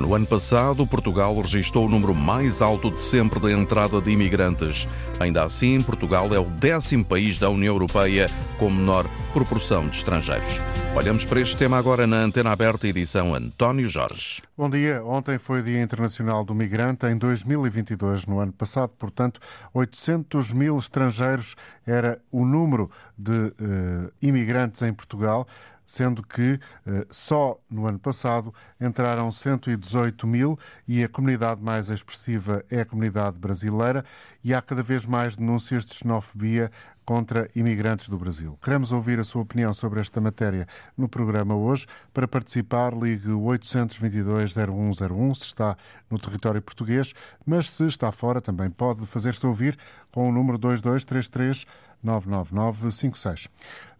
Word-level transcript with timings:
No 0.00 0.14
ano 0.14 0.26
passado, 0.26 0.86
Portugal 0.86 1.38
registrou 1.38 1.84
o 1.84 1.88
número 1.90 2.14
mais 2.14 2.62
alto 2.62 2.90
de 2.90 3.02
sempre 3.02 3.38
da 3.38 3.52
entrada 3.52 4.00
de 4.00 4.10
imigrantes. 4.10 4.88
Ainda 5.20 5.44
assim, 5.44 5.78
Portugal 5.82 6.32
é 6.32 6.38
o 6.38 6.46
décimo 6.46 7.04
país 7.04 7.36
da 7.36 7.50
União 7.50 7.74
Europeia 7.74 8.26
com 8.58 8.70
menor 8.70 9.04
proporção 9.34 9.86
de 9.86 9.98
estrangeiros. 9.98 10.58
Olhamos 10.96 11.26
para 11.26 11.42
este 11.42 11.54
tema 11.54 11.76
agora 11.76 12.06
na 12.06 12.16
Antena 12.16 12.50
Aberta, 12.50 12.88
edição 12.88 13.34
António 13.34 13.86
Jorge. 13.86 14.40
Bom 14.56 14.70
dia. 14.70 15.04
Ontem 15.04 15.38
foi 15.38 15.60
o 15.60 15.62
Dia 15.62 15.82
Internacional 15.82 16.46
do 16.46 16.54
Migrante. 16.54 17.04
Em 17.04 17.18
2022, 17.18 18.24
no 18.24 18.40
ano 18.40 18.52
passado, 18.52 18.92
portanto, 18.98 19.38
800 19.74 20.54
mil 20.54 20.78
estrangeiros 20.78 21.56
era 21.86 22.18
o 22.32 22.46
número 22.46 22.90
de 23.18 23.32
uh, 23.32 24.10
imigrantes 24.22 24.80
em 24.80 24.94
Portugal 24.94 25.46
sendo 25.90 26.22
que 26.22 26.58
eh, 26.86 27.06
só 27.10 27.60
no 27.68 27.86
ano 27.86 27.98
passado 27.98 28.54
entraram 28.80 29.28
118 29.30 30.24
mil 30.24 30.56
e 30.86 31.02
a 31.02 31.08
comunidade 31.08 31.60
mais 31.60 31.90
expressiva 31.90 32.64
é 32.70 32.82
a 32.82 32.84
comunidade 32.84 33.36
brasileira 33.36 34.04
e 34.44 34.54
há 34.54 34.62
cada 34.62 34.84
vez 34.84 35.04
mais 35.04 35.36
denúncias 35.36 35.84
de 35.84 35.94
xenofobia 35.94 36.70
contra 37.04 37.50
imigrantes 37.56 38.08
do 38.08 38.16
Brasil. 38.16 38.56
Queremos 38.62 38.92
ouvir 38.92 39.18
a 39.18 39.24
sua 39.24 39.42
opinião 39.42 39.74
sobre 39.74 40.00
esta 40.00 40.20
matéria 40.20 40.68
no 40.96 41.08
programa 41.08 41.56
hoje. 41.56 41.88
Para 42.14 42.28
participar, 42.28 42.94
ligue 42.94 43.30
822-0101 43.30 45.34
se 45.34 45.46
está 45.46 45.76
no 46.08 46.20
território 46.20 46.62
português, 46.62 47.12
mas 47.44 47.68
se 47.70 47.84
está 47.84 48.12
fora 48.12 48.40
também 48.40 48.70
pode 48.70 49.04
fazer-se 49.06 49.44
ouvir 49.44 49.76
com 50.12 50.28
o 50.28 50.32
número 50.32 50.56
2233 50.56 51.66
99956. 52.00 53.48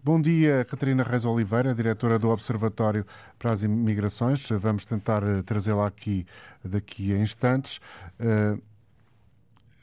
Bom 0.02 0.18
dia, 0.18 0.64
Catarina 0.64 1.02
Reis 1.02 1.26
Oliveira, 1.26 1.74
diretora 1.74 2.18
do 2.18 2.30
Observatório 2.30 3.04
para 3.38 3.52
as 3.52 3.62
Imigrações. 3.62 4.48
Vamos 4.48 4.86
tentar 4.86 5.22
eh, 5.22 5.42
trazê-la 5.42 5.86
aqui 5.86 6.26
daqui 6.64 7.12
a 7.12 7.18
instantes. 7.18 7.78
Eh, 8.18 8.56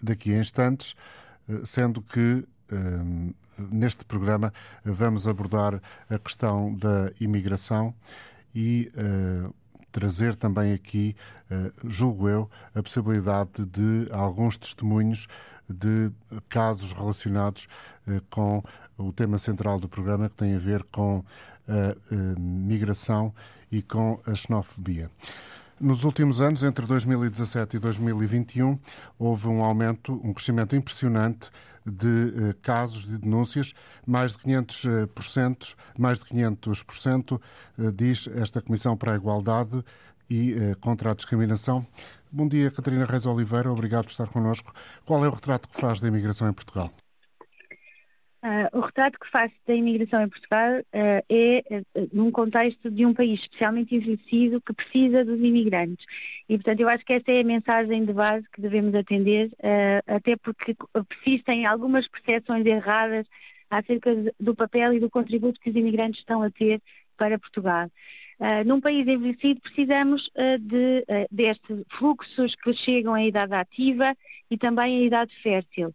daqui 0.01 0.33
a 0.33 0.39
instantes, 0.39 0.95
eh, 1.47 1.61
sendo 1.63 2.01
que 2.01 2.43
neste 3.57 4.03
programa 4.05 4.51
vamos 4.83 5.27
abordar 5.27 5.79
a 6.09 6.17
questão 6.17 6.73
da 6.75 7.11
imigração 7.19 7.93
e 8.53 8.91
trazer 9.89 10.35
também 10.35 10.73
aqui, 10.73 11.15
julgo 11.85 12.27
eu, 12.27 12.49
a 12.75 12.83
possibilidade 12.83 13.65
de 13.65 14.09
alguns 14.11 14.57
testemunhos 14.57 15.29
de 15.69 16.11
casos 16.49 16.93
relacionados 16.93 17.67
com 18.29 18.63
o 18.97 19.11
tema 19.11 19.37
central 19.37 19.79
do 19.79 19.89
programa 19.89 20.29
que 20.29 20.35
tem 20.35 20.55
a 20.55 20.59
ver 20.59 20.83
com 20.85 21.23
a, 21.67 22.39
migração 22.39 23.33
e 23.71 23.81
com 23.81 24.19
a 24.25 24.33
xenofobia. 24.33 25.11
Nos 25.79 26.03
últimos 26.03 26.41
anos, 26.41 26.63
entre 26.63 26.85
2017 26.87 27.77
e 27.77 27.79
2021, 27.79 28.79
houve 29.19 29.47
um 29.47 29.63
aumento, 29.63 30.19
um 30.23 30.33
crescimento 30.33 30.75
impressionante 30.75 31.51
de 31.85 32.33
eh, 32.49 32.55
casos 32.61 33.05
de 33.05 33.17
denúncias, 33.17 33.73
mais 34.05 34.31
de 34.31 34.39
500%, 34.39 35.75
mais 35.97 36.19
de 36.19 36.25
500%, 36.25 37.39
eh, 37.77 37.91
diz 37.93 38.27
esta 38.35 38.61
Comissão 38.61 38.97
para 38.97 39.13
a 39.13 39.15
Igualdade 39.15 39.83
e 40.29 40.53
eh, 40.53 40.75
contra 40.81 41.11
a 41.11 41.13
Discriminação. 41.13 41.85
Bom 42.31 42.47
dia, 42.47 42.69
Catarina 42.69 43.05
Reis 43.05 43.25
Oliveira, 43.25 43.71
obrigado 43.71 44.05
por 44.05 44.11
estar 44.11 44.27
connosco. 44.27 44.73
Qual 45.05 45.23
é 45.23 45.27
o 45.27 45.31
retrato 45.31 45.69
que 45.69 45.79
faz 45.79 46.01
da 46.01 46.07
imigração 46.07 46.49
em 46.49 46.53
Portugal? 46.53 46.91
Uh, 48.43 48.77
o 48.77 48.81
retrato 48.81 49.19
que 49.19 49.29
faço 49.31 49.53
da 49.65 49.73
imigração 49.73 50.21
em 50.21 50.29
Portugal 50.29 50.79
uh, 50.79 51.25
é 51.27 51.63
uh, 51.71 52.09
num 52.13 52.29
contexto 52.31 52.91
de 52.91 53.05
um 53.05 53.13
país 53.13 53.41
especialmente 53.41 53.95
envelhecido 53.95 54.61
que 54.61 54.73
precisa 54.73 55.25
dos 55.25 55.39
imigrantes. 55.39 56.05
E, 56.47 56.55
portanto, 56.55 56.79
eu 56.79 56.87
acho 56.87 57.03
que 57.03 57.13
essa 57.13 57.31
é 57.31 57.41
a 57.41 57.43
mensagem 57.43 58.05
de 58.05 58.13
base 58.13 58.45
que 58.53 58.61
devemos 58.61 58.93
atender, 58.93 59.51
até 60.05 60.37
porque 60.37 60.75
persistem 61.09 61.65
algumas 61.65 62.07
percepções 62.07 62.65
erradas 62.65 63.25
acerca 63.69 64.11
do 64.39 64.55
papel 64.55 64.93
e 64.93 64.99
do 64.99 65.09
contributo 65.09 65.59
que 65.59 65.69
os 65.69 65.75
imigrantes 65.75 66.19
estão 66.19 66.41
a 66.41 66.49
ter 66.49 66.81
para 67.17 67.39
Portugal. 67.39 67.89
Num 68.65 68.79
país 68.79 69.07
envelhecido, 69.07 69.59
precisamos 69.61 70.29
de, 70.59 71.05
destes 71.31 71.83
fluxos 71.97 72.55
que 72.55 72.73
chegam 72.73 73.13
à 73.13 73.25
idade 73.25 73.53
ativa 73.53 74.15
e 74.49 74.57
também 74.57 75.01
à 75.01 75.05
idade 75.05 75.33
fértil 75.41 75.93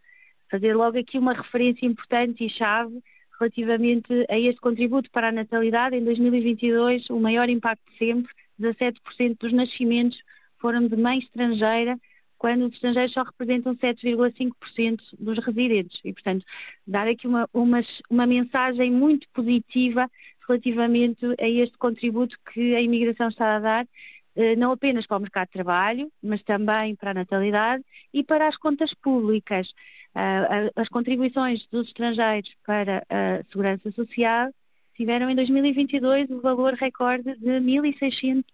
fazer 0.53 0.75
logo 0.77 0.99
aqui 0.99 1.19
uma 1.19 1.33
referência 1.33 1.87
importante 1.87 2.45
e 2.45 2.51
chave 2.51 3.03
relativamente 3.41 4.27
a 4.29 4.39
este 4.39 4.61
contributo 4.61 5.11
para 5.11 5.31
a 5.31 5.33
natalidade. 5.33 5.97
Em 5.97 6.05
2022, 6.05 7.09
o 7.09 7.19
maior 7.19 7.49
impacto 7.49 7.83
de 7.91 7.97
sempre, 7.99 8.33
17% 8.61 9.39
dos 9.41 9.53
nascimentos 9.53 10.19
foram 10.61 10.87
de 10.87 10.95
mãe 10.95 11.19
estrangeira, 11.19 11.99
quando 12.39 12.67
os 12.67 12.75
estrangeiros 12.75 13.13
só 13.13 13.23
representam 13.23 13.75
7,5% 13.77 15.01
dos 15.19 15.39
residentes. 15.39 15.99
E, 16.05 16.13
portanto, 16.13 16.45
dar 16.87 17.09
aqui 17.09 17.27
uma, 17.27 17.49
uma, 17.55 17.81
uma 18.11 18.27
mensagem 18.27 18.91
muito 18.91 19.27
positiva 19.33 20.09
relativamente 20.53 21.25
a 21.41 21.49
este 21.49 21.77
contributo 21.79 22.37
que 22.53 22.75
a 22.75 22.81
imigração 22.81 23.29
está 23.29 23.57
a 23.57 23.61
dar, 23.61 23.87
eh, 24.37 24.57
não 24.57 24.73
apenas 24.73 25.07
para 25.07 25.17
o 25.17 25.21
mercado 25.21 25.47
de 25.47 25.53
trabalho, 25.53 26.11
mas 26.23 26.43
também 26.43 26.95
para 26.97 27.11
a 27.11 27.15
natalidade 27.15 27.85
e 28.13 28.23
para 28.23 28.49
as 28.49 28.57
contas 28.57 28.93
públicas. 28.95 29.69
Uh, 30.15 30.71
as 30.77 30.89
contribuições 30.91 31.67
dos 31.71 31.87
estrangeiros 31.87 32.51
para 32.67 33.03
a 33.09 33.43
segurança 33.45 33.91
social 33.93 34.51
tiveram 34.95 35.31
em 35.31 35.35
2022 35.35 36.29
o 36.29 36.41
valor 36.43 36.75
recorde 36.75 37.35
de 37.39 37.61
1.600 37.61 38.45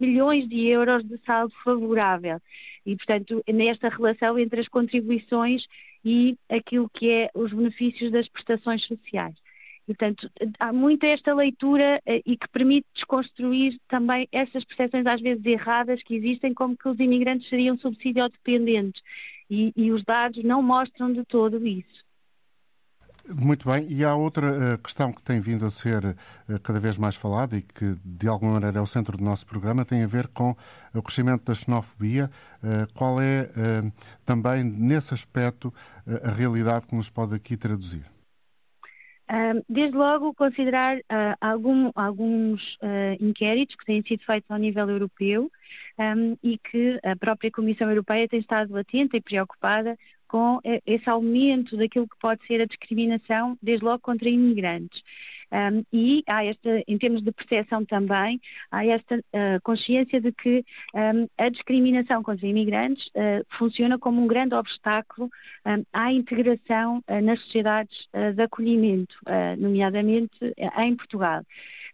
milhões 0.00 0.48
de 0.48 0.66
euros 0.66 1.04
de 1.04 1.16
saldo 1.18 1.54
favorável. 1.62 2.40
E, 2.84 2.96
portanto, 2.96 3.44
nesta 3.46 3.88
relação 3.88 4.36
entre 4.38 4.60
as 4.60 4.68
contribuições 4.68 5.64
e 6.04 6.36
aquilo 6.50 6.90
que 6.90 7.08
é 7.10 7.30
os 7.32 7.52
benefícios 7.52 8.10
das 8.10 8.28
prestações 8.28 8.84
sociais. 8.84 9.36
Portanto, 9.86 10.30
há 10.58 10.72
muito 10.72 11.04
esta 11.04 11.34
leitura 11.34 12.00
eh, 12.06 12.22
e 12.24 12.36
que 12.38 12.48
permite 12.48 12.86
desconstruir 12.94 13.78
também 13.86 14.26
essas 14.32 14.64
percepções 14.64 15.06
às 15.06 15.20
vezes 15.20 15.44
erradas 15.44 16.02
que 16.02 16.14
existem, 16.14 16.54
como 16.54 16.76
que 16.76 16.88
os 16.88 16.98
imigrantes 16.98 17.48
seriam 17.50 17.76
subsídio-dependentes 17.76 19.02
e, 19.50 19.72
e 19.76 19.92
os 19.92 20.02
dados 20.04 20.42
não 20.42 20.62
mostram 20.62 21.12
de 21.12 21.22
todo 21.24 21.66
isso. 21.66 22.02
Muito 23.26 23.70
bem, 23.70 23.86
e 23.90 24.04
há 24.04 24.14
outra 24.14 24.74
uh, 24.74 24.78
questão 24.78 25.10
que 25.10 25.22
tem 25.22 25.40
vindo 25.40 25.64
a 25.64 25.70
ser 25.70 26.04
uh, 26.04 26.60
cada 26.62 26.78
vez 26.78 26.98
mais 26.98 27.16
falada 27.16 27.56
e 27.56 27.62
que 27.62 27.94
de 28.04 28.28
alguma 28.28 28.52
maneira 28.52 28.78
é 28.78 28.82
o 28.82 28.86
centro 28.86 29.16
do 29.16 29.24
nosso 29.24 29.46
programa, 29.46 29.84
tem 29.84 30.02
a 30.02 30.06
ver 30.06 30.28
com 30.28 30.54
o 30.94 31.02
crescimento 31.02 31.44
da 31.44 31.54
xenofobia. 31.54 32.30
Qual 32.94 33.20
é 33.20 33.50
também 34.24 34.62
nesse 34.62 35.12
aspecto 35.12 35.72
a 36.22 36.30
realidade 36.30 36.86
que 36.86 36.94
nos 36.94 37.10
pode 37.10 37.34
aqui 37.34 37.56
traduzir? 37.56 38.13
Desde 39.68 39.96
logo, 39.96 40.34
considerar 40.34 40.98
algum, 41.40 41.90
alguns 41.94 42.60
inquéritos 43.20 43.74
que 43.76 43.86
têm 43.86 44.02
sido 44.02 44.22
feitos 44.24 44.50
ao 44.50 44.58
nível 44.58 44.88
europeu 44.88 45.50
e 46.42 46.58
que 46.58 47.00
a 47.02 47.16
própria 47.16 47.50
Comissão 47.50 47.88
Europeia 47.88 48.28
tem 48.28 48.40
estado 48.40 48.76
atenta 48.76 49.16
e 49.16 49.22
preocupada 49.22 49.96
com 50.28 50.60
esse 50.84 51.08
aumento 51.08 51.76
daquilo 51.76 52.08
que 52.08 52.18
pode 52.18 52.44
ser 52.46 52.60
a 52.60 52.66
discriminação, 52.66 53.56
desde 53.62 53.84
logo 53.84 54.00
contra 54.00 54.28
imigrantes. 54.28 55.02
Um, 55.54 55.84
e 55.92 56.24
há 56.26 56.44
esta, 56.44 56.82
em 56.88 56.98
termos 56.98 57.22
de 57.22 57.30
percepção 57.30 57.84
também, 57.84 58.40
há 58.70 58.84
esta 58.84 59.16
uh, 59.16 59.60
consciência 59.62 60.20
de 60.20 60.32
que 60.32 60.64
um, 60.94 61.28
a 61.38 61.48
discriminação 61.48 62.22
contra 62.22 62.46
imigrantes 62.46 63.06
uh, 63.08 63.46
funciona 63.56 63.96
como 63.96 64.20
um 64.20 64.26
grande 64.26 64.54
obstáculo 64.54 65.30
um, 65.64 65.84
à 65.92 66.12
integração 66.12 66.98
uh, 67.08 67.20
nas 67.22 67.40
sociedades 67.42 67.94
de 68.34 68.42
acolhimento, 68.42 69.14
nomeadamente 69.58 70.34
em 70.78 70.96
Portugal. 70.96 71.42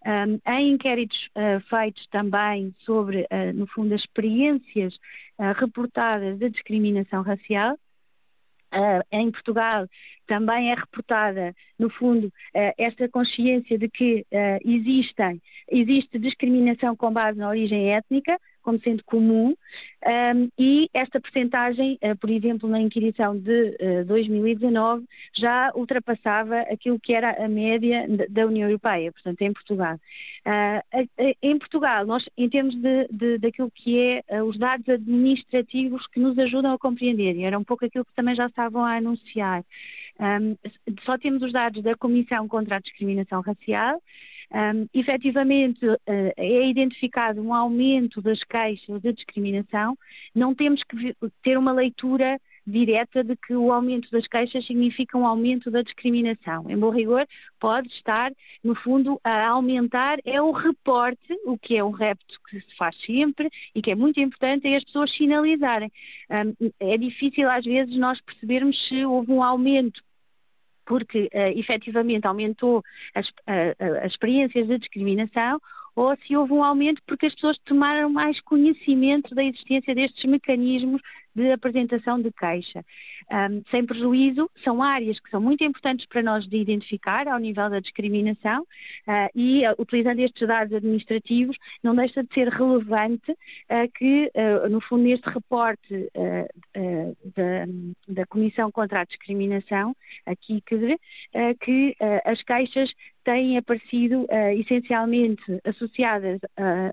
Um, 0.06 0.40
em 0.50 0.72
inquéritos 0.72 1.18
uh, 1.36 1.60
feitos 1.68 2.06
também 2.06 2.74
sobre, 2.86 3.22
uh, 3.22 3.52
no 3.54 3.66
fundo, 3.66 3.94
as 3.94 4.00
experiências 4.00 4.94
uh, 5.38 5.52
reportadas 5.54 6.38
de 6.38 6.48
discriminação 6.48 7.22
racial, 7.22 7.76
em 9.10 9.30
Portugal 9.30 9.86
também 10.26 10.70
é 10.70 10.74
reportada, 10.74 11.54
no 11.78 11.90
fundo, 11.90 12.32
esta 12.78 13.08
consciência 13.08 13.76
de 13.76 13.88
que 13.88 14.24
existem, 14.64 15.40
existe 15.68 16.18
discriminação 16.18 16.94
com 16.94 17.12
base 17.12 17.38
na 17.38 17.48
origem 17.48 17.92
étnica, 17.92 18.38
como 18.62 18.80
sendo 18.80 19.02
comum, 19.04 19.54
um, 20.06 20.48
e 20.58 20.88
esta 20.94 21.20
percentagem, 21.20 21.98
uh, 22.02 22.16
por 22.16 22.30
exemplo, 22.30 22.68
na 22.68 22.80
inquirição 22.80 23.38
de 23.38 23.76
uh, 23.80 24.04
2019, 24.06 25.04
já 25.34 25.70
ultrapassava 25.74 26.60
aquilo 26.60 26.98
que 26.98 27.12
era 27.12 27.44
a 27.44 27.48
média 27.48 28.06
da 28.28 28.46
União 28.46 28.68
Europeia, 28.68 29.12
portanto, 29.12 29.40
em 29.42 29.52
Portugal. 29.52 29.96
Uh, 30.46 31.08
em 31.42 31.58
Portugal, 31.58 32.06
nós, 32.06 32.24
em 32.36 32.48
termos 32.48 32.74
de, 32.76 33.08
de 33.10 33.38
daquilo 33.38 33.70
que 33.70 34.22
é 34.28 34.42
os 34.42 34.58
dados 34.58 34.88
administrativos 34.88 36.06
que 36.06 36.20
nos 36.20 36.38
ajudam 36.38 36.72
a 36.72 36.78
compreender, 36.78 37.36
e 37.36 37.44
era 37.44 37.58
um 37.58 37.64
pouco 37.64 37.84
aquilo 37.84 38.04
que 38.04 38.14
também 38.14 38.34
já 38.34 38.46
estavam 38.46 38.84
a 38.84 38.96
anunciar, 38.96 39.64
um, 40.20 40.56
só 41.04 41.16
temos 41.16 41.42
os 41.42 41.52
dados 41.52 41.82
da 41.82 41.96
Comissão 41.96 42.46
contra 42.46 42.76
a 42.76 42.80
Discriminação 42.80 43.40
Racial, 43.40 44.02
Um, 44.52 44.86
efetivamente, 44.92 45.86
uh, 45.86 45.98
é 46.36 46.68
identificado 46.68 47.40
um 47.40 47.54
aumento 47.54 48.20
das 48.20 48.42
queixas 48.42 49.00
de 49.00 49.12
discriminação, 49.12 49.96
não 50.34 50.54
temos 50.54 50.82
que 50.82 51.14
ter 51.42 51.56
uma 51.56 51.72
leitura 51.72 52.36
direta 52.66 53.22
de 53.22 53.36
que 53.36 53.54
o 53.54 53.72
aumento 53.72 54.10
das 54.10 54.26
queixas 54.26 54.66
significa 54.66 55.16
um 55.16 55.26
aumento 55.26 55.70
da 55.70 55.82
discriminação. 55.82 56.68
Em 56.68 56.76
bom 56.76 56.90
rigor, 56.90 57.26
pode 57.58 57.88
estar, 57.88 58.32
no 58.62 58.74
fundo, 58.74 59.20
a 59.24 59.48
aumentar 59.48 60.18
é 60.24 60.40
o 60.42 60.50
reporte, 60.50 61.32
o 61.44 61.56
que 61.58 61.76
é 61.76 61.84
um 61.84 61.90
repto 61.90 62.38
que 62.48 62.60
se 62.60 62.76
faz 62.76 62.96
sempre 63.04 63.48
e 63.74 63.80
que 63.80 63.90
é 63.90 63.94
muito 63.94 64.20
importante, 64.20 64.66
é 64.66 64.76
as 64.76 64.84
pessoas 64.84 65.14
sinalizarem. 65.16 65.90
É 66.78 66.96
difícil, 66.98 67.50
às 67.50 67.64
vezes, 67.64 67.96
nós 67.96 68.20
percebermos 68.20 68.76
se 68.88 69.04
houve 69.04 69.32
um 69.32 69.42
aumento 69.42 70.02
porque 70.90 71.30
uh, 71.32 71.56
efetivamente 71.56 72.26
aumentou 72.26 72.82
as, 73.14 73.28
uh, 73.28 74.02
as 74.02 74.10
experiências 74.10 74.66
de 74.66 74.76
discriminação 74.76 75.62
ou 76.00 76.16
se 76.16 76.34
houve 76.34 76.54
um 76.54 76.64
aumento 76.64 77.02
porque 77.06 77.26
as 77.26 77.34
pessoas 77.34 77.58
tomaram 77.58 78.08
mais 78.08 78.40
conhecimento 78.40 79.34
da 79.34 79.44
existência 79.44 79.94
destes 79.94 80.24
mecanismos 80.24 81.02
de 81.34 81.52
apresentação 81.52 82.20
de 82.20 82.30
queixa. 82.32 82.84
Um, 83.30 83.62
sem 83.70 83.86
prejuízo, 83.86 84.50
são 84.64 84.82
áreas 84.82 85.20
que 85.20 85.30
são 85.30 85.40
muito 85.40 85.62
importantes 85.62 86.04
para 86.06 86.22
nós 86.22 86.48
de 86.48 86.56
identificar 86.56 87.28
ao 87.28 87.38
nível 87.38 87.70
da 87.70 87.78
discriminação 87.78 88.62
uh, 88.62 89.30
e, 89.34 89.64
uh, 89.66 89.74
utilizando 89.78 90.18
estes 90.18 90.48
dados 90.48 90.74
administrativos, 90.74 91.56
não 91.82 91.94
deixa 91.94 92.24
de 92.24 92.34
ser 92.34 92.48
relevante 92.48 93.30
uh, 93.30 93.90
que, 93.96 94.30
no 94.68 94.80
fundo, 94.80 95.04
neste 95.04 95.28
reporte 95.28 96.10
da, 97.36 97.66
da, 98.08 98.26
Comissão 98.26 98.70
contra 98.70 99.00
a 99.00 99.04
Discriminação, 99.04 99.94
a 100.26 100.34
KICDRE, 100.34 100.98
que 101.60 101.96
as 102.24 102.42
queixas 102.42 102.90
têm 103.30 103.56
aparecido 103.56 104.26
essencialmente 104.56 105.42
associadas 105.64 106.40
a, 106.56 106.90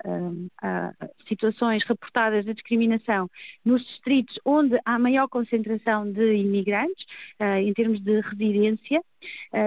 a, 0.62 0.94
a 1.00 1.08
situações 1.28 1.84
reportadas 1.84 2.46
de 2.46 2.54
discriminação 2.54 3.30
nos 3.66 3.84
distritos 3.86 4.40
onde 4.46 4.78
há 4.86 5.00
maior 5.00 5.28
concentração 5.28 6.12
de 6.12 6.36
imigrantes, 6.36 7.06
uh, 7.40 7.58
em 7.60 7.74
termos 7.74 8.00
de 8.02 8.22
residência, 8.22 9.00
uh, 9.00 9.17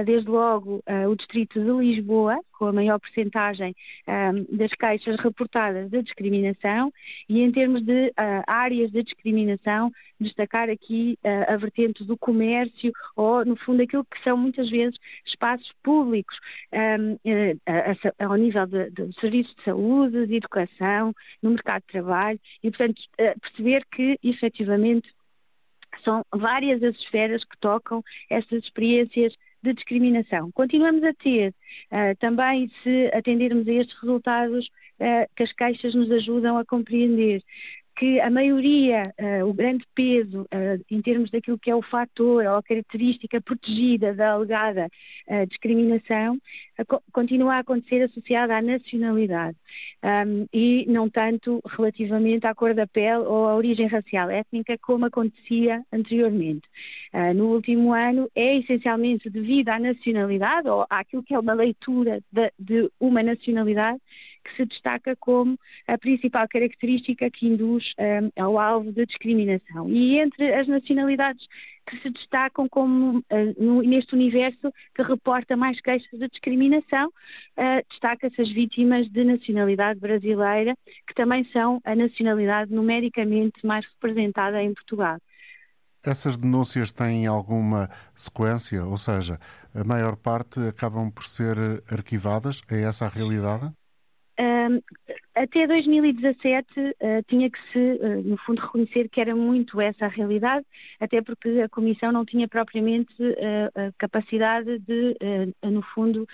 desde 0.05 0.29
logo 0.29 0.83
uh, 0.89 1.09
o 1.09 1.17
distrito 1.17 1.61
de 1.61 1.71
Lisboa, 1.71 2.39
com 2.53 2.67
a 2.67 2.73
maior 2.73 2.99
percentagem 3.01 3.75
das 4.51 4.71
queixas 4.73 5.17
reportadas 5.19 5.89
de 5.91 6.03
discriminação, 6.03 6.93
e 7.27 7.41
em 7.41 7.51
termos 7.51 7.83
de 7.83 8.13
áreas 8.47 8.91
de 8.91 9.03
discriminação, 9.03 9.91
destacar 10.21 10.69
aqui 10.69 11.19
a 11.49 11.57
vertente 11.57 12.05
do 12.05 12.19
comércio, 12.19 12.93
ou, 13.17 13.47
no 13.47 13.57
fundo, 13.57 13.83
aquilo 13.83 14.05
que 14.05 14.23
são 14.23 14.37
muitas 14.37 14.69
vezes 14.69 14.99
espaços 15.25 15.73
públicos, 15.83 16.37
um, 16.71 17.17
ao 18.19 18.37
nível 18.37 18.67
de 18.67 19.19
serviços 19.19 19.55
de 19.57 19.65
saúde, 19.65 20.27
de 20.27 20.37
educação, 20.37 21.15
no 21.43 21.51
mercado 21.53 21.81
de 21.81 21.93
trabalho, 21.93 22.41
e, 22.63 22.71
portanto, 22.71 23.01
perceber 23.41 23.87
que, 23.91 24.19
efetivamente, 24.23 25.11
são 26.03 26.25
várias 26.33 26.83
as 26.83 26.95
esferas 26.97 27.45
que 27.45 27.59
tocam 27.59 28.03
estas 28.29 28.63
experiências 28.65 29.35
de 29.63 29.75
discriminação. 29.75 30.51
Continuamos 30.53 31.03
a 31.05 31.13
ter, 31.15 31.55
uh, 31.93 32.17
também 32.19 32.71
se 32.83 33.11
atendermos 33.13 33.69
a 33.69 33.73
estes 33.73 33.99
resultados, 34.01 34.67
uh, 34.67 35.29
que 35.37 35.43
as 35.43 35.53
queixas 35.53 35.95
nos 35.95 36.11
ajudam 36.11 36.57
a 36.57 36.65
compreender 36.65 37.43
que 37.97 38.21
a 38.21 38.31
maioria, 38.31 39.03
uh, 39.21 39.47
o 39.47 39.53
grande 39.53 39.85
peso 39.95 40.43
uh, 40.43 40.85
em 40.91 41.03
termos 41.03 41.31
daquilo 41.31 41.59
que 41.59 41.71
é 41.71 41.75
o 41.75 41.83
fator 41.83 42.45
ou 42.47 42.57
a 42.57 42.63
característica 42.63 43.41
protegida 43.41 44.15
da 44.15 44.33
alegada 44.33 44.89
uh, 45.29 45.47
discriminação, 45.47 46.39
continua 47.13 47.57
a 47.57 47.59
acontecer 47.59 48.03
associada 48.03 48.57
à 48.57 48.63
nacionalidade 48.63 49.57
um, 50.03 50.47
e 50.51 50.87
não 50.89 51.11
tanto 51.11 51.61
relativamente 51.67 52.47
à 52.47 52.55
cor 52.55 52.73
da 52.73 52.87
pele 52.87 53.25
ou 53.25 53.47
à 53.47 53.55
origem 53.55 53.87
racial 53.87 54.31
étnica 54.31 54.79
como 54.79 55.05
acontecia 55.05 55.83
anteriormente. 55.93 56.67
no 57.37 57.53
último 57.53 57.93
ano 57.93 58.31
é 58.35 58.57
essencialmente 58.57 59.29
devido 59.29 59.69
à 59.69 59.79
nacionalidade 59.79 60.69
ou 60.69 60.87
àquilo 60.89 61.23
que 61.23 61.35
é 61.35 61.39
uma 61.39 61.53
leitura 61.53 62.23
de, 62.33 62.51
de 62.59 62.91
uma 62.99 63.23
nacionalidade 63.23 64.01
que 64.45 64.57
se 64.57 64.65
destaca 64.65 65.17
como 65.17 65.59
a 65.87 65.99
principal 65.99 66.47
característica 66.49 67.31
que 67.31 67.47
induz 67.47 67.93
um, 67.99 68.43
ao 68.43 68.59
alvo 68.59 68.93
de 68.93 69.07
discriminação. 69.07 69.89
E 69.89 70.19
entre 70.19 70.53
as 70.55 70.67
nacionalidades 70.67 71.47
que 71.87 71.99
se 72.01 72.11
destacam 72.11 72.69
como 72.69 73.19
uh, 73.19 73.23
no, 73.59 73.83
neste 73.83 74.15
universo 74.15 74.73
que 74.95 75.03
reporta 75.03 75.57
mais 75.57 75.81
queixas 75.81 76.19
de 76.19 76.29
discriminação, 76.29 77.09
uh, 77.09 77.85
destaca-se 77.91 78.41
as 78.41 78.51
vítimas 78.51 79.09
de 79.09 79.25
nacionalidade 79.25 79.99
brasileira, 80.01 80.75
que 81.07 81.15
também 81.15 81.45
são 81.53 81.81
a 81.85 81.95
nacionalidade 81.95 82.73
numericamente 82.73 83.65
mais 83.65 83.85
representada 83.87 84.63
em 84.63 84.73
Portugal. 84.75 85.19
Essas 86.03 86.39
denúncias 86.39 86.93
têm 86.93 87.27
alguma 87.27 87.91
sequência, 88.15 88.83
ou 88.87 88.97
seja, 88.97 89.39
a 89.75 89.85
maior 89.85 90.17
parte 90.17 90.59
acabam 90.61 91.11
por 91.11 91.27
ser 91.27 91.57
arquivadas? 91.91 92.63
É 92.71 92.81
essa 92.83 93.05
a 93.05 93.09
realidade? 93.09 93.71
Um, 94.71 94.83
até 95.43 95.67
2017 95.67 96.81
uh, 96.81 96.95
eh, 97.01 97.23
tinha 97.23 97.49
que 97.51 97.59
se, 97.73 97.79
uh, 97.79 98.23
no 98.23 98.37
fundo, 98.39 98.61
reconhecer 98.61 99.09
que 99.09 99.21
era 99.21 99.35
muito 99.35 99.81
essa 99.81 100.05
a 100.05 100.09
realidade, 100.09 100.67
até 100.99 101.23
porque 101.23 101.49
a 101.61 101.69
Comissão 101.69 102.13
não 102.13 102.27
tinha 102.27 102.47
propriamente 102.47 103.15
uh, 103.23 103.89
a 103.89 103.93
capacidade 103.99 104.79
de, 104.81 105.17
no 105.63 105.83
fundo, 105.83 106.27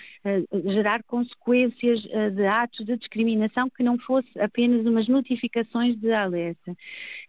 gerar 0.65 1.03
consequências 1.03 2.01
de 2.01 2.45
atos 2.45 2.85
de 2.85 2.97
discriminação 2.97 3.69
que 3.69 3.83
não 3.83 3.97
fosse 3.99 4.27
apenas 4.39 4.85
umas 4.85 5.07
notificações 5.07 5.95
de 5.97 6.11
alerta. 6.11 6.75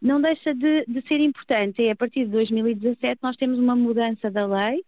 Não 0.01 0.21
deixa 0.21 0.55
de, 0.55 0.85
de 0.87 1.01
ser 1.07 1.21
importante, 1.21 1.83
é 1.83 1.91
a 1.91 1.97
partir 1.97 2.25
de 2.25 2.31
2017 2.31 3.21
nós 3.23 3.37
temos 3.37 3.59
uma 3.59 3.77
mudança 3.77 4.31
da 4.31 4.47
lei, 4.47 4.83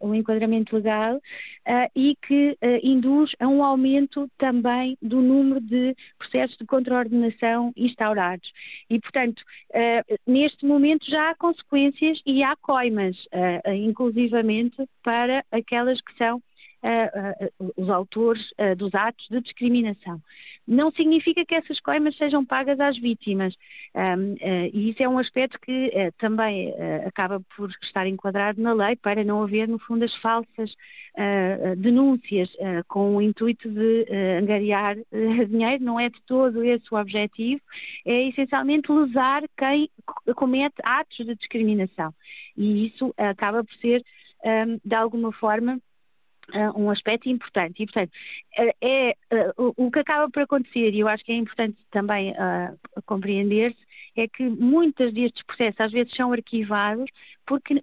um 0.00 0.14
enquadramento 0.14 0.76
legal, 0.76 1.20
e 1.94 2.16
que 2.26 2.56
induz 2.82 3.32
a 3.38 3.48
um 3.48 3.62
aumento 3.64 4.30
também 4.38 4.96
do 5.02 5.20
número 5.20 5.60
de 5.60 5.96
processos 6.18 6.56
de 6.56 6.66
contraordenação 6.66 7.72
instaurados. 7.76 8.50
E, 8.88 8.98
portanto, 9.00 9.40
uh, 9.70 10.18
neste 10.26 10.64
momento 10.66 11.08
já 11.08 11.30
há 11.30 11.34
consequências 11.34 12.20
e 12.26 12.42
há 12.42 12.56
coimas, 12.56 13.16
uh, 13.26 13.72
inclusivamente 13.72 14.76
para 15.02 15.44
aquelas 15.50 16.00
que 16.00 16.16
são 16.16 16.42
uh, 16.84 17.72
os 17.76 17.88
autores 17.88 18.42
uh, 18.52 18.76
dos 18.76 18.94
atos 18.94 19.26
de 19.30 19.40
discriminação. 19.40 20.20
Não 20.66 20.90
significa 20.92 21.44
que 21.44 21.54
essas 21.54 21.80
coimas 21.80 22.16
sejam 22.16 22.44
pagas 22.44 22.78
às 22.80 22.98
vítimas, 22.98 23.54
um, 23.94 24.34
e 24.72 24.90
isso 24.90 25.02
é 25.02 25.08
um 25.08 25.18
aspecto 25.18 25.58
que 25.60 25.92
também 26.16 26.74
acaba 27.06 27.38
por 27.54 27.70
estar 27.82 28.06
enquadrado 28.06 28.62
na 28.62 28.72
lei 28.72 28.96
para 28.96 29.22
não 29.22 29.42
haver, 29.42 29.68
no 29.68 29.78
fundo, 29.78 30.06
as 30.06 30.14
falsas 30.16 30.74
denúncias 31.76 32.50
com 32.88 33.16
o 33.16 33.20
intuito 33.20 33.68
de 33.68 34.06
angariar 34.40 34.96
dinheiro, 35.48 35.84
não 35.84 36.00
é 36.00 36.08
de 36.08 36.20
todo 36.22 36.64
esse 36.64 36.86
o 36.90 36.96
objetivo, 36.96 37.60
é 38.06 38.28
essencialmente 38.28 38.90
lesar 38.90 39.42
quem 39.58 39.90
comete 40.34 40.76
atos 40.82 41.26
de 41.26 41.34
discriminação. 41.34 42.10
E 42.56 42.86
isso 42.86 43.12
acaba 43.18 43.62
por 43.62 43.74
ser, 43.74 44.02
de 44.82 44.94
alguma 44.94 45.30
forma, 45.30 45.78
Uh, 45.78 45.83
um 46.76 46.90
aspecto 46.90 47.28
importante. 47.28 47.82
E, 47.82 47.86
portanto, 47.86 48.10
uh, 48.58 48.72
é, 48.80 49.16
uh, 49.32 49.74
o, 49.76 49.90
que 49.90 49.98
acaba 49.98 50.30
por 50.30 50.42
acontecer, 50.42 50.92
e 50.94 51.00
eu 51.00 51.08
acho 51.08 51.24
que 51.24 51.32
é 51.32 51.36
importante 51.36 51.76
também 51.90 52.34
compreender-se, 53.06 53.78
é 54.16 54.28
que 54.28 54.48
muitos 54.48 55.12
destes 55.12 55.42
processos 55.44 55.80
às 55.80 55.90
vezes 55.90 56.12
são 56.14 56.32
arquivados 56.32 57.10
porque 57.44 57.82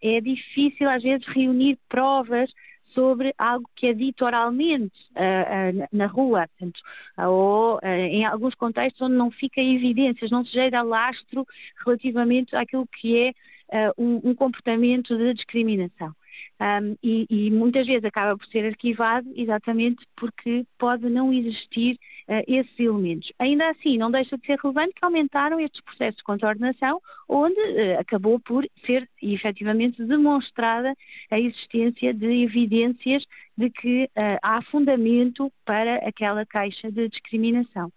é 0.00 0.20
difícil 0.20 0.88
às 0.88 1.02
vezes 1.02 1.26
reunir 1.26 1.76
provas 1.88 2.52
sobre 2.94 3.34
algo 3.38 3.68
que 3.76 3.86
é 3.86 3.92
dito 3.92 4.24
oralmente 4.24 4.96
uh, 5.12 5.82
uh, 5.82 5.88
na 5.92 6.06
rua, 6.06 6.48
portanto, 6.48 6.80
uh, 7.18 7.28
ou 7.28 7.80
em 7.82 8.24
alguns 8.24 8.54
contextos 8.54 9.00
onde 9.02 9.14
não 9.14 9.30
fica 9.30 9.60
evidências, 9.60 10.30
não 10.30 10.44
se 10.44 10.52
gera 10.52 10.82
lastro 10.82 11.46
relativamente 11.84 12.56
àquilo 12.56 12.86
que 12.86 13.34
é 13.70 13.92
um, 13.98 14.30
um 14.30 14.34
comportamento 14.34 15.16
de 15.16 15.34
discriminação 15.34 16.14
um, 16.60 16.96
e, 17.02 17.26
e, 17.30 17.50
muitas 17.50 17.86
vezes 17.86 18.04
acaba 18.04 18.36
por 18.36 18.46
ser 18.46 18.66
arquivado 18.66 19.30
exatamente 19.36 20.04
porque 20.16 20.66
pode 20.76 21.08
não 21.08 21.32
existir 21.32 21.94
uh, 22.28 22.42
esses 22.48 22.78
elementos. 22.78 23.32
Ainda 23.38 23.70
assim, 23.70 23.96
não 23.96 24.10
deixa 24.10 24.36
de 24.36 24.44
ser 24.44 24.58
relevante 24.58 24.94
que 24.94 25.04
aumentaram 25.04 25.60
estes 25.60 25.80
processos 25.82 26.16
de 26.16 26.24
contornação, 26.24 27.00
onde 27.28 27.60
uh, 27.60 28.00
acabou 28.00 28.40
por 28.40 28.68
ser 28.84 29.08
efetivamente 29.22 30.02
demonstrada 30.04 30.94
a 31.30 31.38
existência 31.38 32.12
de 32.12 32.42
evidências 32.42 33.24
de 33.56 33.70
que 33.70 34.04
uh, 34.04 34.38
há 34.42 34.60
fundamento 34.62 35.52
para 35.64 35.96
aquela 35.96 36.44
caixa 36.44 36.90
de 36.90 37.08
discriminação. 37.08 37.92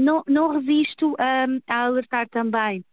não, 0.00 0.24
não 0.26 0.48
resisto 0.58 1.14
a 1.18 1.84
alertar 1.84 2.28
também 2.28 2.84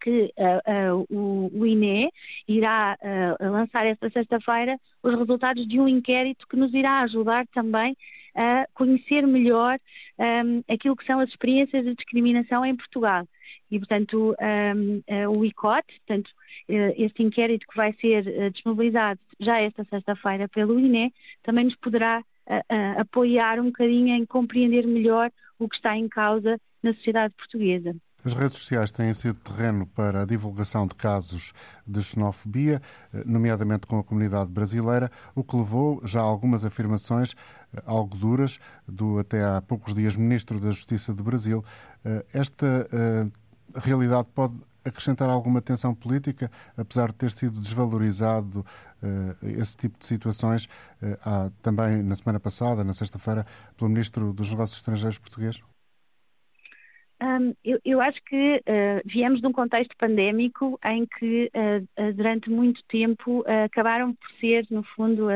que 0.00 0.32
uh, 0.36 0.94
uh, 0.94 1.06
o, 1.10 1.50
o, 1.52 1.66
INE 1.66 2.10
irá 2.48 2.96
uh, 3.00 3.50
lançar 3.50 3.86
esta 3.86 4.10
sexta-feira 4.10 4.78
os 5.02 5.14
resultados 5.16 5.66
de 5.66 5.78
um 5.78 5.86
inquérito 5.86 6.46
que 6.48 6.56
nos 6.56 6.72
irá 6.74 7.00
ajudar 7.00 7.46
também 7.48 7.96
a 8.34 8.66
conhecer 8.74 9.26
melhor 9.26 9.78
um, 10.18 10.62
aquilo 10.72 10.96
que 10.96 11.04
são 11.04 11.18
as 11.18 11.28
experiências 11.28 11.84
de 11.84 11.94
discriminação 11.94 12.64
em 12.64 12.76
Portugal. 12.76 13.26
E, 13.70 13.78
portanto, 13.78 14.36
um, 14.40 15.36
o 15.36 15.44
ICOT, 15.44 15.84
portanto, 16.06 16.30
este 16.68 17.24
inquérito 17.24 17.66
que 17.66 17.76
vai 17.76 17.92
ser 17.94 18.50
disponibilizado 18.52 19.18
já 19.40 19.60
esta 19.60 19.84
sexta-feira 19.84 20.48
pelo 20.48 20.78
INE, 20.78 21.12
também 21.42 21.64
nos 21.64 21.74
poderá 21.76 22.22
apoiar 22.96 23.58
um 23.58 23.66
bocadinho 23.66 24.14
em 24.14 24.24
compreender 24.24 24.86
melhor 24.86 25.32
o 25.58 25.68
que 25.68 25.76
está 25.76 25.96
em 25.96 26.08
causa 26.08 26.60
na 26.82 26.94
sociedade 26.94 27.34
portuguesa. 27.34 27.96
As 28.24 28.34
redes 28.34 28.58
sociais 28.58 28.90
têm 28.90 29.14
sido 29.14 29.36
terreno 29.36 29.86
para 29.86 30.22
a 30.22 30.24
divulgação 30.26 30.86
de 30.86 30.94
casos 30.94 31.54
de 31.86 32.02
xenofobia, 32.02 32.82
nomeadamente 33.24 33.86
com 33.86 33.98
a 33.98 34.04
comunidade 34.04 34.50
brasileira, 34.50 35.10
o 35.34 35.42
que 35.42 35.56
levou 35.56 36.02
já 36.04 36.20
a 36.20 36.24
algumas 36.24 36.64
afirmações 36.66 37.34
eh, 37.74 37.82
algo 37.86 38.16
duras 38.16 38.58
do 38.86 39.18
até 39.18 39.42
há 39.44 39.62
poucos 39.62 39.94
dias 39.94 40.16
Ministro 40.16 40.60
da 40.60 40.70
Justiça 40.70 41.14
do 41.14 41.22
Brasil. 41.22 41.64
Eh, 42.04 42.26
esta 42.32 42.88
eh, 42.92 43.26
realidade 43.74 44.28
pode 44.34 44.60
acrescentar 44.84 45.28
alguma 45.28 45.62
tensão 45.62 45.94
política, 45.94 46.50
apesar 46.76 47.08
de 47.08 47.14
ter 47.14 47.32
sido 47.32 47.60
desvalorizado 47.60 48.64
esse 49.42 49.76
tipo 49.76 49.98
de 49.98 50.06
situações 50.06 50.68
também 51.62 52.02
na 52.02 52.14
semana 52.14 52.40
passada, 52.40 52.82
na 52.82 52.94
sexta-feira, 52.94 53.46
pelo 53.76 53.90
Ministro 53.90 54.32
dos 54.32 54.50
Negócios 54.50 54.78
Estrangeiros 54.78 55.18
português? 55.18 55.60
Um, 57.22 57.54
eu, 57.62 57.78
eu, 57.84 58.00
acho 58.00 58.18
que 58.24 58.56
uh, 58.56 59.02
viemos 59.04 59.42
de 59.42 59.46
um 59.46 59.52
contexto 59.52 59.94
pandémico 59.98 60.80
em 60.82 61.04
que 61.04 61.50
uh, 61.54 62.12
durante 62.14 62.48
muito 62.48 62.82
tempo 62.84 63.44
acabaram 63.64 64.14
por 64.14 64.30
ser, 64.40 64.66
no 64.70 64.82
fundo, 64.82 65.28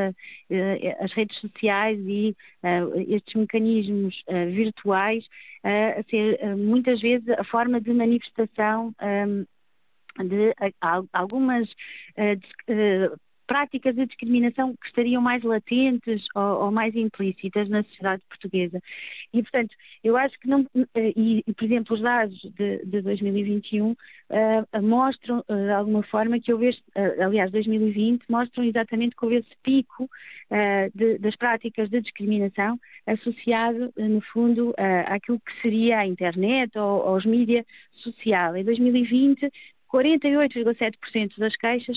as 1.01 1.13
redes 1.13 1.39
sociais 1.41 1.99
e 2.01 2.35
estes 3.09 3.35
mecanismos 3.35 4.23
virtuais 4.53 5.27
a 5.63 6.03
ser 6.09 6.57
muitas 6.57 7.01
vezes 7.01 7.29
a 7.31 7.45
forma 7.45 7.81
de 7.81 7.93
manifestação 7.93 8.95
um, 9.03 9.45
de 10.27 10.55
algumas 11.13 11.69
práticas 13.47 13.95
de 13.95 14.07
discriminação 14.07 14.75
que 14.77 14.87
estariam 14.87 15.21
mais 15.21 15.43
latentes 15.43 16.25
ou, 16.35 16.65
ou, 16.65 16.71
mais 16.71 16.95
implícitas 16.95 17.69
na 17.69 17.83
sociedade 17.85 18.23
portuguesa. 18.29 18.81
E, 19.33 19.43
portanto, 19.43 19.75
eu 20.03 20.17
acho 20.17 20.39
que 20.41 20.49
não. 20.49 20.67
Eh, 20.95 21.13
e, 21.17 21.45
por 21.55 21.65
exemplo, 21.65 21.95
os 21.95 22.03
dados 22.03 22.41
de, 22.57 22.85
de 22.85 23.03
2021 23.03 23.91
uh, 23.91 23.97
eh, 24.31 24.81
mostram, 24.81 25.45
uh, 25.49 25.55
de 25.55 25.73
alguma 25.73 26.03
forma, 26.05 26.41
que 26.41 26.53
houve. 26.53 26.69
Este, 26.69 26.83
uh, 26.97 27.23
aliás, 27.23 27.51
2020 27.51 28.25
mostram 28.29 28.65
exatamente 28.65 29.15
que 29.17 29.25
houve 29.25 29.37
esse 29.37 29.57
pico 29.63 30.09
de, 30.95 31.19
das 31.19 31.35
práticas 31.35 31.89
de 31.89 32.01
discriminação 32.01 32.79
associado, 33.07 33.93
no 33.97 34.21
fundo, 34.21 34.75
àquilo 35.07 35.41
que 35.41 35.63
seria 35.63 35.99
a 35.99 36.07
internet 36.07 36.79
ou 36.79 37.03
aos 37.03 37.25
mídias 37.25 37.65
social. 37.93 38.55
Em 38.57 38.63
2020 38.63 39.51
48,7% 39.95 41.39
das 41.39 41.55
queixas 41.55 41.97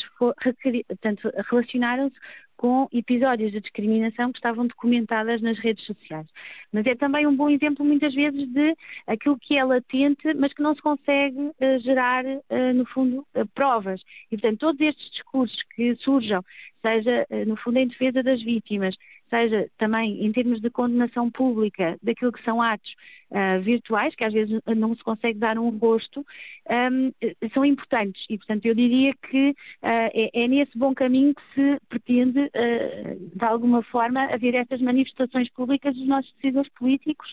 relacionaram-se 1.50 2.16
com 2.56 2.88
episódios 2.92 3.52
de 3.52 3.62
discriminação 3.62 4.32
que 4.32 4.40
estavam 4.40 4.68
documentadas 4.68 5.42
nas 5.42 5.58
redes 5.60 5.86
sociais. 5.86 6.28
Mas 6.72 6.86
é 6.86 6.96
também 6.96 7.26
um 7.26 7.36
bom 7.36 7.50
exemplo, 7.50 7.86
muitas 7.86 8.14
vezes, 8.14 8.48
de 8.50 8.76
aquilo 9.06 9.38
que 9.40 9.58
é 9.58 9.64
latente, 9.64 10.34
mas 10.36 10.54
que 10.54 10.62
não 10.62 10.76
se 10.76 10.82
consegue 10.82 11.40
uh, 11.40 11.80
gerar, 11.80 12.26
uh, 12.26 12.74
no 12.74 12.86
fundo, 12.88 13.26
uh, 13.36 13.48
provas. 13.54 14.02
E, 14.32 14.38
portanto, 14.38 14.60
todos 14.60 14.82
estes 14.82 15.12
discursos 15.12 15.62
que 15.76 15.96
surjam, 15.98 16.44
seja, 16.88 17.28
no 17.46 17.58
fundo, 17.58 17.78
em 17.78 17.88
defesa 17.88 18.24
das 18.24 18.42
vítimas, 18.42 18.96
seja 19.30 19.70
também 19.78 20.26
em 20.26 20.32
termos 20.32 20.62
de 20.62 20.70
condenação 20.70 21.30
pública 21.30 21.98
daquilo 22.02 22.32
que 22.32 22.44
são 22.44 22.62
atos 22.62 22.90
uh, 23.32 23.62
virtuais, 23.62 24.16
que 24.16 24.24
às 24.24 24.34
vezes 24.34 24.60
não 24.76 24.96
se 24.96 25.04
consegue 25.04 25.40
dar 25.40 25.58
um 25.58 25.70
rosto, 25.78 26.26
um, 26.92 27.12
são 27.54 27.66
importantes. 27.66 28.24
E, 28.30 28.38
portanto, 28.38 28.66
eu 28.66 28.76
diria 28.76 29.14
que 29.30 29.50
uh, 29.50 29.56
é, 29.82 30.30
é, 30.34 30.48
nesse 30.48 30.78
bom 30.78 30.94
caminho 30.94 31.34
que 31.36 31.42
se 31.54 31.80
pretende, 31.90 32.40
uh, 32.40 33.38
de 33.38 33.46
alguma 33.46 33.84
forma, 33.84 34.24
haver 34.26 34.56
estas 34.56 34.82
manifestações 34.82 35.50
públicas 35.50 35.94
dos 35.96 36.08
nossos 36.08 36.34
decisores 36.36 36.72
políticos, 36.74 37.32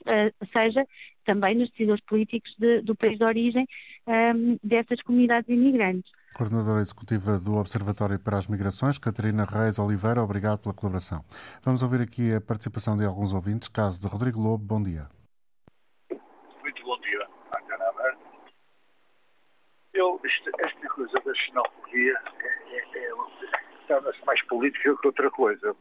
seja 0.53 0.85
também 1.25 1.55
nos 1.55 1.71
decisores 1.71 2.03
políticos 2.05 2.55
de, 2.59 2.83
do 2.83 2.95
país 2.95 3.19
de 3.19 3.25
origem 3.25 3.67
um, 4.07 4.59
dessas 4.63 5.01
comunidades 5.03 5.49
imigrantes. 5.49 6.11
Coordenadora 6.35 6.81
Executiva 6.81 7.39
do 7.39 7.55
Observatório 7.55 8.19
para 8.19 8.37
as 8.37 8.49
Migrações, 8.49 8.99
Catarina 8.99 9.45
Reis 9.45 9.79
Oliveira, 9.79 10.21
obrigado 10.21 10.59
pela 10.59 10.75
colaboração. 10.75 11.25
Vamos 11.63 11.81
ouvir 11.81 12.01
aqui 12.01 12.35
a 12.35 12.41
participação 12.41 12.97
de 12.97 13.05
alguns 13.05 13.33
ouvintes. 13.33 13.69
Caso 13.69 14.01
de 14.01 14.09
Rodrigo 14.09 14.41
Lobo, 14.41 14.65
bom 14.65 14.83
dia. 14.83 15.09
Muito 16.11 16.83
bom 16.83 16.99
dia, 16.99 17.29
Canadá. 17.69 18.17
Eu, 19.95 20.21
esta 20.25 20.89
coisa 20.89 21.21
da 21.25 21.35
xenofobia 21.35 22.15
é, 22.43 22.79
é, 22.79 23.11
é, 23.11 23.11
torna-se 23.87 24.27
mais 24.27 24.43
política 24.47 24.97
que 24.97 25.07
outra 25.07 25.31
coisa. 25.31 25.77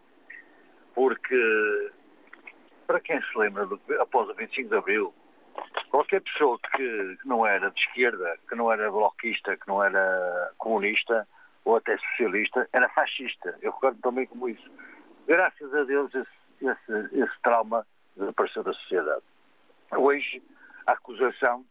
Porque, 0.93 1.91
para 2.85 2.99
quem 2.99 3.19
se 3.19 3.37
lembra, 3.39 3.67
após 3.99 4.29
o 4.29 4.35
25 4.35 4.69
de 4.69 4.75
Abril, 4.75 5.13
qualquer 5.89 6.21
pessoa 6.21 6.59
que, 6.59 7.17
que, 7.17 7.27
não 7.27 7.45
era 7.45 7.69
de 7.71 7.79
esquerda, 7.79 8.37
que 8.47 8.55
não 8.55 8.71
era 8.71 8.91
bloquista, 8.91 9.55
que 9.55 9.67
não 9.67 9.83
era 9.83 10.51
comunista 10.57 11.27
ou 11.65 11.77
até 11.77 11.97
socialista, 11.97 12.67
era 12.73 12.89
fascista. 12.89 13.57
Eu 13.61 13.71
recordo 13.71 13.99
também 14.01 14.25
como 14.25 14.49
isso. 14.49 14.69
Graças 15.27 15.73
a 15.73 15.83
Deus 15.83 16.13
esse, 16.13 16.67
esse, 16.67 17.15
esse 17.15 17.41
trauma 17.41 17.85
desapareceu 18.17 18.63
da 18.63 18.73
sociedade. 18.73 19.23
Hoje, 19.91 20.41
a 20.85 20.93
acusação 20.93 21.65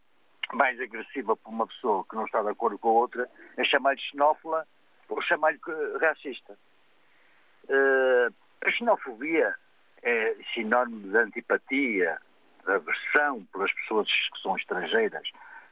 mais 0.53 0.79
agressiva 0.79 1.35
por 1.35 1.49
uma 1.49 1.67
pessoa 1.67 2.05
que 2.09 2.15
não 2.15 2.25
está 2.25 2.41
de 2.41 2.49
acordo 2.49 2.77
com 2.77 2.89
a 2.89 2.93
outra 2.93 3.29
é 3.57 3.63
chamar-lhe 3.63 3.99
xenófola 4.01 4.65
ou 5.09 5.21
chamar-lhe 5.21 5.59
racista. 6.01 6.57
Uh, 7.65 8.33
a 8.65 8.71
xenofobia 8.71 9.55
é 10.01 10.35
sinónimo 10.53 11.09
de 11.09 11.17
antipatia, 11.17 12.19
aversão 12.67 13.43
pelas 13.51 13.71
pessoas 13.73 14.07
que 14.07 14.41
são 14.41 14.55
estrangeiras, 14.55 15.29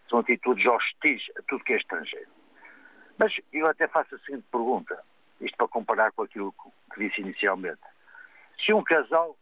são 0.09 0.19
atitudes 0.19 0.65
hostis 0.65 1.23
a 1.37 1.41
tudo 1.43 1.63
que 1.63 1.73
é 1.73 1.77
estrangeiro. 1.77 2.29
Mas 3.17 3.33
eu 3.53 3.67
até 3.67 3.87
faço 3.87 4.15
a 4.15 4.19
seguinte 4.19 4.45
pergunta, 4.51 5.01
isto 5.39 5.55
para 5.57 5.67
comparar 5.67 6.11
com 6.11 6.23
aquilo 6.23 6.53
que 6.93 6.99
disse 6.99 7.21
inicialmente. 7.21 7.81
Se 8.65 8.73
um 8.73 8.83
casal 8.83 9.37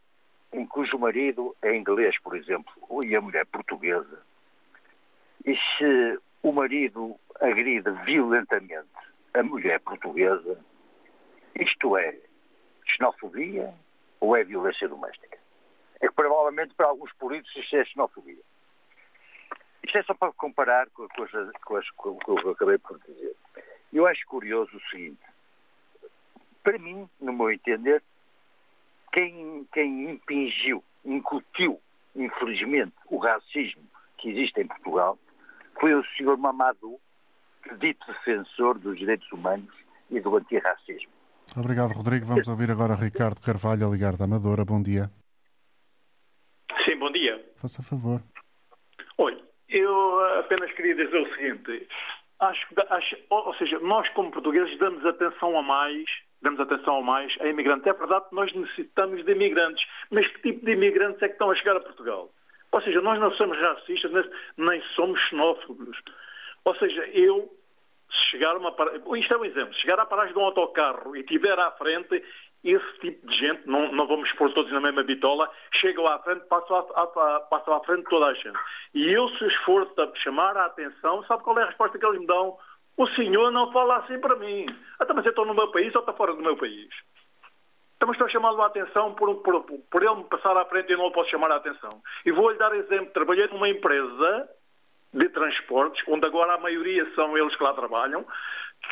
em 0.51 0.65
cujo 0.65 0.97
marido 0.97 1.55
é 1.61 1.75
inglês, 1.75 2.19
por 2.21 2.35
exemplo, 2.35 2.73
e 3.03 3.15
a 3.15 3.21
mulher 3.21 3.45
portuguesa, 3.47 4.21
e 5.45 5.55
se 5.55 6.19
o 6.43 6.51
marido 6.51 7.19
agride 7.39 7.91
violentamente 8.05 8.87
a 9.33 9.43
mulher 9.43 9.79
portuguesa, 9.81 10.59
isto 11.55 11.97
é 11.97 12.15
xenofobia 12.85 13.73
ou 14.19 14.35
é 14.35 14.43
violência 14.43 14.87
doméstica? 14.87 15.28
É 16.01 16.07
que 16.07 16.13
provavelmente 16.13 16.73
para 16.75 16.87
alguns 16.87 17.11
políticos 17.13 17.55
isto 17.55 17.75
é 17.75 17.85
xenofobia. 17.85 18.41
Isto 19.83 19.97
é 19.97 20.03
só 20.03 20.13
para 20.13 20.31
comparar 20.33 20.89
com, 20.91 21.03
a 21.03 21.09
coisa, 21.09 21.51
com, 21.65 21.75
as, 21.75 21.89
com 21.91 22.09
o 22.09 22.19
que 22.19 22.31
eu 22.31 22.51
acabei 22.51 22.77
por 22.77 22.99
dizer. 22.99 23.35
Eu 23.91 24.05
acho 24.05 24.25
curioso 24.27 24.75
o 24.75 24.89
seguinte. 24.89 25.21
Para 26.63 26.77
mim, 26.77 27.09
no 27.19 27.33
meu 27.33 27.51
entender, 27.51 28.03
quem, 29.11 29.67
quem 29.73 30.11
impingiu, 30.11 30.83
incutiu, 31.03 31.81
infelizmente, 32.15 32.93
o 33.07 33.17
racismo 33.17 33.83
que 34.17 34.29
existe 34.29 34.61
em 34.61 34.67
Portugal 34.67 35.17
foi 35.79 35.93
o 35.93 36.05
senhor 36.17 36.37
Mamadou, 36.37 36.99
dito 37.79 38.05
defensor 38.07 38.77
dos 38.77 38.97
direitos 38.97 39.31
humanos 39.31 39.73
e 40.09 40.19
do 40.19 40.35
antirracismo. 40.35 41.11
Obrigado, 41.55 41.93
Rodrigo. 41.93 42.25
Vamos 42.25 42.47
ouvir 42.47 42.69
agora 42.69 42.95
Ricardo 42.95 43.41
Carvalho, 43.41 43.87
a 43.87 43.91
ligar 43.91 44.15
da 44.15 44.25
Amadora. 44.25 44.63
Bom 44.63 44.81
dia. 44.81 45.09
Faça 47.55 47.81
favor. 47.83 48.21
Olha, 49.17 49.39
eu 49.69 50.39
apenas 50.39 50.71
queria 50.73 50.95
dizer 50.95 51.21
o 51.21 51.35
seguinte. 51.35 51.87
Acho, 52.39 52.67
acho, 52.89 53.17
ou 53.29 53.53
seja, 53.55 53.79
nós 53.79 54.07
como 54.09 54.31
portugueses 54.31 54.77
damos 54.79 55.05
atenção 55.05 55.57
a 55.57 55.61
mais, 55.61 56.05
damos 56.41 56.59
atenção 56.59 56.97
a 56.97 57.01
mais 57.01 57.35
a 57.41 57.47
imigrantes. 57.47 57.85
É 57.85 57.93
verdade 57.93 58.29
que 58.29 58.35
nós 58.35 58.53
necessitamos 58.53 59.25
de 59.25 59.31
imigrantes, 59.31 59.85
mas 60.09 60.25
que 60.27 60.41
tipo 60.41 60.65
de 60.65 60.71
imigrantes 60.71 61.21
é 61.21 61.27
que 61.27 61.33
estão 61.33 61.51
a 61.51 61.55
chegar 61.55 61.75
a 61.75 61.81
Portugal? 61.81 62.31
Ou 62.71 62.81
seja, 62.81 63.01
nós 63.01 63.19
não 63.19 63.31
somos 63.33 63.57
racistas, 63.59 64.11
nem 64.57 64.81
somos 64.95 65.19
xenófobos. 65.27 65.97
Ou 66.65 66.75
seja, 66.75 67.01
eu, 67.07 67.51
se 68.11 68.31
chegar 68.31 68.55
uma 68.55 68.73
isto 69.17 69.33
é 69.33 69.37
um 69.37 69.45
exemplo, 69.45 69.73
se 69.73 69.81
chegar 69.81 69.99
à 69.99 70.05
paragem 70.05 70.33
de 70.33 70.39
um 70.39 70.45
autocarro 70.45 71.15
e 71.15 71.23
tiver 71.23 71.57
à 71.59 71.71
frente, 71.71 72.23
esse 72.63 72.99
tipo 72.99 73.25
de 73.27 73.37
gente, 73.37 73.65
não, 73.65 73.91
não 73.91 74.05
vamos 74.07 74.31
pôr 74.33 74.51
todos 74.53 74.71
na 74.71 74.81
mesma 74.81 75.03
bitola, 75.03 75.49
chega 75.75 76.01
lá 76.01 76.15
à 76.15 76.19
frente, 76.19 76.45
passa 76.47 76.77
à, 76.77 77.39
passa 77.49 77.75
à 77.75 77.79
frente 77.81 78.03
toda 78.09 78.25
a 78.25 78.33
gente. 78.33 78.59
E 78.93 79.09
eu, 79.11 79.29
se 79.29 79.45
esforço 79.45 79.93
a 80.01 80.15
chamar 80.15 80.57
a 80.57 80.65
atenção, 80.65 81.23
sabe 81.23 81.43
qual 81.43 81.57
é 81.59 81.63
a 81.63 81.67
resposta 81.67 81.97
que 81.97 82.05
eles 82.05 82.19
me 82.19 82.27
dão? 82.27 82.57
O 82.97 83.07
senhor 83.09 83.49
não 83.51 83.71
fala 83.71 83.97
assim 83.97 84.19
para 84.19 84.35
mim. 84.35 84.65
Até 84.99 85.13
mas 85.13 85.25
eu 85.25 85.29
estou 85.29 85.45
no 85.45 85.53
meu 85.53 85.71
país 85.71 85.95
ou 85.95 86.01
está 86.01 86.11
fora 86.11 86.33
do 86.33 86.41
meu 86.41 86.57
país? 86.57 86.89
Então, 87.95 88.11
estou 88.11 88.27
a 88.27 88.29
chamá-lo 88.29 88.61
a 88.61 88.67
atenção 88.67 89.13
por, 89.13 89.35
por, 89.43 89.61
por 89.63 90.03
ele 90.03 90.15
me 90.15 90.23
passar 90.25 90.55
à 90.55 90.65
frente 90.65 90.91
e 90.91 90.95
não 90.95 91.07
o 91.07 91.11
posso 91.11 91.29
chamar 91.29 91.51
a 91.51 91.57
atenção. 91.57 92.01
E 92.25 92.31
vou-lhe 92.31 92.57
dar 92.57 92.73
exemplo. 92.73 93.11
Trabalhei 93.11 93.47
numa 93.47 93.67
empresa 93.67 94.49
de 95.13 95.27
transportes, 95.29 96.01
onde 96.07 96.25
agora 96.25 96.53
a 96.53 96.59
maioria 96.59 97.05
são 97.15 97.37
eles 97.37 97.55
que 97.55 97.63
lá 97.63 97.73
trabalham, 97.73 98.25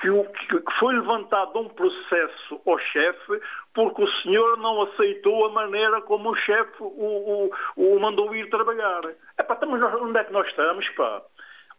que, 0.02 0.60
que 0.60 0.74
foi 0.80 0.96
levantado 0.96 1.60
um 1.60 1.70
processo 1.70 2.62
ao 2.66 2.78
chefe 2.80 3.42
porque 3.74 4.04
o 4.04 4.12
senhor 4.22 4.58
não 4.58 4.84
aceitou 4.84 5.46
a 5.46 5.50
maneira 5.50 6.02
como 6.02 6.32
o 6.32 6.36
chefe 6.36 6.72
o, 6.80 7.50
o, 7.76 7.96
o 7.96 8.00
mandou 8.00 8.36
ir 8.36 8.50
trabalhar. 8.50 9.02
Epá, 9.40 9.54
estamos, 9.54 9.82
onde 10.02 10.20
é 10.20 10.24
que 10.24 10.34
nós 10.34 10.48
estamos, 10.48 10.88
pá? 10.90 11.22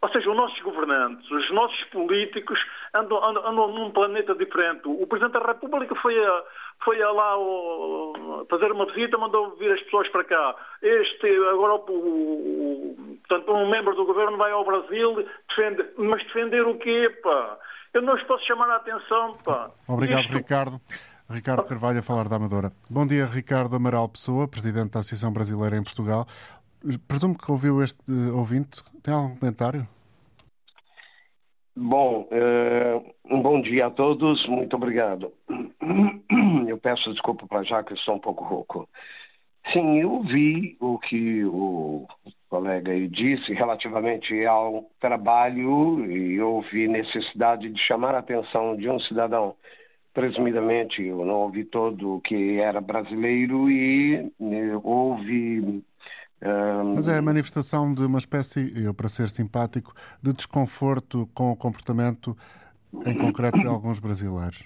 Ou 0.01 0.09
seja, 0.09 0.29
os 0.29 0.35
nossos 0.35 0.59
governantes, 0.61 1.29
os 1.29 1.51
nossos 1.51 1.83
políticos 1.85 2.57
andam, 2.93 3.21
andam, 3.21 3.45
andam 3.45 3.67
num 3.67 3.91
planeta 3.91 4.33
diferente. 4.33 4.83
O 4.85 5.05
Presidente 5.05 5.33
da 5.33 5.45
República 5.45 5.93
foi 5.95 6.17
a, 6.25 6.43
foi 6.85 7.01
a 7.01 7.11
lá 7.11 7.37
o, 7.37 8.45
fazer 8.49 8.71
uma 8.71 8.85
visita, 8.85 9.17
mandou 9.17 9.57
vir 9.57 9.73
as 9.73 9.81
pessoas 9.81 10.07
para 10.07 10.23
cá. 10.23 10.55
Este, 10.81 11.27
agora, 11.49 11.75
o, 11.75 11.91
o, 11.91 13.17
portanto, 13.27 13.51
um 13.51 13.69
membro 13.69 13.93
do 13.93 14.05
governo 14.05 14.37
vai 14.37 14.51
ao 14.51 14.63
Brasil, 14.63 15.27
defende, 15.49 15.85
mas 15.97 16.23
defender 16.23 16.65
o 16.65 16.77
quê, 16.77 17.09
pá? 17.21 17.57
Eu 17.93 18.01
não 18.01 18.15
os 18.15 18.23
posso 18.23 18.45
chamar 18.45 18.69
a 18.69 18.75
atenção, 18.77 19.37
pá. 19.43 19.71
Obrigado, 19.87 20.23
Isto... 20.23 20.33
Ricardo. 20.33 20.81
Ricardo 21.29 21.63
Carvalho 21.63 21.99
a 21.99 22.01
falar 22.01 22.27
da 22.27 22.37
Amadora. 22.37 22.71
Bom 22.89 23.05
dia, 23.05 23.25
Ricardo 23.25 23.75
Amaral 23.75 24.09
Pessoa, 24.09 24.47
Presidente 24.47 24.93
da 24.93 24.99
Associação 25.01 25.31
Brasileira 25.31 25.77
em 25.77 25.83
Portugal. 25.83 26.27
Presumo 27.07 27.37
que 27.37 27.51
ouviu 27.51 27.83
este 27.83 28.11
ouvinte. 28.33 28.81
Tem 29.03 29.13
algum 29.13 29.35
comentário? 29.35 29.87
Bom, 31.75 32.27
uh, 32.31 33.13
um 33.25 33.41
bom 33.41 33.61
dia 33.61 33.87
a 33.87 33.91
todos, 33.91 34.45
muito 34.47 34.75
obrigado. 34.75 35.31
Eu 36.67 36.77
peço 36.79 37.11
desculpa 37.11 37.45
para 37.47 37.63
já 37.63 37.83
que 37.83 37.93
estou 37.93 38.15
um 38.15 38.19
pouco 38.19 38.43
rouco. 38.43 38.89
Sim, 39.71 39.99
eu 39.99 40.23
vi 40.23 40.75
o 40.79 40.97
que 40.97 41.45
o 41.45 42.07
colega 42.49 42.91
aí 42.91 43.07
disse 43.07 43.53
relativamente 43.53 44.45
ao 44.45 44.89
trabalho 44.99 46.05
e 46.11 46.41
houve 46.41 46.87
necessidade 46.87 47.69
de 47.69 47.79
chamar 47.79 48.15
a 48.15 48.19
atenção 48.19 48.75
de 48.75 48.89
um 48.89 48.99
cidadão. 48.99 49.55
Presumidamente, 50.13 51.03
eu 51.03 51.23
não 51.23 51.35
ouvi 51.35 51.63
todo 51.63 52.21
que 52.21 52.59
era 52.59 52.81
brasileiro 52.81 53.69
e 53.69 54.15
eh, 54.15 54.79
houve 54.83 55.83
mas 56.95 57.07
é 57.07 57.17
a 57.17 57.21
manifestação 57.21 57.93
de 57.93 58.03
uma 58.05 58.17
espécie, 58.17 58.71
eu 58.75 58.93
para 58.93 59.09
ser 59.09 59.29
simpático, 59.29 59.93
de 60.23 60.33
desconforto 60.33 61.29
com 61.33 61.51
o 61.51 61.55
comportamento, 61.55 62.35
em 63.05 63.17
concreto, 63.17 63.59
de 63.59 63.67
alguns 63.67 63.99
brasileiros. 63.99 64.63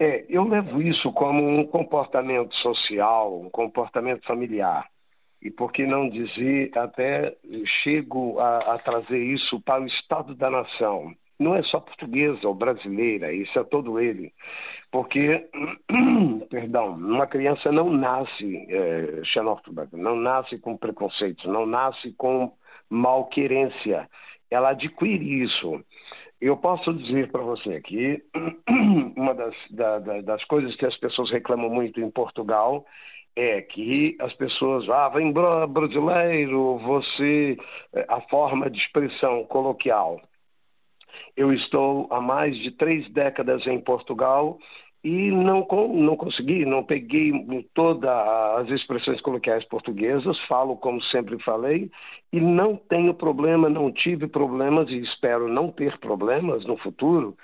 É, 0.00 0.24
eu 0.28 0.44
levo 0.44 0.82
isso 0.82 1.12
como 1.12 1.42
um 1.42 1.66
comportamento 1.66 2.54
social, 2.56 3.40
um 3.40 3.50
comportamento 3.50 4.26
familiar. 4.26 4.88
E 5.40 5.50
por 5.50 5.72
que 5.72 5.86
não 5.86 6.08
dizer, 6.08 6.76
até 6.76 7.36
chego 7.82 8.38
a, 8.40 8.74
a 8.74 8.78
trazer 8.78 9.22
isso 9.22 9.60
para 9.60 9.82
o 9.82 9.86
Estado 9.86 10.34
da 10.34 10.50
Nação 10.50 11.14
não 11.38 11.54
é 11.54 11.62
só 11.62 11.80
portuguesa 11.80 12.46
ou 12.48 12.54
brasileira, 12.54 13.32
isso 13.32 13.58
é 13.58 13.64
todo 13.64 14.00
ele. 14.00 14.32
Porque, 14.90 15.48
perdão, 16.50 16.94
uma 16.94 17.26
criança 17.26 17.70
não 17.70 17.90
nasce 17.90 18.66
é, 18.68 19.22
xenófoba, 19.24 19.88
não 19.92 20.16
nasce 20.16 20.58
com 20.58 20.76
preconceito, 20.76 21.48
não 21.48 21.64
nasce 21.64 22.12
com 22.14 22.52
malquerência. 22.90 24.08
Ela 24.50 24.70
adquire 24.70 25.42
isso. 25.42 25.84
Eu 26.40 26.56
posso 26.56 26.92
dizer 26.94 27.30
para 27.30 27.42
você 27.42 27.74
aqui, 27.74 28.22
uma 29.16 29.34
das, 29.34 29.54
da, 29.70 29.98
das 29.98 30.44
coisas 30.44 30.74
que 30.76 30.86
as 30.86 30.96
pessoas 30.96 31.30
reclamam 31.30 31.70
muito 31.70 32.00
em 32.00 32.10
Portugal 32.10 32.84
é 33.38 33.62
que 33.62 34.16
as 34.20 34.32
pessoas, 34.34 34.88
ah, 34.90 35.08
vem 35.10 35.32
brasileiro, 35.32 36.78
você, 36.78 37.56
eh, 37.94 38.06
a 38.08 38.20
forma 38.22 38.68
de 38.68 38.78
expressão 38.80 39.44
coloquial. 39.44 40.20
Eu 41.36 41.52
estou 41.52 42.08
há 42.10 42.20
mais 42.20 42.58
de 42.58 42.72
três 42.72 43.08
décadas 43.12 43.64
em 43.68 43.80
Portugal 43.80 44.58
e 45.04 45.30
não, 45.30 45.64
não 45.94 46.16
consegui, 46.16 46.64
não 46.64 46.82
peguei 46.82 47.32
todas 47.74 48.10
as 48.10 48.68
expressões 48.70 49.20
coloquiais 49.20 49.64
portuguesas, 49.66 50.36
falo 50.48 50.76
como 50.76 51.00
sempre 51.04 51.40
falei, 51.44 51.88
e 52.32 52.40
não 52.40 52.74
tenho 52.74 53.14
problema, 53.14 53.68
não 53.68 53.92
tive 53.92 54.26
problemas 54.26 54.90
e 54.90 54.98
espero 54.98 55.46
não 55.46 55.70
ter 55.70 55.96
problemas 55.98 56.64
no 56.66 56.76
futuro 56.76 57.36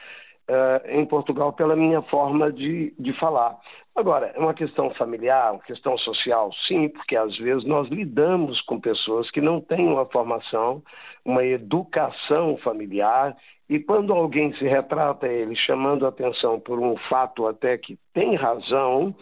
uh, 0.49 0.89
em 0.89 1.05
Portugal 1.05 1.53
pela 1.53 1.77
minha 1.77 2.03
forma 2.03 2.53
de, 2.53 2.95
de 2.99 3.13
falar. 3.15 3.59
Agora, 3.97 4.33
é 4.35 4.39
uma 4.39 4.55
questão 4.55 4.91
familiar, 4.95 5.53
uma 5.53 5.63
questão 5.63 5.97
social, 5.99 6.51
sim, 6.67 6.89
porque 6.89 7.17
às 7.17 7.37
vezes 7.39 7.65
nós 7.65 7.89
lidamos 7.89 8.61
com 8.63 8.81
pessoas 8.81 9.31
que 9.31 9.41
não 9.41 9.61
têm 9.61 9.87
uma 9.87 10.05
formação, 10.07 10.83
uma 11.25 11.45
educação 11.45 12.57
familiar 12.59 13.37
e 13.69 13.79
quando 13.79 14.13
alguém 14.13 14.53
se 14.55 14.67
retrata 14.67 15.27
ele 15.29 15.55
chamando 15.55 16.07
atenção 16.07 16.59
por 16.61 16.79
um 16.81 16.97
fato 17.09 17.47
até 17.47 17.79
que 17.79 17.97
tem 18.13 18.35
razão, 18.35 19.15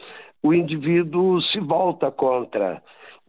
o 0.43 0.53
indivíduo 0.53 1.41
se 1.43 1.61
volta 1.61 2.11
contra. 2.11 2.83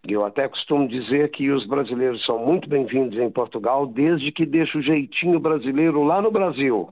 Eu 0.07 0.25
até 0.25 0.47
costumo 0.47 0.87
dizer 0.87 1.29
que 1.31 1.49
os 1.49 1.65
brasileiros 1.65 2.25
são 2.25 2.39
muito 2.39 2.67
bem-vindos 2.67 3.17
em 3.19 3.29
Portugal, 3.29 3.85
desde 3.85 4.31
que 4.31 4.45
deixe 4.45 4.77
o 4.77 4.81
jeitinho 4.81 5.39
brasileiro 5.39 6.03
lá 6.03 6.21
no 6.21 6.31
Brasil. 6.31 6.89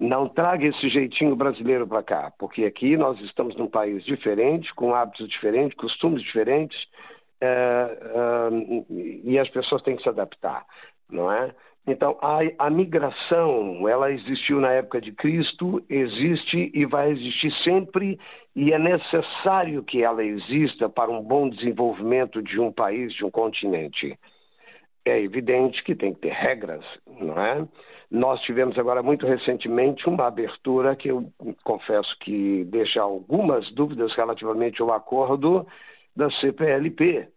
Não 0.00 0.26
traga 0.26 0.66
esse 0.66 0.88
jeitinho 0.88 1.36
brasileiro 1.36 1.86
para 1.86 2.02
cá, 2.02 2.32
porque 2.38 2.64
aqui 2.64 2.96
nós 2.96 3.20
estamos 3.20 3.54
num 3.54 3.68
país 3.68 4.02
diferente, 4.02 4.74
com 4.74 4.94
hábitos 4.94 5.28
diferentes, 5.28 5.76
costumes 5.76 6.22
diferentes, 6.22 6.78
é, 7.38 7.46
é, 7.46 9.20
e 9.24 9.38
as 9.38 9.48
pessoas 9.50 9.82
têm 9.82 9.96
que 9.96 10.02
se 10.02 10.08
adaptar, 10.08 10.64
não 11.10 11.30
é? 11.30 11.54
Então, 11.86 12.18
a, 12.22 12.38
a, 12.58 12.70
migração, 12.70 13.86
ela 13.88 14.10
existiu 14.10 14.58
na 14.60 14.70
época 14.70 15.02
de 15.02 15.12
Cristo, 15.12 15.82
existe 15.88 16.70
e 16.74 16.86
vai 16.86 17.10
existir 17.10 17.52
sempre, 17.62 18.18
e 18.56 18.72
é 18.72 18.78
necessário 18.78 19.82
que 19.82 20.02
ela 20.02 20.24
exista 20.24 20.88
para 20.88 21.10
um 21.10 21.22
bom 21.22 21.48
desenvolvimento 21.48 22.42
de 22.42 22.58
um 22.58 22.72
país, 22.72 23.12
de 23.12 23.24
um 23.24 23.30
continente. 23.30 24.18
É 25.04 25.18
evidente 25.20 25.82
que 25.82 25.94
tem 25.94 26.12
que 26.12 26.20
ter 26.20 26.32
regras, 26.32 26.84
não 27.06 27.40
é? 27.40 27.66
Nós 28.10 28.40
tivemos 28.42 28.78
agora 28.78 29.02
muito 29.02 29.26
recentemente 29.26 30.08
uma 30.08 30.26
abertura 30.26 30.96
que 30.96 31.08
eu 31.08 31.32
confesso 31.64 32.16
que 32.18 32.64
deixa 32.64 33.00
algumas 33.00 33.70
dúvidas 33.72 34.12
relativamente 34.14 34.82
ao 34.82 34.92
acordo 34.92 35.66
da 36.14 36.30
CPLP, 36.30 37.28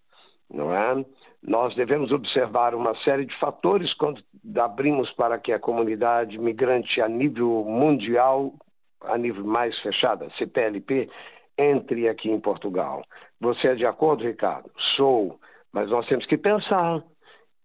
não 0.52 0.73
é? 0.73 1.06
Nós 1.41 1.76
devemos 1.76 2.12
observar 2.12 2.73
uma 2.73 2.95
série 3.04 3.26
de 3.26 3.38
fatores 3.38 3.93
quando 3.93 4.23
abrimos 4.58 5.12
para 5.12 5.38
que 5.38 5.52
a 5.52 5.60
comunidade 5.60 6.38
migrante 6.38 7.02
a 7.02 7.08
nível 7.08 7.65
mundial, 7.65 8.54
a 9.02 9.17
nível 9.17 9.45
mais 9.45 9.78
fechado, 9.80 10.32
CPLP, 10.38 11.10
entre 11.58 12.08
aqui 12.08 12.30
em 12.30 12.39
Portugal. 12.39 13.04
Você 13.39 13.67
é 13.67 13.76
de 13.76 13.86
acordo, 13.86 14.23
Ricardo? 14.23 14.71
Sou, 14.95 15.39
mas 15.71 15.89
nós 15.89 16.08
temos 16.08 16.26
que 16.26 16.38
pensar. 16.38 17.04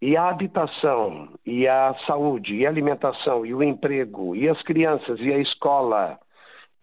E 0.00 0.16
a 0.16 0.28
habitação, 0.28 1.28
e 1.44 1.66
a 1.66 1.94
saúde, 2.06 2.54
e 2.54 2.66
a 2.66 2.68
alimentação, 2.68 3.44
e 3.44 3.52
o 3.52 3.62
emprego, 3.62 4.36
e 4.36 4.48
as 4.48 4.62
crianças, 4.62 5.18
e 5.20 5.32
a 5.32 5.38
escola, 5.38 6.18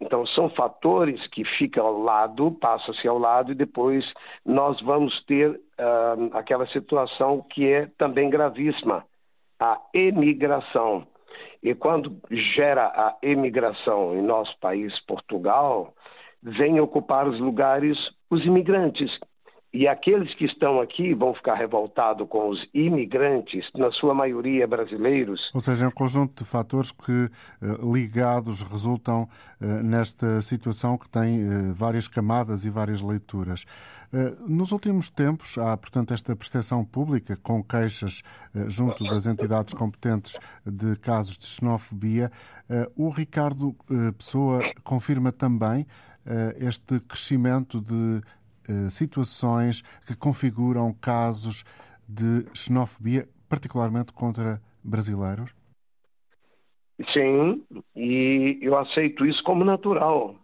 então, 0.00 0.26
são 0.26 0.50
fatores 0.50 1.26
que 1.28 1.44
ficam 1.44 1.86
ao 1.86 1.98
lado, 1.98 2.52
passa-se 2.52 3.08
ao 3.08 3.18
lado, 3.18 3.52
e 3.52 3.54
depois 3.54 4.04
nós 4.44 4.80
vamos 4.82 5.24
ter 5.24 5.50
uh, 5.50 6.36
aquela 6.36 6.66
situação 6.66 7.42
que 7.50 7.66
é 7.66 7.86
também 7.96 8.28
gravíssima, 8.28 9.04
a 9.58 9.80
emigração. 9.94 11.06
E 11.62 11.74
quando 11.74 12.20
gera 12.30 12.86
a 12.86 13.16
emigração 13.22 14.14
em 14.14 14.22
nosso 14.22 14.56
país, 14.60 14.98
Portugal, 15.06 15.94
vem 16.42 16.78
ocupar 16.78 17.26
os 17.26 17.40
lugares 17.40 17.98
os 18.30 18.44
imigrantes, 18.44 19.18
e 19.76 19.86
aqueles 19.86 20.34
que 20.34 20.46
estão 20.46 20.80
aqui 20.80 21.12
vão 21.12 21.34
ficar 21.34 21.54
revoltados 21.54 22.26
com 22.30 22.48
os 22.48 22.66
imigrantes, 22.72 23.68
na 23.74 23.90
sua 23.92 24.14
maioria 24.14 24.66
brasileiros. 24.66 25.50
Ou 25.52 25.60
seja, 25.60 25.84
é 25.84 25.88
um 25.88 25.92
conjunto 25.92 26.42
de 26.42 26.48
fatores 26.48 26.90
que, 26.90 27.12
eh, 27.12 27.66
ligados, 27.82 28.62
resultam 28.62 29.28
eh, 29.60 29.66
nesta 29.82 30.40
situação 30.40 30.96
que 30.96 31.06
tem 31.10 31.42
eh, 31.42 31.72
várias 31.74 32.08
camadas 32.08 32.64
e 32.64 32.70
várias 32.70 33.02
leituras. 33.02 33.66
Nos 34.46 34.70
últimos 34.70 35.10
tempos, 35.10 35.58
há, 35.58 35.76
portanto, 35.76 36.14
esta 36.14 36.34
percepção 36.34 36.84
pública 36.84 37.36
com 37.42 37.62
queixas 37.62 38.22
junto 38.68 39.04
das 39.04 39.26
entidades 39.26 39.74
competentes 39.74 40.38
de 40.64 40.96
casos 40.96 41.36
de 41.36 41.44
xenofobia. 41.44 42.30
O 42.96 43.10
Ricardo 43.10 43.74
Pessoa 44.16 44.62
confirma 44.84 45.32
também 45.32 45.84
este 46.60 47.00
crescimento 47.00 47.80
de 47.80 48.22
situações 48.90 49.82
que 50.06 50.16
configuram 50.16 50.92
casos 50.92 51.64
de 52.08 52.46
xenofobia, 52.54 53.28
particularmente 53.48 54.12
contra 54.12 54.60
brasileiros? 54.82 55.54
Sim, 57.12 57.62
e 57.94 58.58
eu 58.62 58.76
aceito 58.78 59.26
isso 59.26 59.42
como 59.42 59.64
natural. 59.64 60.34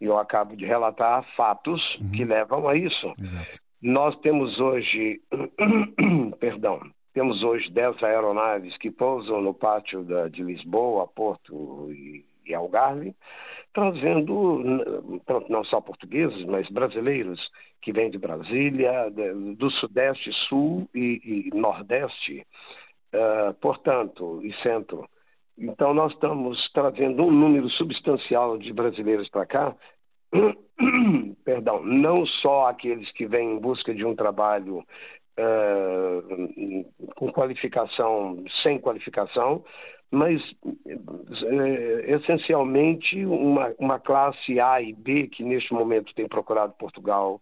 Eu 0.00 0.16
acabo 0.16 0.56
de 0.56 0.64
relatar 0.64 1.26
fatos 1.36 1.82
uhum. 1.96 2.10
que 2.12 2.24
levam 2.24 2.68
a 2.68 2.76
isso. 2.76 3.12
Exato. 3.20 3.58
Nós 3.82 4.16
temos 4.20 4.60
hoje, 4.60 5.20
perdão, 6.38 6.80
temos 7.12 7.42
hoje 7.42 7.70
10 7.70 8.02
aeronaves 8.02 8.76
que 8.76 8.90
pousam 8.90 9.40
no 9.40 9.52
pátio 9.54 10.04
da, 10.04 10.28
de 10.28 10.42
Lisboa, 10.42 11.08
Porto 11.08 11.88
e, 11.90 12.24
e 12.46 12.54
Algarve, 12.54 13.14
trazendo, 13.78 14.60
não 15.48 15.62
só 15.62 15.80
portugueses, 15.80 16.44
mas 16.46 16.68
brasileiros 16.68 17.40
que 17.80 17.92
vêm 17.92 18.10
de 18.10 18.18
Brasília, 18.18 19.08
do 19.56 19.70
Sudeste, 19.70 20.32
Sul 20.48 20.88
e, 20.92 21.48
e 21.52 21.56
Nordeste, 21.56 22.44
uh, 23.14 23.54
portanto, 23.60 24.40
e 24.42 24.52
Centro. 24.62 25.08
Então, 25.56 25.94
nós 25.94 26.12
estamos 26.12 26.68
trazendo 26.72 27.22
um 27.22 27.30
número 27.30 27.68
substancial 27.70 28.58
de 28.58 28.72
brasileiros 28.72 29.28
para 29.28 29.46
cá, 29.46 29.76
perdão, 31.44 31.80
não 31.84 32.26
só 32.26 32.66
aqueles 32.66 33.10
que 33.12 33.26
vêm 33.26 33.52
em 33.52 33.58
busca 33.60 33.94
de 33.94 34.04
um 34.04 34.16
trabalho 34.16 34.78
uh, 35.38 36.84
com 37.14 37.32
qualificação, 37.32 38.42
sem 38.60 38.80
qualificação, 38.80 39.64
mas 40.10 40.40
uh, 40.64 42.00
essencialmente 42.06 43.24
uma, 43.24 43.72
uma 43.78 43.98
classe 43.98 44.58
A 44.58 44.80
e 44.80 44.92
B 44.92 45.28
que 45.28 45.42
neste 45.42 45.72
momento 45.72 46.14
tem 46.14 46.26
procurado 46.26 46.72
Portugal 46.78 47.40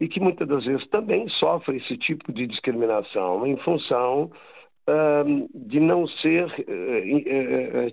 e 0.00 0.08
que 0.08 0.20
muitas 0.20 0.46
das 0.46 0.64
vezes 0.64 0.86
também 0.88 1.28
sofre 1.28 1.76
esse 1.76 1.96
tipo 1.96 2.32
de 2.32 2.46
discriminação 2.46 3.46
em 3.46 3.56
função 3.58 4.30
uh, 4.88 5.48
de 5.54 5.80
não 5.80 6.06
ser 6.06 6.46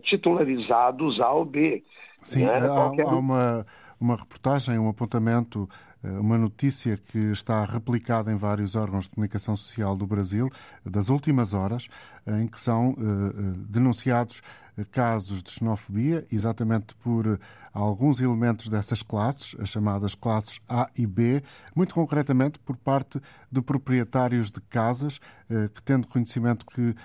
titularizados 0.03 1.19
A 1.19 1.31
ou 1.31 1.45
B. 1.45 1.83
Sim, 2.21 2.45
né? 2.45 2.57
há, 2.57 2.67
Qualquer... 2.67 3.05
há 3.05 3.15
uma 3.15 3.65
uma 4.01 4.15
reportagem, 4.15 4.79
um 4.79 4.89
apontamento, 4.89 5.69
uma 6.03 6.37
notícia 6.37 6.97
que 6.97 7.31
está 7.31 7.63
replicada 7.63 8.31
em 8.31 8.35
vários 8.35 8.75
órgãos 8.75 9.05
de 9.05 9.11
comunicação 9.11 9.55
social 9.55 9.95
do 9.95 10.07
Brasil, 10.07 10.49
das 10.85 11.09
últimas 11.09 11.53
horas, 11.53 11.87
em 12.25 12.47
que 12.47 12.59
são 12.59 12.95
eh, 12.97 13.01
eh, 13.01 13.53
denunciados 13.69 14.41
casos 14.89 15.43
de 15.43 15.51
xenofobia, 15.51 16.25
exatamente 16.31 16.95
por 16.95 17.39
alguns 17.73 18.21
elementos 18.21 18.69
dessas 18.69 19.03
classes, 19.03 19.55
as 19.59 19.69
chamadas 19.69 20.15
classes 20.15 20.59
A 20.67 20.89
e 20.97 21.05
B, 21.05 21.43
muito 21.75 21.93
concretamente 21.93 22.57
por 22.57 22.77
parte 22.77 23.21
de 23.51 23.61
proprietários 23.61 24.49
de 24.49 24.61
casas 24.61 25.19
que, 25.47 25.83
tendo 25.83 26.07
conhecimento 26.07 26.65
que 26.65 26.95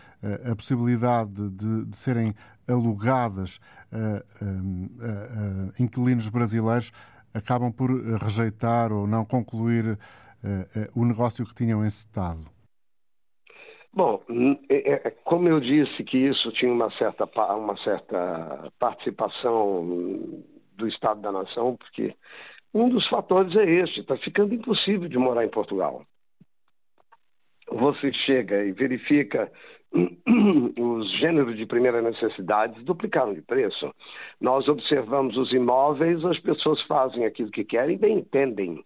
a 0.48 0.54
possibilidade 0.54 1.50
de, 1.50 1.84
de 1.84 1.96
serem 1.96 2.34
alugadas 2.68 3.60
a, 3.92 3.96
a, 3.96 5.78
a 5.78 5.82
inquilinos 5.82 6.28
brasileiros 6.28 6.92
acabam 7.36 7.72
por 7.72 7.90
rejeitar 8.18 8.92
ou 8.92 9.06
não 9.06 9.24
concluir 9.24 9.98
o 10.94 11.04
negócio 11.04 11.44
que 11.44 11.54
tinham 11.54 11.84
encetado? 11.84 12.44
Bom, 13.96 14.22
é, 14.68 14.92
é, 14.92 15.10
como 15.24 15.48
eu 15.48 15.58
disse 15.58 16.04
que 16.04 16.18
isso 16.18 16.52
tinha 16.52 16.70
uma 16.70 16.90
certa, 16.98 17.24
uma 17.54 17.76
certa 17.78 18.70
participação 18.78 20.44
do 20.74 20.86
Estado 20.86 21.22
da 21.22 21.32
Nação, 21.32 21.76
porque 21.76 22.14
um 22.74 22.90
dos 22.90 23.08
fatores 23.08 23.56
é 23.56 23.64
este: 23.64 24.00
está 24.00 24.14
ficando 24.18 24.54
impossível 24.54 25.08
de 25.08 25.16
morar 25.16 25.46
em 25.46 25.48
Portugal. 25.48 26.04
Você 27.72 28.12
chega 28.12 28.62
e 28.66 28.72
verifica 28.72 29.50
os 30.78 31.10
gêneros 31.18 31.56
de 31.56 31.64
primeira 31.66 32.02
necessidade 32.02 32.82
duplicaram 32.84 33.32
de 33.32 33.42
preço. 33.42 33.92
Nós 34.40 34.68
observamos 34.68 35.36
os 35.36 35.52
imóveis, 35.52 36.24
as 36.24 36.38
pessoas 36.38 36.80
fazem 36.82 37.24
aquilo 37.24 37.50
que 37.50 37.64
querem 37.64 37.96
e 37.96 37.98
bem 37.98 38.18
entendem. 38.18 38.84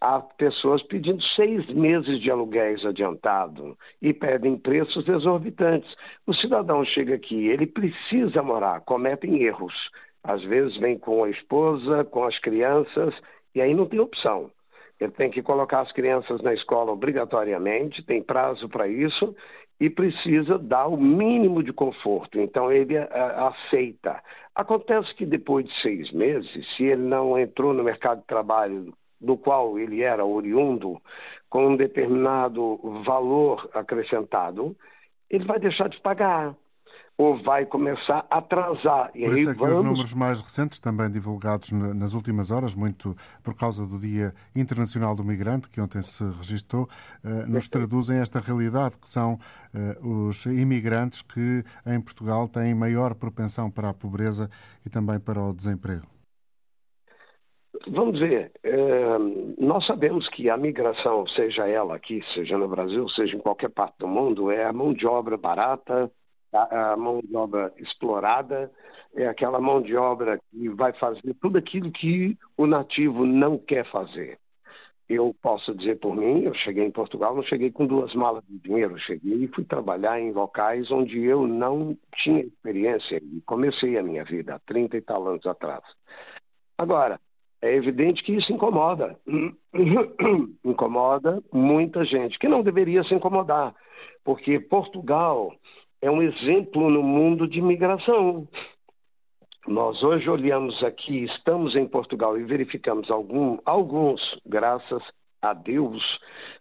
Há 0.00 0.20
pessoas 0.20 0.82
pedindo 0.82 1.22
seis 1.34 1.66
meses 1.68 2.20
de 2.20 2.30
aluguéis 2.30 2.84
adiantado 2.84 3.76
e 4.00 4.12
pedem 4.12 4.56
preços 4.56 5.08
exorbitantes. 5.08 5.92
O 6.26 6.34
cidadão 6.34 6.84
chega 6.84 7.14
aqui, 7.14 7.48
ele 7.48 7.66
precisa 7.66 8.42
morar, 8.42 8.80
cometem 8.82 9.42
erros. 9.42 9.74
Às 10.22 10.42
vezes 10.44 10.76
vem 10.76 10.98
com 10.98 11.24
a 11.24 11.30
esposa, 11.30 12.04
com 12.04 12.24
as 12.24 12.38
crianças, 12.38 13.14
e 13.54 13.60
aí 13.60 13.74
não 13.74 13.86
tem 13.86 13.98
opção. 13.98 14.50
Ele 15.00 15.12
tem 15.12 15.30
que 15.30 15.42
colocar 15.42 15.80
as 15.80 15.92
crianças 15.92 16.42
na 16.42 16.52
escola 16.52 16.92
obrigatoriamente, 16.92 18.02
tem 18.02 18.22
prazo 18.22 18.68
para 18.68 18.88
isso, 18.88 19.34
e 19.80 19.88
precisa 19.88 20.58
dar 20.58 20.88
o 20.88 20.96
mínimo 20.96 21.62
de 21.62 21.72
conforto. 21.72 22.40
Então 22.40 22.72
ele 22.72 22.96
a, 22.98 23.02
eh, 23.02 23.48
aceita. 23.48 24.22
Acontece 24.54 25.14
que 25.14 25.24
depois 25.24 25.66
de 25.66 25.80
seis 25.80 26.10
meses, 26.12 26.76
se 26.76 26.84
ele 26.84 27.02
não 27.02 27.38
entrou 27.38 27.72
no 27.72 27.84
mercado 27.84 28.20
de 28.20 28.26
trabalho 28.26 28.92
do 29.20 29.36
qual 29.36 29.78
ele 29.78 30.02
era 30.02 30.24
oriundo, 30.24 31.00
com 31.48 31.68
um 31.68 31.76
determinado 31.76 32.78
valor 33.04 33.68
acrescentado, 33.72 34.76
ele 35.30 35.44
vai 35.44 35.58
deixar 35.58 35.88
de 35.88 36.00
pagar 36.00 36.54
ou 37.18 37.36
vai 37.42 37.66
começar 37.66 38.24
a 38.30 38.38
atrasar. 38.38 39.10
E 39.12 39.24
por 39.24 39.36
isso 39.36 39.50
é 39.50 39.52
que 39.52 39.58
vamos... 39.58 39.78
os 39.78 39.84
números 39.84 40.14
mais 40.14 40.40
recentes, 40.40 40.78
também 40.78 41.10
divulgados 41.10 41.72
nas 41.72 42.14
últimas 42.14 42.52
horas, 42.52 42.76
muito 42.76 43.16
por 43.42 43.54
causa 43.54 43.84
do 43.84 43.98
Dia 43.98 44.32
Internacional 44.54 45.16
do 45.16 45.24
Migrante, 45.24 45.68
que 45.68 45.80
ontem 45.80 46.00
se 46.00 46.22
registrou, 46.22 46.88
eh, 47.24 47.44
nos 47.46 47.68
traduzem 47.68 48.18
esta 48.18 48.38
realidade, 48.38 48.96
que 48.96 49.08
são 49.08 49.36
eh, 49.74 49.98
os 50.00 50.46
imigrantes 50.46 51.20
que 51.20 51.64
em 51.84 52.00
Portugal 52.00 52.46
têm 52.46 52.72
maior 52.72 53.16
propensão 53.16 53.68
para 53.68 53.90
a 53.90 53.94
pobreza 53.94 54.48
e 54.86 54.88
também 54.88 55.18
para 55.18 55.42
o 55.42 55.52
desemprego. 55.52 56.06
Vamos 57.86 58.18
ver, 58.18 58.50
é, 58.62 59.18
nós 59.58 59.86
sabemos 59.86 60.28
que 60.30 60.50
a 60.50 60.56
migração, 60.56 61.26
seja 61.28 61.66
ela 61.66 61.94
aqui, 61.94 62.22
seja 62.34 62.58
no 62.58 62.66
Brasil, 62.68 63.08
seja 63.10 63.36
em 63.36 63.40
qualquer 63.40 63.70
parte 63.70 63.98
do 63.98 64.08
mundo, 64.08 64.50
é 64.50 64.64
a 64.64 64.72
mão 64.72 64.92
de 64.92 65.06
obra 65.06 65.36
barata, 65.36 66.10
a, 66.52 66.96
mão 66.96 67.20
de 67.20 67.34
obra 67.36 67.72
explorada, 67.78 68.70
é 69.14 69.26
aquela 69.26 69.60
mão 69.60 69.80
de 69.82 69.96
obra 69.96 70.38
que 70.50 70.68
vai 70.70 70.92
fazer 70.94 71.34
tudo 71.40 71.58
aquilo 71.58 71.90
que 71.90 72.36
o 72.56 72.66
nativo 72.66 73.24
não 73.24 73.58
quer 73.58 73.84
fazer. 73.90 74.38
Eu 75.08 75.34
posso 75.40 75.74
dizer 75.74 75.98
por 75.98 76.14
mim, 76.14 76.42
eu 76.42 76.52
cheguei 76.52 76.84
em 76.84 76.90
Portugal, 76.90 77.34
não 77.34 77.42
cheguei 77.42 77.70
com 77.70 77.86
duas 77.86 78.14
malas 78.14 78.44
de 78.46 78.58
dinheiro, 78.58 78.98
cheguei 78.98 79.44
e 79.44 79.48
fui 79.48 79.64
trabalhar 79.64 80.20
em 80.20 80.32
locais 80.32 80.90
onde 80.90 81.18
eu 81.18 81.46
não 81.46 81.96
tinha 82.16 82.42
experiência 82.42 83.16
e 83.16 83.40
comecei 83.46 83.96
a 83.96 84.02
minha 84.02 84.22
vida 84.24 84.54
há 84.54 84.58
30 84.58 84.98
e 84.98 85.00
tal 85.00 85.26
anos 85.26 85.46
atrás. 85.46 85.82
Agora, 86.76 87.18
é 87.62 87.74
evidente 87.74 88.22
que 88.22 88.34
isso 88.34 88.52
incomoda. 88.52 89.18
incomoda 90.64 91.42
muita 91.52 92.04
gente, 92.04 92.38
que 92.38 92.46
não 92.46 92.62
deveria 92.62 93.02
se 93.04 93.14
incomodar, 93.14 93.74
porque 94.22 94.60
Portugal 94.60 95.52
é 96.00 96.10
um 96.10 96.22
exemplo 96.22 96.90
no 96.90 97.02
mundo 97.02 97.46
de 97.46 97.60
migração. 97.60 98.46
Nós 99.66 100.02
hoje 100.02 100.30
olhamos 100.30 100.82
aqui, 100.82 101.24
estamos 101.24 101.76
em 101.76 101.86
Portugal 101.86 102.38
e 102.38 102.44
verificamos 102.44 103.10
algum, 103.10 103.58
alguns, 103.64 104.20
graças 104.46 105.02
a 105.42 105.52
Deus, 105.52 106.02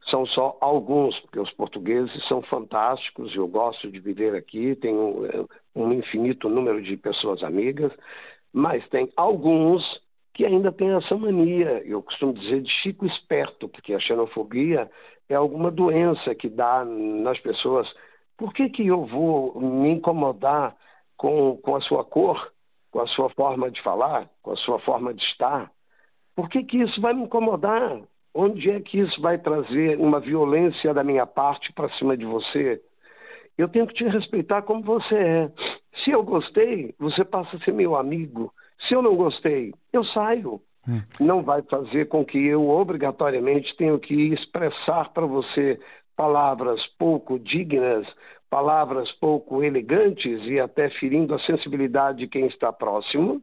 são 0.10 0.26
só 0.26 0.58
alguns, 0.60 1.18
porque 1.22 1.40
os 1.40 1.52
portugueses 1.52 2.28
são 2.28 2.42
fantásticos, 2.44 3.34
eu 3.36 3.48
gosto 3.48 3.90
de 3.90 4.00
viver 4.00 4.36
aqui, 4.36 4.76
tenho 4.76 5.26
eh, 5.26 5.46
um 5.76 5.92
infinito 5.94 6.50
número 6.50 6.82
de 6.82 6.96
pessoas 6.98 7.44
amigas, 7.44 7.92
mas 8.54 8.88
tem 8.90 9.12
alguns 9.16 9.84
que 10.34 10.46
ainda 10.46 10.72
têm 10.72 10.92
essa 10.92 11.16
mania, 11.16 11.82
eu 11.86 12.04
costumo 12.04 12.34
dizer 12.34 12.62
de 12.62 12.70
chico 12.70 13.06
esperto, 13.06 13.68
porque 13.68 13.94
a 13.94 14.00
xenofobia 14.00 14.90
é 15.28 15.34
alguma 15.34 15.72
doença 15.72 16.36
que 16.36 16.48
dá 16.48 16.86
nas 16.86 17.40
pessoas 17.40 17.92
por 18.38 18.54
que, 18.54 18.70
que 18.70 18.86
eu 18.86 19.06
vou 19.06 19.60
me 19.60 19.90
incomodar 19.90 20.76
com, 21.18 21.58
com 21.58 21.76
a 21.76 21.82
sua 21.82 22.06
cor, 22.06 22.52
com 22.92 23.00
a 23.00 23.08
sua 23.08 23.30
forma 23.32 23.72
de 23.72 23.82
falar, 23.82 24.30
com 24.42 24.52
a 24.52 24.56
sua 24.58 24.80
forma 24.80 25.14
de 25.14 25.24
estar? 25.24 25.72
Por 26.36 26.48
que, 26.50 26.64
que 26.64 26.78
isso 26.78 27.02
vai 27.02 27.14
me 27.14 27.24
incomodar? 27.24 28.00
Onde 28.34 28.70
é 28.70 28.80
que 28.80 29.00
isso 29.00 29.20
vai 29.20 29.40
trazer 29.40 29.98
uma 30.00 30.20
violência 30.20 30.94
da 30.94 31.04
minha 31.04 31.26
parte 31.26 31.74
para 31.74 31.90
cima 31.98 32.16
de 32.16 32.26
você? 32.26 32.80
Eu 33.58 33.68
tenho 33.68 33.88
que 33.88 33.96
te 33.96 34.04
respeitar 34.04 34.62
como 34.62 34.84
você 34.84 35.16
é. 35.16 35.52
Se 36.04 36.12
eu 36.12 36.24
gostei, 36.24 36.94
você 37.00 37.26
passa 37.26 37.58
a 37.58 37.60
ser 37.62 37.74
meu 37.74 37.96
amigo. 37.96 38.54
Se 38.88 38.94
eu 38.94 39.02
não 39.02 39.16
gostei, 39.16 39.74
eu 39.92 40.04
saio. 40.04 40.62
Hum. 40.88 41.02
Não 41.20 41.42
vai 41.42 41.64
fazer 41.64 42.06
com 42.06 42.24
que 42.24 42.38
eu 42.38 42.70
obrigatoriamente 42.70 43.76
tenha 43.76 43.98
que 43.98 44.32
expressar 44.32 45.10
para 45.10 45.26
você 45.26 45.80
palavras 46.18 46.86
pouco 46.98 47.40
dignas, 47.40 48.06
palavras 48.50 49.10
pouco 49.14 49.64
elegantes 49.64 50.44
e 50.46 50.60
até 50.60 50.90
ferindo 50.90 51.34
a 51.34 51.40
sensibilidade 51.40 52.18
de 52.18 52.28
quem 52.28 52.48
está 52.48 52.74
próximo, 52.74 53.42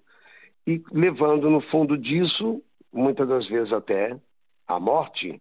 e 0.66 0.82
levando 0.92 1.48
no 1.48 1.60
fundo 1.60 1.96
disso 1.96 2.60
muitas 2.92 3.28
das 3.28 3.46
vezes 3.46 3.72
até 3.72 4.18
a 4.66 4.80
morte, 4.80 5.40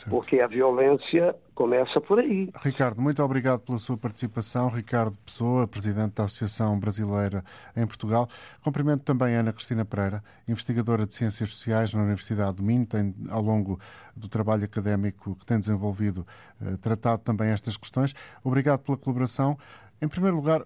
certo. 0.00 0.10
porque 0.10 0.40
a 0.40 0.46
violência 0.46 1.34
começa 1.54 2.00
por 2.00 2.18
aí. 2.18 2.50
Ricardo, 2.62 3.00
muito 3.00 3.22
obrigado 3.22 3.60
pela 3.60 3.78
sua 3.78 3.96
participação. 3.96 4.68
Ricardo 4.68 5.16
Pessoa, 5.24 5.66
presidente 5.66 6.14
da 6.14 6.24
Associação 6.24 6.78
Brasileira 6.78 7.44
em 7.74 7.86
Portugal. 7.86 8.28
Cumprimento 8.62 9.02
também 9.02 9.34
a 9.36 9.40
Ana 9.40 9.52
Cristina 9.52 9.84
Pereira, 9.84 10.22
investigadora 10.46 11.06
de 11.06 11.14
Ciências 11.14 11.54
Sociais 11.54 11.92
na 11.94 12.02
Universidade 12.02 12.56
do 12.56 12.62
Minho, 12.62 12.86
tem, 12.86 13.14
ao 13.30 13.42
longo 13.42 13.80
do 14.14 14.28
trabalho 14.28 14.64
académico 14.64 15.34
que 15.34 15.46
tem 15.46 15.58
desenvolvido, 15.58 16.26
eh, 16.60 16.76
tratado 16.76 17.22
também 17.22 17.48
estas 17.48 17.76
questões. 17.76 18.14
Obrigado 18.44 18.80
pela 18.80 18.98
colaboração. 18.98 19.58
Em 20.00 20.08
primeiro 20.08 20.36
lugar, 20.36 20.62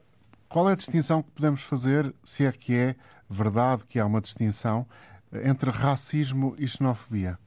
qual 0.49 0.69
é 0.69 0.73
a 0.73 0.77
distinção 0.77 1.23
que 1.23 1.31
podemos 1.31 1.63
fazer, 1.63 2.13
se 2.25 2.45
é 2.45 2.51
que 2.51 2.75
é 2.75 2.97
verdade 3.29 3.87
que 3.87 4.01
há 4.01 4.07
uma 4.07 4.21
distinção, 4.21 4.85
eh, 5.33 5.49
entre 5.49 5.71
racismo 5.71 6.57
e 6.59 6.67
xenofobia? 6.67 7.39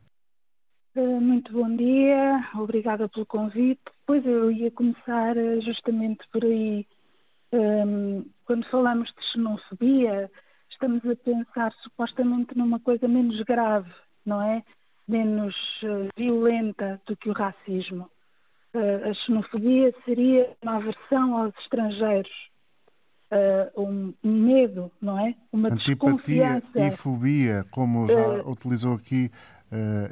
Eh, 0.96 1.20
muito 1.20 1.52
bom 1.52 1.76
dia, 1.76 2.48
obrigada 2.54 3.10
pelo 3.10 3.26
convite. 3.26 3.82
Pois 4.06 4.24
eu 4.26 4.52
ia 4.52 4.70
começar 4.70 5.36
eh, 5.36 5.60
justamente 5.62 6.24
por 6.32 6.44
aí. 6.44 6.86
Um, 7.52 8.26
quando 8.46 8.68
falamos 8.70 9.10
de 9.10 9.32
xenofobia, 9.32 10.30
estamos 10.70 11.04
a 11.06 11.16
pensar 11.16 11.72
supostamente 11.84 12.56
numa 12.56 12.80
coisa 12.80 13.08
menos 13.08 13.42
grave, 13.42 13.92
não 14.26 14.42
é? 14.42 14.64
Menos 15.08 15.56
uh, 15.84 16.10
violenta 16.18 17.00
do 17.06 17.16
que 17.16 17.30
o 17.30 17.34
racismo. 17.34 18.10
A 18.74 19.14
xenofobia 19.14 19.94
seria 20.04 20.56
uma 20.64 20.78
aversão 20.78 21.38
aos 21.38 21.54
estrangeiros, 21.60 22.32
um, 23.78 24.12
medo, 24.24 24.92
não 25.00 25.20
é? 25.20 25.36
Uma 25.52 25.70
Antipatia 25.70 26.60
desconfiança. 26.60 26.80
e 26.80 26.90
fobia, 26.90 27.64
como 27.70 28.08
já 28.08 28.42
utilizou 28.50 28.96
aqui 28.96 29.30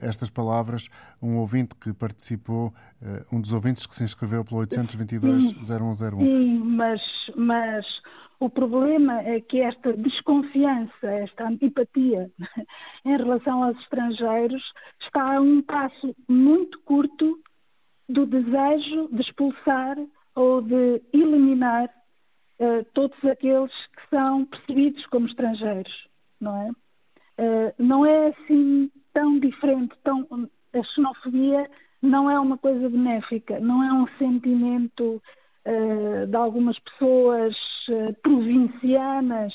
estas 0.01 0.29
palavras 0.29 0.89
um 1.21 1.37
ouvinte 1.37 1.75
que 1.75 1.93
participou, 1.93 2.73
uh, 3.01 3.35
um 3.35 3.41
dos 3.41 3.53
ouvintes 3.53 3.85
que 3.85 3.95
se 3.95 4.03
inscreveu 4.03 4.43
pelo 4.43 4.61
822-0101. 4.61 6.17
Sim, 6.17 6.59
mas, 6.59 7.01
mas 7.35 7.85
o 8.39 8.49
problema 8.49 9.21
é 9.21 9.39
que 9.39 9.61
esta 9.61 9.93
desconfiança, 9.93 11.07
esta 11.07 11.47
antipatia 11.47 12.31
em 13.05 13.17
relação 13.17 13.63
aos 13.63 13.77
estrangeiros 13.79 14.63
está 15.01 15.35
a 15.35 15.39
um 15.39 15.61
passo 15.61 16.15
muito 16.27 16.79
curto 16.81 17.39
do 18.09 18.25
desejo 18.25 19.09
de 19.11 19.21
expulsar 19.21 19.95
ou 20.35 20.61
de 20.61 21.01
eliminar 21.13 21.85
uh, 22.59 22.83
todos 22.93 23.23
aqueles 23.25 23.71
que 23.71 24.09
são 24.09 24.45
percebidos 24.45 25.05
como 25.07 25.27
estrangeiros, 25.27 26.07
não 26.39 26.55
é? 26.57 26.71
Uh, 27.39 27.73
não 27.77 28.05
é 28.05 28.29
assim 28.29 28.91
tão 29.13 29.39
diferente, 29.39 29.95
tão, 30.03 30.27
a 30.73 30.83
xenofobia 30.83 31.69
não 32.01 32.29
é 32.29 32.39
uma 32.39 32.57
coisa 32.57 32.89
benéfica, 32.89 33.59
não 33.59 33.83
é 33.83 33.93
um 33.93 34.07
sentimento 34.17 35.21
uh, 35.65 36.27
de 36.27 36.35
algumas 36.35 36.77
pessoas 36.79 37.55
uh, 37.89 38.13
provincianas 38.21 39.53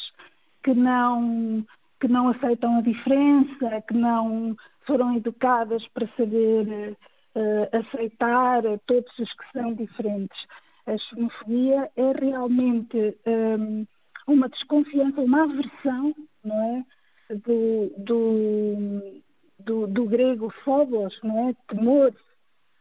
que 0.63 0.75
não, 0.75 1.65
que 2.01 2.09
não 2.09 2.29
aceitam 2.29 2.79
a 2.79 2.83
diferença, 2.83 3.83
que 3.89 3.95
não 3.95 4.57
foram 4.87 5.17
educadas 5.17 5.87
para 5.89 6.07
saber 6.17 6.97
uh, 7.35 7.77
aceitar 7.77 8.63
todos 8.87 9.19
os 9.19 9.33
que 9.33 9.53
são 9.53 9.75
diferentes. 9.75 10.39
A 10.87 10.97
xenofobia 10.97 11.91
é 11.97 12.13
realmente 12.13 13.17
um, 13.27 13.87
uma 14.29 14.49
desconfiança, 14.49 15.21
uma 15.21 15.43
aversão, 15.43 16.15
não 16.45 16.63
é? 16.63 16.85
Do, 17.29 17.93
do, 17.99 19.23
do, 19.67 19.87
do 19.87 20.07
grego 20.07 20.49
phobos, 20.65 21.19
não 21.23 21.49
é? 21.49 21.55
temor, 21.69 22.15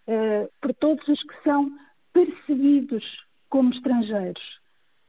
uh, 0.08 0.50
por 0.62 0.74
todos 0.76 1.06
os 1.08 1.21
que 1.21 1.43
são 1.43 1.71
percebidos 2.13 3.04
como 3.50 3.71
estrangeiros. 3.71 4.43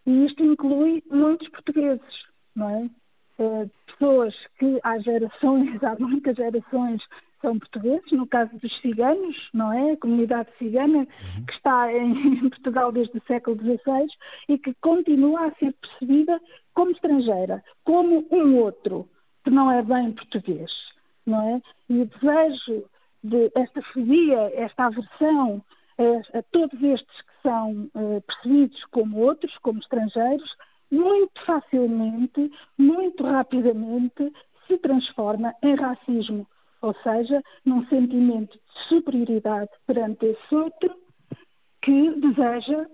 E 0.07 0.27
isto 0.27 0.43
inclui 0.43 1.03
muitos 1.11 1.49
portugueses, 1.49 2.25
não 2.55 2.71
é? 2.71 2.91
Uh, 3.39 3.71
pessoas 3.87 4.35
que 4.59 4.81
há 4.83 4.99
gerações, 4.99 5.83
há 5.85 5.97
muitas 5.99 6.37
gerações, 6.37 7.03
são 7.43 7.59
portugueses, 7.59 8.11
no 8.13 8.27
caso 8.27 8.57
dos 8.59 8.75
ciganos, 8.81 9.37
não 9.53 9.71
é? 9.73 9.93
A 9.93 9.97
comunidade 9.99 10.49
cigana 10.59 11.01
uhum. 11.01 11.45
que 11.47 11.53
está 11.53 11.93
em, 11.93 12.13
em 12.41 12.49
Portugal 12.49 12.91
desde 12.91 13.19
o 13.19 13.23
século 13.27 13.57
XVI 13.61 14.09
e 14.49 14.59
que 14.59 14.73
continua 14.81 15.47
a 15.47 15.55
ser 15.57 15.75
percebida 15.75 16.41
como 16.73 16.93
estrangeira, 16.93 17.63
como 17.85 18.27
um 18.31 18.57
outro, 18.57 19.09
que 19.45 19.51
não 19.51 19.71
é 19.71 19.83
bem 19.83 20.13
português 20.13 20.73
não 21.27 21.57
é? 21.57 21.63
E 21.89 22.03
o 22.03 22.07
desejo 22.07 22.85
de 23.23 23.51
esta 23.55 23.83
fobia, 23.93 24.53
esta 24.55 24.87
aversão 24.87 25.63
a, 25.99 26.39
a 26.39 26.43
todos 26.53 26.81
estes 26.83 27.21
que 27.23 27.43
são 27.43 27.91
uh, 27.95 28.21
percebidos 28.23 28.85
como 28.87 29.19
outros, 29.19 29.57
como 29.59 29.81
estrangeiros, 29.81 30.57
muito 30.91 31.45
facilmente, 31.45 32.51
muito 32.79 33.25
rapidamente 33.25 34.33
se 34.67 34.79
transforma 34.79 35.55
em 35.63 35.75
racismo, 35.75 36.47
ou 36.83 36.95
seja, 37.03 37.43
num 37.65 37.87
sentimento 37.87 38.53
de 38.53 38.89
superioridade 38.89 39.71
perante 39.87 40.27
esse 40.27 40.55
outro 40.55 40.95
que 41.83 42.11
deseja, 42.21 42.87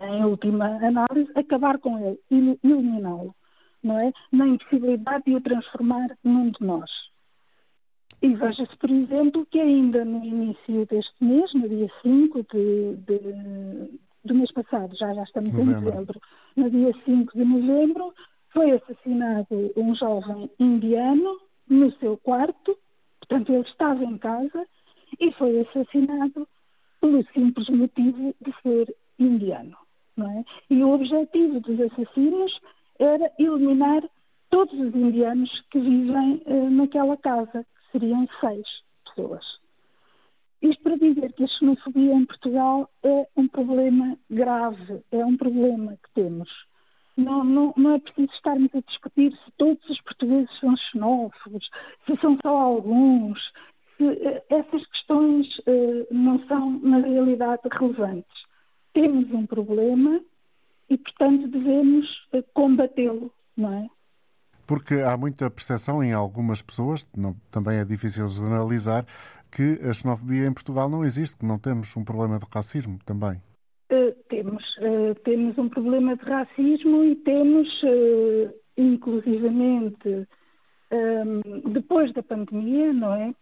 em 0.00 0.24
última 0.24 0.66
análise, 0.86 1.30
acabar 1.34 1.78
com 1.78 1.98
ele, 1.98 2.20
eliminá-lo 2.62 3.34
não 3.82 3.98
é? 3.98 4.12
Na 4.30 4.46
impossibilidade 4.46 5.24
de 5.24 5.34
o 5.34 5.40
transformar 5.40 6.16
num 6.22 6.50
de 6.50 6.64
nós. 6.64 6.90
E 8.22 8.34
veja-se, 8.34 8.76
por 8.76 8.88
exemplo, 8.88 9.44
que 9.46 9.58
ainda 9.58 10.04
no 10.04 10.24
início 10.24 10.86
deste 10.86 11.24
mês, 11.24 11.52
no 11.54 11.68
dia 11.68 11.90
5 12.02 12.46
de, 12.52 12.96
de, 12.98 13.98
do 14.24 14.34
mês 14.34 14.52
passado, 14.52 14.96
já, 14.96 15.12
já 15.12 15.24
estamos 15.24 15.52
novembro. 15.52 15.80
em 15.80 15.84
novembro, 15.84 16.20
no 16.54 16.70
dia 16.70 16.94
5 17.04 17.36
de 17.36 17.44
novembro, 17.44 18.14
foi 18.50 18.70
assassinado 18.70 19.72
um 19.76 19.94
jovem 19.96 20.48
indiano 20.60 21.40
no 21.68 21.90
seu 21.98 22.16
quarto, 22.18 22.78
portanto, 23.18 23.52
ele 23.52 23.64
estava 23.64 24.04
em 24.04 24.16
casa 24.18 24.66
e 25.18 25.32
foi 25.32 25.60
assassinado 25.60 26.46
pelo 27.00 27.24
simples 27.32 27.68
motivo 27.70 28.34
de 28.40 28.54
ser 28.62 28.94
indiano. 29.18 29.76
Não 30.16 30.30
é? 30.30 30.44
E 30.70 30.82
o 30.84 30.90
objetivo 30.90 31.58
dos 31.60 31.80
assassinos 31.80 32.60
era 33.02 33.32
eliminar 33.36 34.08
todos 34.48 34.72
os 34.78 34.94
indianos 34.94 35.50
que 35.70 35.80
vivem 35.80 36.40
uh, 36.46 36.70
naquela 36.70 37.16
casa, 37.16 37.64
que 37.64 37.98
seriam 37.98 38.28
seis 38.40 38.66
pessoas. 39.04 39.44
Isto 40.62 40.82
para 40.84 40.96
dizer 40.96 41.32
que 41.32 41.42
a 41.42 41.48
xenofobia 41.48 42.14
em 42.14 42.24
Portugal 42.24 42.88
é 43.02 43.26
um 43.36 43.48
problema 43.48 44.16
grave, 44.30 45.02
é 45.10 45.24
um 45.24 45.36
problema 45.36 45.96
que 45.96 46.12
temos. 46.14 46.48
Não, 47.16 47.42
não, 47.42 47.74
não, 47.76 47.94
é 47.94 47.98
preciso 47.98 48.32
estarmos 48.32 48.70
a 48.74 48.80
discutir 48.80 49.32
se 49.32 49.50
todos 49.58 49.84
os 49.90 50.00
portugueses 50.02 50.60
são 50.60 50.76
xenófobos, 50.76 51.68
se 52.06 52.16
são 52.20 52.38
só 52.40 52.56
alguns. 52.56 53.40
Se, 53.96 54.04
uh, 54.04 54.42
essas 54.48 54.86
questões 54.86 55.58
uh, 55.58 56.06
não 56.12 56.38
são, 56.46 56.78
na 56.78 56.98
realidade, 56.98 57.62
relevantes. 57.70 58.44
Temos 58.92 59.28
um 59.32 59.44
problema 59.44 60.20
e, 60.92 60.98
portanto, 60.98 61.48
devemos 61.48 62.06
eh, 62.34 62.44
combatê-lo, 62.52 63.32
não 63.56 63.72
é? 63.72 63.88
Porque 64.66 64.96
há 64.96 65.16
muita 65.16 65.50
percepção 65.50 66.04
em 66.04 66.12
algumas 66.12 66.60
pessoas, 66.60 67.08
não, 67.16 67.34
também 67.50 67.78
é 67.78 67.84
difícil 67.84 68.28
generalizar, 68.28 69.06
que 69.50 69.80
a 69.82 69.92
xenofobia 69.92 70.46
em 70.46 70.52
Portugal 70.52 70.90
não 70.90 71.02
existe, 71.02 71.36
que 71.36 71.46
não 71.46 71.58
temos 71.58 71.96
um 71.96 72.04
problema 72.04 72.38
de 72.38 72.44
racismo 72.52 72.98
também. 73.06 73.40
Uh, 73.90 74.12
temos, 74.28 74.62
uh, 74.76 75.14
temos 75.24 75.56
um 75.56 75.68
problema 75.68 76.14
de 76.14 76.24
racismo 76.24 77.04
e 77.04 77.16
temos, 77.16 77.68
uh, 77.82 78.54
inclusivamente, 78.76 80.28
um, 80.90 81.72
depois 81.72 82.12
da 82.12 82.22
pandemia, 82.22 82.92
não 82.92 83.14
é? 83.14 83.34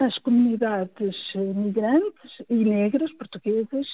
As 0.00 0.16
comunidades 0.18 1.16
migrantes 1.34 2.42
e 2.48 2.64
negras 2.64 3.12
portuguesas 3.12 3.86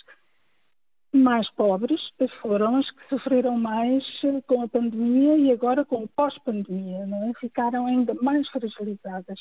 mais 1.17 1.49
pobres 1.51 2.01
foram 2.43 2.77
as 2.77 2.91
que 2.91 3.09
sofreram 3.09 3.57
mais 3.57 4.05
eh, 4.25 4.41
com 4.47 4.63
a 4.63 4.69
pandemia 4.69 5.37
e 5.37 5.53
agora 5.53 5.85
com 5.85 6.03
o 6.05 6.09
pós-pandemia, 6.09 7.07
não 7.07 7.31
é? 7.31 7.33
Ficaram 7.35 7.87
ainda 7.87 8.15
mais 8.15 8.49
fragilizadas, 8.49 9.39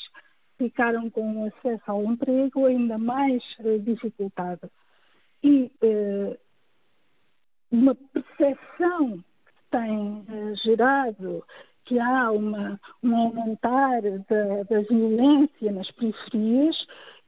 ficaram 0.56 1.10
com 1.10 1.42
o 1.42 1.46
acesso 1.46 1.82
ao 1.86 2.04
emprego 2.04 2.66
ainda 2.66 2.96
mais 2.96 3.42
uh, 3.60 3.78
dificultado. 3.80 4.70
E 5.42 5.70
uh, 5.82 6.38
uma 7.70 7.94
percepção 7.94 9.18
que 9.18 9.52
tem 9.70 9.98
uh, 9.98 10.54
gerado 10.62 11.44
que 11.84 11.98
há 11.98 12.30
uma, 12.30 12.80
um 13.02 13.16
aumentar 13.16 14.00
da, 14.00 14.62
da 14.70 14.80
violência 14.88 15.72
nas 15.72 15.90
periferias 15.90 16.76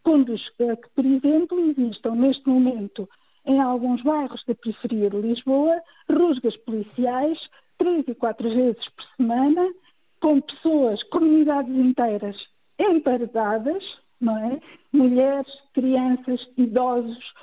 conduz 0.03 0.41
a 0.61 0.77
que, 0.77 0.89
por 0.95 1.05
exemplo, 1.05 1.59
existam 1.71 2.15
neste 2.15 2.49
momento 2.49 3.09
em 3.47 3.61
alguns 3.61 4.03
bairros 4.03 4.45
da 4.45 4.55
periferia 4.55 5.09
de 5.09 5.21
Lisboa, 5.21 5.81
rusgas 6.11 6.57
policiais 6.59 7.39
três 7.79 8.07
e 8.09 8.15
quatro 8.15 8.49
vezes 8.49 8.89
por 8.91 9.05
semana, 9.17 9.73
com 10.21 10.41
pessoas, 10.41 11.03
comunidades 11.05 11.75
inteiras 11.75 12.37
emparedadas, 12.79 13.83
não 14.21 14.37
é? 14.39 14.61
Mulheres, 14.93 15.47
crianças, 15.75 16.47
idosos, 16.57 17.35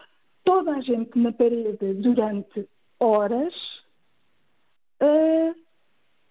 toda 0.44 0.72
a 0.74 0.82
gente 0.82 1.18
na 1.18 1.32
parede 1.32 1.94
durante 1.96 2.68
horas, 3.00 3.54
uh, 5.02 5.56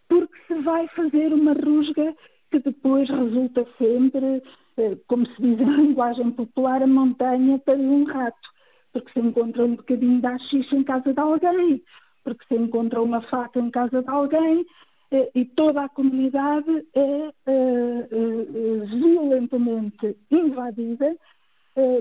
porque 0.08 0.36
se 0.46 0.54
vai 0.62 0.86
fazer 0.88 1.32
uma 1.32 1.52
rusga 1.52 2.14
que 2.50 2.58
depois 2.58 3.08
resulta 3.08 3.66
sempre, 3.78 4.42
uh, 4.76 5.00
como 5.06 5.26
se 5.26 5.40
diz 5.40 5.58
na 5.58 5.76
linguagem 5.78 6.30
popular, 6.32 6.82
a 6.82 6.86
montanha 6.86 7.58
para 7.60 7.78
um 7.78 8.04
rato, 8.04 8.51
porque 8.92 9.12
se 9.12 9.20
encontra 9.20 9.64
um 9.64 9.76
bocadinho 9.76 10.20
de 10.20 10.26
axixa 10.26 10.76
em 10.76 10.84
casa 10.84 11.12
de 11.12 11.20
alguém, 11.20 11.82
porque 12.24 12.44
se 12.46 12.54
encontra 12.54 13.00
uma 13.02 13.20
faca 13.22 13.58
em 13.58 13.70
casa 13.70 14.02
de 14.02 14.08
alguém, 14.08 14.60
uh, 14.60 15.30
e 15.34 15.44
toda 15.44 15.82
a 15.84 15.88
comunidade 15.88 16.86
é 16.94 17.32
violentamente 18.98 20.16
invadida 20.30 21.16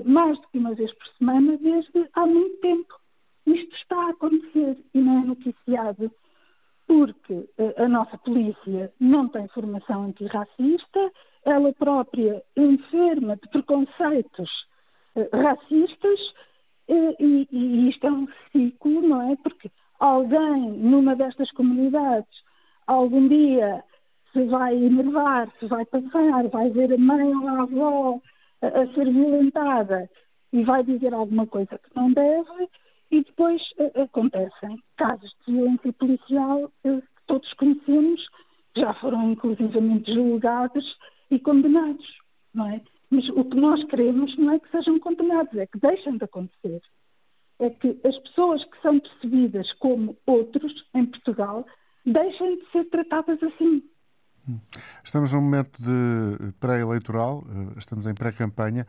mais 0.04 0.38
do 0.38 0.48
que 0.48 0.58
uma 0.58 0.74
vez 0.74 0.92
por 0.92 1.06
semana 1.18 1.56
desde 1.56 2.08
há 2.12 2.26
muito 2.26 2.60
tempo. 2.60 2.94
Isto 3.46 3.74
está 3.74 3.96
a 4.06 4.10
acontecer 4.10 4.76
e 4.94 5.00
não 5.00 5.22
é 5.22 5.24
noticiado 5.24 6.12
porque 6.86 7.48
a 7.76 7.88
nossa 7.88 8.18
polícia 8.18 8.92
não 9.00 9.28
tem 9.28 9.48
formação 9.48 10.04
antirracista, 10.04 11.12
ela 11.44 11.72
própria 11.72 12.42
enferma 12.56 13.36
de 13.36 13.48
preconceitos 13.48 14.50
racistas 15.32 16.20
e, 16.88 17.48
e 17.50 17.88
isto 17.88 18.06
é 18.06 18.12
um 18.12 18.26
ciclo, 18.50 19.02
não 19.02 19.30
é? 19.30 19.36
Porque 19.36 19.70
alguém 19.98 20.72
numa 20.72 21.14
destas 21.14 21.50
comunidades 21.52 22.42
algum 22.86 23.28
dia 23.28 23.84
se 24.32 24.44
vai 24.44 24.74
enervar, 24.74 25.48
se 25.58 25.66
vai 25.66 25.84
passar, 25.84 26.48
vai 26.48 26.70
ver 26.70 26.92
a 26.92 26.98
mãe 26.98 27.34
ou 27.34 27.48
a 27.48 27.62
avó 27.62 28.20
a, 28.62 28.66
a 28.66 28.94
ser 28.94 29.10
violentada 29.10 30.08
e 30.52 30.64
vai 30.64 30.82
dizer 30.82 31.12
alguma 31.14 31.46
coisa 31.46 31.78
que 31.78 31.96
não 31.96 32.12
deve 32.12 32.68
e 33.10 33.22
depois 33.22 33.62
uh, 33.78 34.02
acontecem 34.02 34.82
casos 34.96 35.34
de 35.46 35.52
violência 35.52 35.92
policial 35.92 36.72
que 36.82 37.02
todos 37.26 37.52
conhecemos, 37.54 38.26
já 38.76 38.94
foram 38.94 39.30
inclusivamente 39.30 40.12
julgados 40.12 40.96
e 41.30 41.38
condenados, 41.38 42.06
não 42.54 42.68
é? 42.68 42.80
Mas 43.12 43.28
o 43.28 43.44
que 43.44 43.56
nós 43.56 43.84
queremos 43.84 44.34
não 44.38 44.54
é 44.54 44.58
que 44.58 44.70
sejam 44.70 44.98
condenados, 44.98 45.54
é 45.54 45.66
que 45.66 45.78
deixem 45.78 46.16
de 46.16 46.24
acontecer. 46.24 46.80
É 47.58 47.68
que 47.68 48.00
as 48.06 48.16
pessoas 48.20 48.64
que 48.64 48.80
são 48.80 48.98
percebidas 48.98 49.70
como 49.74 50.16
outros 50.26 50.72
em 50.94 51.04
Portugal 51.04 51.66
deixem 52.06 52.56
de 52.56 52.70
ser 52.72 52.86
tratadas 52.86 53.38
assim. 53.42 53.82
Estamos 55.04 55.30
num 55.30 55.42
momento 55.42 55.78
de 55.78 56.52
pré-eleitoral, 56.58 57.44
eh, 57.46 57.78
estamos 57.78 58.06
em 58.06 58.14
pré-campanha. 58.14 58.86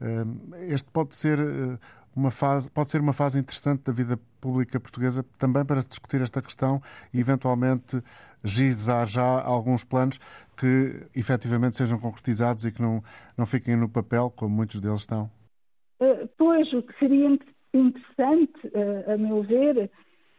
Eh, 0.00 0.72
este 0.72 0.88
pode 0.92 1.16
ser 1.16 1.40
eh, 1.40 1.78
uma 2.14 2.30
fase, 2.30 2.70
pode 2.70 2.90
ser 2.90 3.00
uma 3.00 3.12
fase 3.12 3.38
interessante 3.38 3.82
da 3.84 3.92
vida 3.92 4.18
pública 4.40 4.78
portuguesa 4.78 5.24
também 5.38 5.64
para 5.64 5.80
discutir 5.80 6.20
esta 6.20 6.40
questão 6.40 6.80
e 7.12 7.20
eventualmente 7.20 8.02
gizar 8.42 9.06
já 9.06 9.42
alguns 9.42 9.84
planos 9.84 10.18
que 10.56 11.06
efetivamente 11.14 11.76
sejam 11.76 11.98
concretizados 11.98 12.64
e 12.64 12.72
que 12.72 12.80
não, 12.80 13.02
não 13.36 13.46
fiquem 13.46 13.76
no 13.76 13.88
papel, 13.88 14.30
como 14.30 14.54
muitos 14.54 14.80
deles 14.80 15.00
estão. 15.00 15.30
Pois, 16.36 16.72
o 16.72 16.82
que 16.82 16.98
seria 16.98 17.38
interessante, 17.72 18.70
a 19.12 19.16
meu 19.16 19.42
ver, 19.42 19.90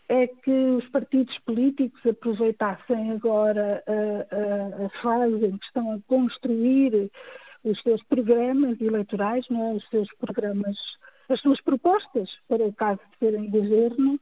é 0.07 0.27
que 0.27 0.51
os 0.51 0.87
partidos 0.89 1.37
políticos 1.39 1.99
aproveitassem 2.05 3.11
agora 3.11 3.83
a, 3.87 4.81
a, 4.81 4.85
a, 4.85 4.89
fase 5.01 5.45
em 5.45 5.57
que 5.57 5.65
estão 5.65 5.93
a 5.93 5.99
construir 6.07 7.09
os 7.63 7.81
seus 7.81 8.03
programas 8.03 8.79
eleitorais, 8.79 9.45
não 9.49 9.71
é? 9.71 9.73
os 9.73 9.89
seus 9.89 10.07
programas, 10.19 10.77
as 11.29 11.41
suas 11.41 11.61
propostas 11.61 12.29
para 12.47 12.63
o 12.63 12.73
caso 12.73 12.99
de 13.11 13.17
serem 13.17 13.49
governo, 13.49 14.19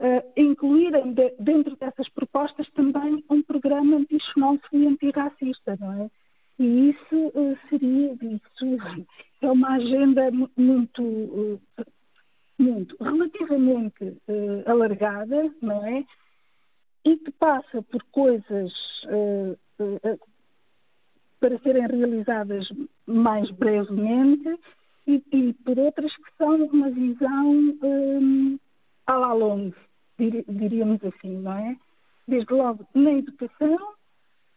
uh, 0.00 0.32
incluírem 0.36 1.12
de, 1.12 1.34
dentro 1.38 1.76
dessas 1.76 2.08
propostas 2.10 2.68
também 2.70 3.24
um 3.30 3.42
programa 3.42 3.96
anti-xenófobo 3.96 4.76
e 4.76 4.86
antirracista, 4.86 5.76
não 5.80 5.92
é? 6.04 6.10
E 6.58 6.90
isso 6.90 7.16
uh, 7.34 7.58
seria, 7.68 8.12
isso 8.12 9.06
é 9.42 9.50
uma 9.50 9.74
agenda 9.74 10.30
muito 10.56 11.02
uh, 11.02 11.60
muito 12.58 12.96
relativamente 13.04 14.16
alargada, 14.64 15.52
não 15.60 15.84
é? 15.86 16.02
E 17.04 17.18
que 17.18 17.30
passa 17.32 17.82
por 17.82 18.02
coisas 18.04 18.72
para 21.38 21.58
serem 21.58 21.86
realizadas 21.86 22.66
mais 23.06 23.50
brevemente 23.50 24.58
e, 25.06 25.22
e, 25.32 25.52
por 25.52 25.78
outras 25.78 26.14
que 26.16 26.36
são 26.36 26.56
uma 26.66 26.90
visão 26.90 27.50
um, 27.82 28.58
à 29.06 29.14
la 29.14 29.32
longue, 29.32 29.74
dir, 30.18 30.44
diríamos 30.48 31.02
assim, 31.04 31.38
não 31.38 31.52
é? 31.52 31.76
Desde 32.26 32.52
logo 32.52 32.84
na 32.94 33.12
educação, 33.12 33.78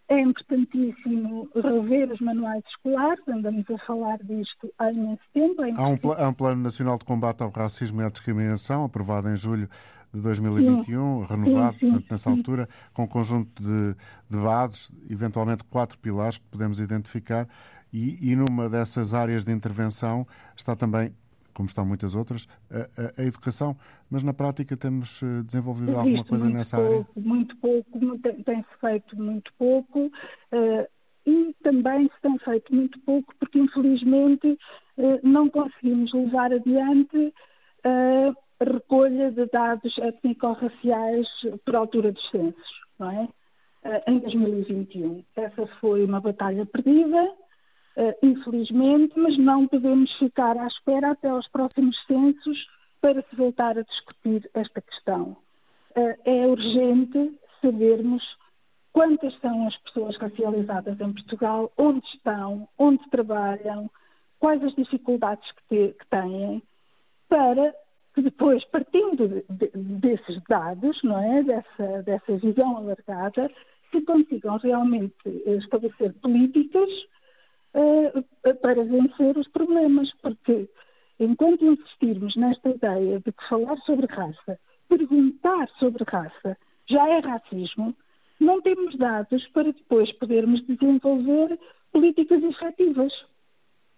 é 0.09 0.19
importantíssimo 0.19 1.47
rever 1.53 2.11
os 2.11 2.19
manuais 2.19 2.63
escolares, 2.67 3.21
andamos 3.27 3.69
a 3.69 3.77
falar 3.85 4.17
disto 4.23 4.73
há 4.79 4.91
imenso 4.91 5.21
tempo. 5.33 5.63
É 5.63 5.71
há, 5.71 5.87
um 5.87 5.97
há, 6.17 6.29
um 6.29 6.33
Plano 6.33 6.63
Nacional 6.63 6.97
de 6.97 7.05
Combate 7.05 7.43
ao 7.43 7.51
Racismo 7.51 8.01
e 8.01 8.05
à 8.05 8.09
Discriminação, 8.09 8.83
aprovado 8.83 9.29
em 9.29 9.37
julho 9.37 9.69
de 10.11 10.19
2021, 10.21 11.27
sim, 11.27 11.33
renovado, 11.33 11.73
sim, 11.73 11.79
sim, 11.79 11.91
portanto, 11.91 12.11
nessa 12.11 12.29
altura, 12.31 12.69
com 12.93 13.03
um 13.03 13.07
conjunto 13.07 13.61
de, 13.61 13.95
de, 14.27 14.37
bases, 14.39 14.91
eventualmente 15.07 15.63
quatro 15.65 15.99
pilares 15.99 16.39
que 16.39 16.45
podemos 16.49 16.79
identificar, 16.79 17.47
e, 17.91 18.31
e 18.31 18.35
numa 18.35 18.69
dessas 18.69 19.13
áreas 19.13 19.43
de 19.45 19.51
intervenção 19.51 20.27
está 20.55 20.75
também 20.75 21.13
como 21.59 21.67
estão 21.67 21.85
muitas 21.85 22.15
outras, 22.15 22.47
a, 22.71 23.01
a, 23.01 23.21
a, 23.21 23.25
educação, 23.25 23.75
mas 24.09 24.23
na 24.23 24.33
prática 24.33 24.77
temos 24.77 25.21
eh, 25.21 25.43
desenvolvido 25.43 25.91
Existe 25.91 25.99
alguma 25.99 26.23
coisa 26.23 26.49
nessa 26.49 26.77
pouco, 26.77 26.93
área? 26.93 27.07
Muito 27.17 27.57
pouco, 27.57 28.19
tem-se 28.45 28.79
feito 28.79 29.21
muito 29.21 29.53
pouco 29.57 30.05
uh, 30.05 30.87
e 31.25 31.53
também 31.61 32.07
se 32.07 32.21
tem 32.21 32.37
feito 32.39 32.73
muito 32.73 32.97
pouco 33.01 33.35
porque 33.37 33.59
infelizmente 33.59 34.57
uh, 34.97 35.19
não 35.21 35.49
conseguimos 35.49 36.13
levar 36.13 36.53
adiante 36.53 37.33
a 37.83 38.63
recolha 38.63 39.29
de 39.29 39.45
dados 39.47 39.97
étnico-raciais 39.97 41.27
por 41.65 41.75
altura 41.75 42.13
dos 42.13 42.29
censos, 42.29 42.81
não 42.97 43.11
é? 43.11 43.27
Em 44.07 44.19
2021. 44.19 45.23
Essa 45.35 45.65
foi 45.79 46.03
uma 46.03 46.19
batalha 46.19 46.65
perdida, 46.65 47.33
infelizmente, 48.23 49.13
mas 49.17 49.37
não 49.37 49.67
podemos 49.67 50.11
ficar 50.17 50.57
à 50.57 50.67
espera 50.67 51.11
até 51.11 51.29
aos 51.29 51.47
próximos 51.49 51.97
censos 52.05 52.67
para 53.01 53.21
se 53.23 53.35
voltar 53.35 53.77
a 53.77 53.83
discutir 53.83 54.49
esta 54.53 54.81
questão. 54.81 55.35
Uh, 55.95 56.15
é 56.23 56.47
urgente 56.47 57.37
sabermos 57.61 58.23
quantas 58.93 59.33
são 59.39 59.67
as 59.67 59.75
pessoas 59.77 60.17
racializadas 60.17 60.99
em 60.99 61.13
Portugal, 61.13 61.71
onde 61.77 62.05
estão, 62.07 62.67
onde 62.77 63.09
trabalham, 63.09 63.89
quais 64.39 64.63
as 64.63 64.73
dificuldades 64.75 65.49
que, 65.67 65.95
têm, 66.09 66.61
para 67.27 67.73
que 68.13 68.21
depois, 68.21 68.63
partindo 68.65 69.27
de, 69.27 69.45
de, 69.49 69.69
desses 69.99 70.41
dados, 70.47 71.01
não 71.03 71.19
é, 71.21 71.43
dessa, 71.43 72.03
dessa 72.03 72.37
visão 72.37 72.77
alargada, 72.77 73.51
se 73.91 74.01
consigam 74.01 74.57
realmente 74.57 75.43
estabelecer 75.45 76.13
políticas 76.21 76.89
uh, 77.73 78.53
para 78.61 78.83
vencer 78.83 79.37
os 79.37 79.47
problemas, 79.49 80.11
porque 80.21 80.69
enquanto 81.19 81.65
insistirmos 81.65 82.35
nesta 82.35 82.69
ideia 82.69 83.19
de 83.19 83.31
que 83.31 83.47
falar 83.47 83.77
sobre 83.79 84.07
raça, 84.07 84.59
perguntar 84.87 85.69
sobre 85.79 86.03
raça, 86.05 86.57
já 86.87 87.07
é 87.09 87.19
racismo, 87.19 87.95
não 88.39 88.61
temos 88.61 88.97
dados 88.97 89.45
para 89.49 89.71
depois 89.71 90.11
podermos 90.13 90.65
desenvolver 90.65 91.59
políticas 91.91 92.41
efetivas, 92.43 93.13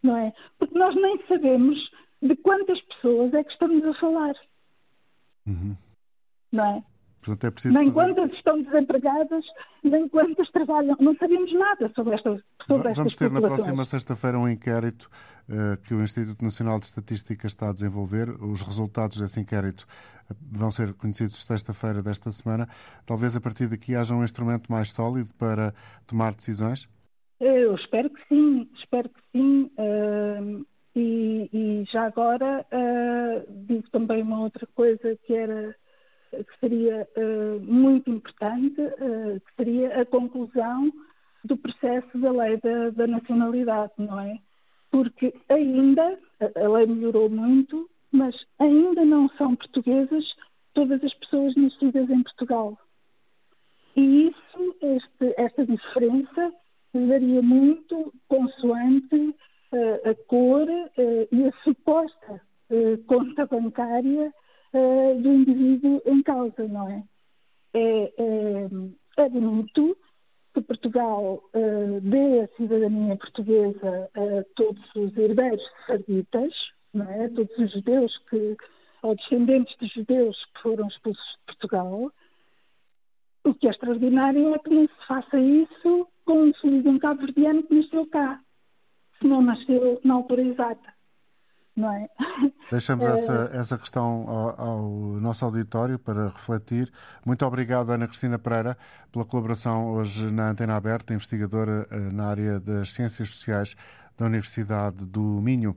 não 0.01 0.17
é? 0.17 0.33
Porque 0.57 0.77
nós 0.77 0.95
nem 0.95 1.21
sabemos 1.27 1.91
de 2.21 2.35
quantas 2.37 2.81
pessoas 2.81 3.33
é 3.33 3.43
que 3.43 3.51
estamos 3.51 3.83
a 3.85 3.93
falar. 3.93 4.35
Uhum. 5.45 5.75
Não 6.51 6.65
é? 6.65 6.83
Portanto, 7.21 7.47
é 7.47 7.51
preciso 7.51 7.77
nem 7.77 7.91
fazer... 7.91 8.13
quantas 8.13 8.37
estão 8.37 8.61
desempregadas, 8.63 9.45
nem 9.83 10.09
quantas 10.09 10.49
trabalham. 10.49 10.97
Não 10.99 11.15
sabemos 11.15 11.53
nada 11.53 11.91
sobre 11.95 12.15
esta 12.15 12.43
sobre 12.65 12.93
Vamos 12.93 13.15
ter 13.15 13.31
na 13.31 13.41
próxima 13.41 13.85
sexta-feira 13.85 14.39
um 14.39 14.49
inquérito 14.49 15.09
uh, 15.47 15.77
que 15.83 15.93
o 15.93 16.01
Instituto 16.01 16.43
Nacional 16.43 16.79
de 16.79 16.87
Estatística 16.87 17.45
está 17.45 17.69
a 17.69 17.73
desenvolver. 17.73 18.29
Os 18.41 18.63
resultados 18.63 19.19
desse 19.19 19.39
inquérito 19.39 19.85
eh, 20.29 20.35
vão 20.51 20.71
ser 20.71 20.93
conhecidos 20.95 21.43
sexta-feira 21.45 22.01
desta 22.01 22.31
semana. 22.31 22.67
Talvez 23.05 23.35
a 23.35 23.41
partir 23.41 23.67
daqui 23.67 23.95
haja 23.95 24.15
um 24.15 24.23
instrumento 24.23 24.71
mais 24.71 24.91
sólido 24.91 25.29
para 25.37 25.73
tomar 26.07 26.33
decisões? 26.33 26.87
Eu 27.39 27.75
espero 27.75 28.09
que 28.09 28.21
sim, 28.27 28.69
espero 28.75 29.09
que 29.09 29.21
sim. 29.31 29.71
Uh, 29.77 30.65
e, 30.95 31.49
e, 31.53 31.85
já 31.91 32.05
agora 32.05 32.65
uh, 32.71 33.65
digo 33.65 33.89
também 33.91 34.21
uma 34.21 34.41
outra 34.41 34.67
coisa 34.75 35.17
que 35.25 35.33
era 35.33 35.75
que 36.31 36.59
seria 36.59 37.07
uh, 37.17 37.59
muito 37.61 38.09
importante, 38.09 38.79
uh, 38.79 39.39
que 39.39 39.55
seria 39.57 40.01
a 40.01 40.05
conclusão 40.05 40.91
do 41.43 41.57
processo 41.57 42.17
da 42.17 42.31
lei 42.31 42.57
da, 42.57 42.89
da 42.91 43.07
nacionalidade, 43.07 43.91
não 43.97 44.19
é? 44.19 44.39
Porque 44.89 45.33
ainda, 45.49 46.17
a 46.55 46.67
lei 46.67 46.85
melhorou 46.85 47.29
muito, 47.29 47.89
mas 48.11 48.35
ainda 48.59 49.03
não 49.03 49.29
são 49.29 49.55
portuguesas 49.55 50.25
todas 50.73 51.03
as 51.03 51.13
pessoas 51.15 51.55
nascidas 51.55 52.09
em 52.09 52.23
Portugal. 52.23 52.77
E 53.95 54.27
isso, 54.27 54.75
este, 54.81 55.33
esta 55.37 55.65
diferença, 55.65 56.53
varia 56.93 57.41
muito 57.41 58.13
consoante 58.27 59.15
uh, 59.15 60.09
a 60.09 60.15
cor 60.27 60.67
e 61.31 61.47
a 61.47 61.51
suposta 61.63 62.41
conta 63.05 63.45
bancária 63.45 64.33
do 64.73 65.29
indivíduo 65.29 66.01
em 66.05 66.21
causa, 66.23 66.67
não 66.67 66.89
é? 66.89 67.03
É, 67.73 68.13
é, 68.17 68.69
é 69.17 69.29
bonito 69.29 69.97
que 70.53 70.61
Portugal 70.61 71.41
dê 72.01 72.41
a 72.41 72.47
cidadania 72.57 73.15
portuguesa 73.15 74.09
a 74.13 74.43
todos 74.55 74.83
os 74.95 75.15
herdeiros 75.17 75.61
de 75.61 75.85
sarditas, 75.87 76.53
não 76.93 77.09
é? 77.09 77.29
todos 77.29 77.57
os 77.57 77.71
judeus 77.71 78.17
que, 78.29 78.57
ou 79.01 79.15
descendentes 79.15 79.75
de 79.79 79.87
judeus 79.87 80.37
que 80.53 80.61
foram 80.61 80.87
expulsos 80.87 81.23
de 81.23 81.45
Portugal. 81.45 82.11
O 83.43 83.53
que 83.53 83.67
é 83.67 83.71
extraordinário 83.71 84.53
é 84.53 84.59
que 84.59 84.69
não 84.69 84.87
se 84.87 85.07
faça 85.07 85.39
isso 85.39 86.07
com 86.25 86.43
um 86.43 86.53
filho 86.53 86.83
de 86.83 86.89
um 86.89 86.99
cabo-verdiano 86.99 87.63
que 87.63 87.75
nasceu 87.75 88.05
cá, 88.07 88.39
se 89.19 89.27
não 89.27 89.41
nasceu 89.41 89.99
na 90.03 90.15
altura 90.15 90.43
exata. 90.43 90.93
Não 91.75 91.93
é? 91.93 92.07
Deixamos 92.69 93.05
é... 93.05 93.11
essa, 93.13 93.51
essa 93.53 93.77
questão 93.77 94.27
ao, 94.27 94.61
ao, 94.61 94.81
nosso 95.21 95.45
auditório 95.45 95.97
para 95.97 96.29
refletir. 96.29 96.91
Muito 97.25 97.45
obrigado, 97.45 97.91
Ana 97.91 98.07
Cristina 98.07 98.37
Pereira, 98.37 98.77
pela 99.11 99.25
colaboração 99.25 99.93
hoje 99.93 100.31
na 100.31 100.49
Antena 100.49 100.75
Aberta, 100.75 101.13
investigadora 101.13 101.87
eh, 101.91 101.97
na 102.13 102.29
área 102.29 102.59
das 102.59 102.89
Ciências 102.89 103.29
Sociais 103.29 103.75
da 104.17 104.25
Universidade 104.25 105.05
do 105.05 105.21
Minho. 105.21 105.75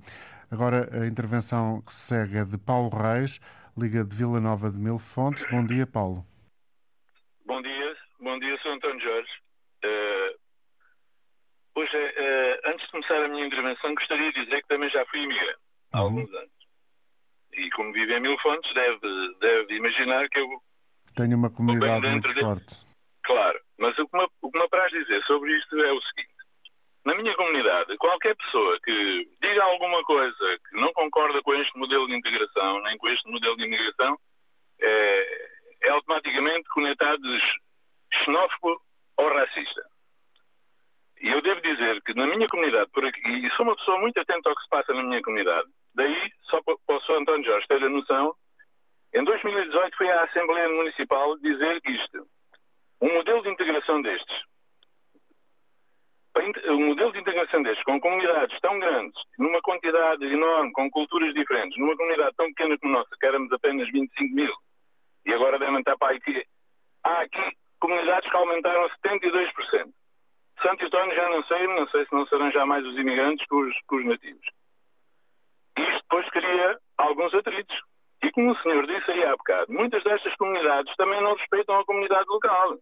Agora 0.51 0.89
a 0.93 1.07
intervenção 1.07 1.81
que 1.83 1.93
segue 1.93 2.39
é 2.39 2.45
de 2.45 2.59
Paulo 2.59 2.91
Reis, 2.91 3.41
Liga 3.77 4.05
de 4.05 4.15
Vila 4.15 4.41
Nova 4.41 4.71
de 4.71 4.79
Mil 4.79 4.99
Fontes. 4.99 5.47
Bom 5.51 5.65
dia, 5.65 5.87
Paulo. 5.87 6.25
Bom 7.47 7.61
dia, 7.63 7.97
bom 8.21 8.39
dia, 8.39 8.57
Sr. 8.59 8.69
António 8.69 9.01
Jorge. 9.01 9.31
Uh, 9.85 10.39
hoje, 11.81 11.97
uh, 11.97 12.71
antes 12.71 12.85
de 12.87 12.93
começar 12.93 13.25
a 13.25 13.29
minha 13.29 13.47
intervenção, 13.47 13.95
gostaria 13.95 14.33
de 14.33 14.45
dizer 14.45 14.63
que 14.63 14.69
também 14.69 14.89
já 14.91 15.05
fui 15.07 15.21
imigrante 15.21 15.65
há 15.95 16.01
uhum. 16.01 16.07
alguns 16.07 16.35
anos. 16.35 16.51
E 17.55 17.71
como 17.71 17.93
vivo 17.93 18.13
em 18.13 18.21
Mil 18.21 18.39
Fontes, 18.39 18.75
deve, 18.75 19.35
deve 19.41 19.75
imaginar 19.77 20.29
que 20.29 20.41
eu. 20.41 20.49
Tenho 21.15 21.37
uma 21.37 21.51
comunidade 21.51 22.07
muito 22.09 22.35
forte. 22.35 22.85
Claro, 23.23 23.59
mas 23.79 23.97
o 23.99 24.07
que, 24.07 24.19
me, 24.19 24.27
o 24.43 24.51
que 24.51 24.59
me 24.59 24.65
apraz 24.65 24.91
dizer 24.93 25.23
sobre 25.25 25.57
isto 25.57 25.81
é 25.81 25.93
o 25.93 26.03
seguinte 26.03 26.35
na 27.05 27.15
minha 27.15 27.35
comunidade, 27.37 27.97
qualquer 27.99 28.35
pessoa 28.35 28.81
que 28.83 29.29
diga 29.41 29.63
alguma 29.63 30.03
coisa 30.05 30.59
que 30.69 30.81
não 30.81 30.93
concorda 30.95 31.43
com 31.43 31.55
este 31.55 31.79
modelo 31.79 32.07
de 32.07 32.17
integração, 32.17 32.83
nem 32.83 32.97
com 32.97 33.09
este 33.09 33.31
modelo 33.31 33.57
de 33.57 33.65
imigração, 33.65 34.19
é, 34.81 35.49
é 35.83 35.91
automaticamente 35.91 36.69
conectado 36.71 37.21
de 37.21 37.41
xenófobo 38.25 38.81
ou 39.19 39.29
racista. 39.35 39.83
E 41.21 41.29
eu 41.29 41.43
devo 41.43 41.61
dizer 41.61 42.03
que 42.03 42.15
na 42.15 42.27
minha 42.27 42.47
comunidade, 42.49 42.91
por 42.91 43.05
aqui, 43.05 43.21
e 43.29 43.51
sou 43.51 43.67
uma 43.67 43.77
pessoa 43.77 44.01
muito 44.01 44.19
atenta 44.19 44.49
ao 44.49 44.57
que 44.57 44.63
se 44.63 44.69
passa 44.69 44.95
na 44.95 45.03
minha 45.03 45.23
comunidade, 45.23 45.69
daí, 45.95 46.31
só 46.43 46.61
para 46.63 46.97
o 46.97 47.01
Sr. 47.01 47.21
António 47.21 47.45
Jorge 47.45 47.67
ter 47.67 47.83
a 47.83 47.89
noção, 47.89 48.35
em 49.15 49.25
2018 49.25 49.97
foi 49.97 50.11
à 50.11 50.25
Assembleia 50.25 50.69
Municipal 50.69 51.39
dizer 51.39 51.81
isto. 51.87 52.27
Um 53.01 53.13
modelo 53.13 53.43
de 53.43 53.51
integração 53.51 54.03
destes, 54.03 54.43
o 56.69 56.81
modelo 56.81 57.13
de 57.13 57.21
integração 57.21 57.63
destes, 57.63 57.85
com 57.85 58.01
comunidades 58.01 58.59
tão 58.61 58.79
grandes, 58.79 59.21
numa 59.39 59.61
quantidade 59.63 60.25
enorme, 60.25 60.73
com 60.73 60.91
culturas 60.91 61.33
diferentes, 61.33 61.79
numa 61.79 61.97
comunidade 61.97 62.35
tão 62.37 62.47
pequena 62.47 62.77
como 62.79 62.97
a 62.97 62.99
nossa, 62.99 63.17
que 63.19 63.27
éramos 63.27 63.53
apenas 63.53 63.91
25 63.93 64.35
mil, 64.35 64.53
e 65.27 65.33
agora 65.33 65.59
devem 65.59 65.79
estar 65.79 65.97
para 65.97 66.17
aqui, 66.17 66.45
há 67.05 67.21
aqui 67.21 67.57
comunidades 67.79 68.29
que 68.29 68.37
aumentaram 68.37 68.89
72%. 69.05 69.93
Santo 70.63 70.85
António 70.87 71.15
já 71.15 71.29
não 71.29 71.45
sei, 71.45 71.67
não 71.67 71.89
sei 71.89 72.05
se 72.07 72.13
não 72.15 72.27
serão 72.27 72.51
já 72.51 72.67
mais 72.67 72.85
os 72.85 72.97
imigrantes 72.97 73.47
que 73.47 73.55
os, 73.55 73.75
os 73.93 74.05
nativos. 74.05 74.47
Isto 75.79 76.03
depois 76.03 76.29
cria 76.31 76.79
alguns 76.99 77.35
atritos. 77.35 77.77
E 78.23 78.31
como 78.31 78.53
o 78.53 78.59
senhor 78.63 78.87
disse 78.87 79.11
aí 79.11 79.25
há 79.25 79.37
bocado, 79.37 79.73
muitas 79.73 80.03
destas 80.03 80.35
comunidades 80.37 80.95
também 80.97 81.23
não 81.23 81.35
respeitam 81.35 81.79
a 81.79 81.85
comunidade 81.85 82.25
local. 82.29 82.79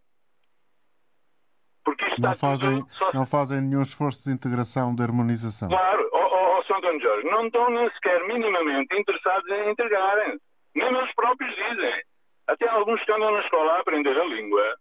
Porque 1.83 2.05
isto 2.05 2.21
não, 2.21 2.35
fazem, 2.35 2.85
só... 2.91 3.13
não 3.13 3.25
fazem 3.25 3.61
nenhum 3.61 3.81
esforço 3.81 4.23
de 4.23 4.31
integração, 4.31 4.95
de 4.95 5.03
harmonização. 5.03 5.67
Claro, 5.67 6.09
ó 6.13 6.19
oh, 6.19 6.59
oh, 6.59 6.63
São 6.63 6.77
Antônio 6.77 7.01
Jorge, 7.01 7.27
não 7.27 7.45
estão 7.45 7.69
nem 7.69 7.89
sequer 7.91 8.25
minimamente 8.25 8.95
interessados 8.97 9.49
em 9.49 9.71
integrarem. 9.71 10.39
Nem 10.75 10.87
eles 10.87 11.13
próprios 11.13 11.53
dizem. 11.55 12.03
Até 12.47 12.67
alguns 12.69 13.03
que 13.03 13.11
andam 13.11 13.31
na 13.31 13.39
escola 13.41 13.73
a 13.73 13.79
aprender 13.79 14.17
a 14.17 14.25
língua 14.25 14.77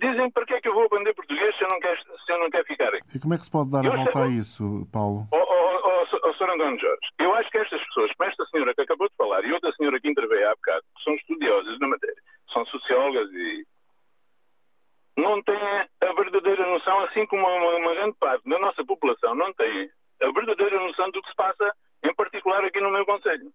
dizem 0.00 0.30
para 0.30 0.46
que 0.46 0.54
é 0.54 0.60
que 0.60 0.68
eu 0.68 0.74
vou 0.74 0.84
aprender 0.84 1.14
português 1.14 1.56
se 1.56 1.62
eu 1.62 1.68
não 1.70 1.78
quero, 1.78 2.00
se 2.00 2.32
eu 2.32 2.38
não 2.38 2.50
quero 2.50 2.64
ficar 2.64 2.88
aqui. 2.88 3.04
E 3.14 3.20
como 3.20 3.34
é 3.34 3.38
que 3.38 3.44
se 3.44 3.50
pode 3.50 3.70
dar 3.70 3.84
eu 3.84 3.92
a 3.92 3.96
volta 3.96 4.24
a 4.24 4.28
isso, 4.28 4.88
Paulo? 4.90 5.28
Oh, 5.30 5.36
oh, 5.36 5.80
oh, 5.84 6.18
oh, 6.24 6.34
Sr. 6.34 6.50
Antônio 6.50 6.80
Jorge, 6.80 7.08
eu 7.18 7.34
acho 7.34 7.50
que 7.50 7.58
estas 7.58 7.84
pessoas, 7.84 8.10
como 8.16 8.30
esta 8.30 8.44
senhora 8.46 8.74
que 8.74 8.80
acabou 8.80 9.08
de 9.08 9.16
falar 9.16 9.44
e 9.44 9.52
outra 9.52 9.70
senhora 9.72 10.00
que 10.00 10.08
interveio 10.08 10.48
há 10.48 10.54
bocado, 10.54 10.84
que 10.96 11.04
são 11.04 11.14
estudiosas 11.14 11.78
na 11.78 11.88
matéria, 11.88 12.22
são 12.52 12.64
sociólogas 12.66 13.30
e 13.32 13.66
não 15.16 15.42
têm 15.42 15.56
a 15.56 16.12
verdadeira 16.14 16.66
noção, 16.66 17.00
assim 17.04 17.26
como 17.26 17.46
uma, 17.46 17.76
uma 17.76 17.94
grande 17.94 18.16
parte 18.18 18.48
da 18.48 18.58
nossa 18.58 18.84
população 18.84 19.34
não 19.34 19.52
tem 19.52 19.90
a 20.22 20.30
verdadeira 20.32 20.80
noção 20.80 21.10
do 21.10 21.22
que 21.22 21.28
se 21.28 21.36
passa, 21.36 21.74
em 22.02 22.14
particular 22.14 22.64
aqui 22.64 22.80
no 22.80 22.90
meu 22.90 23.04
Conselho. 23.04 23.52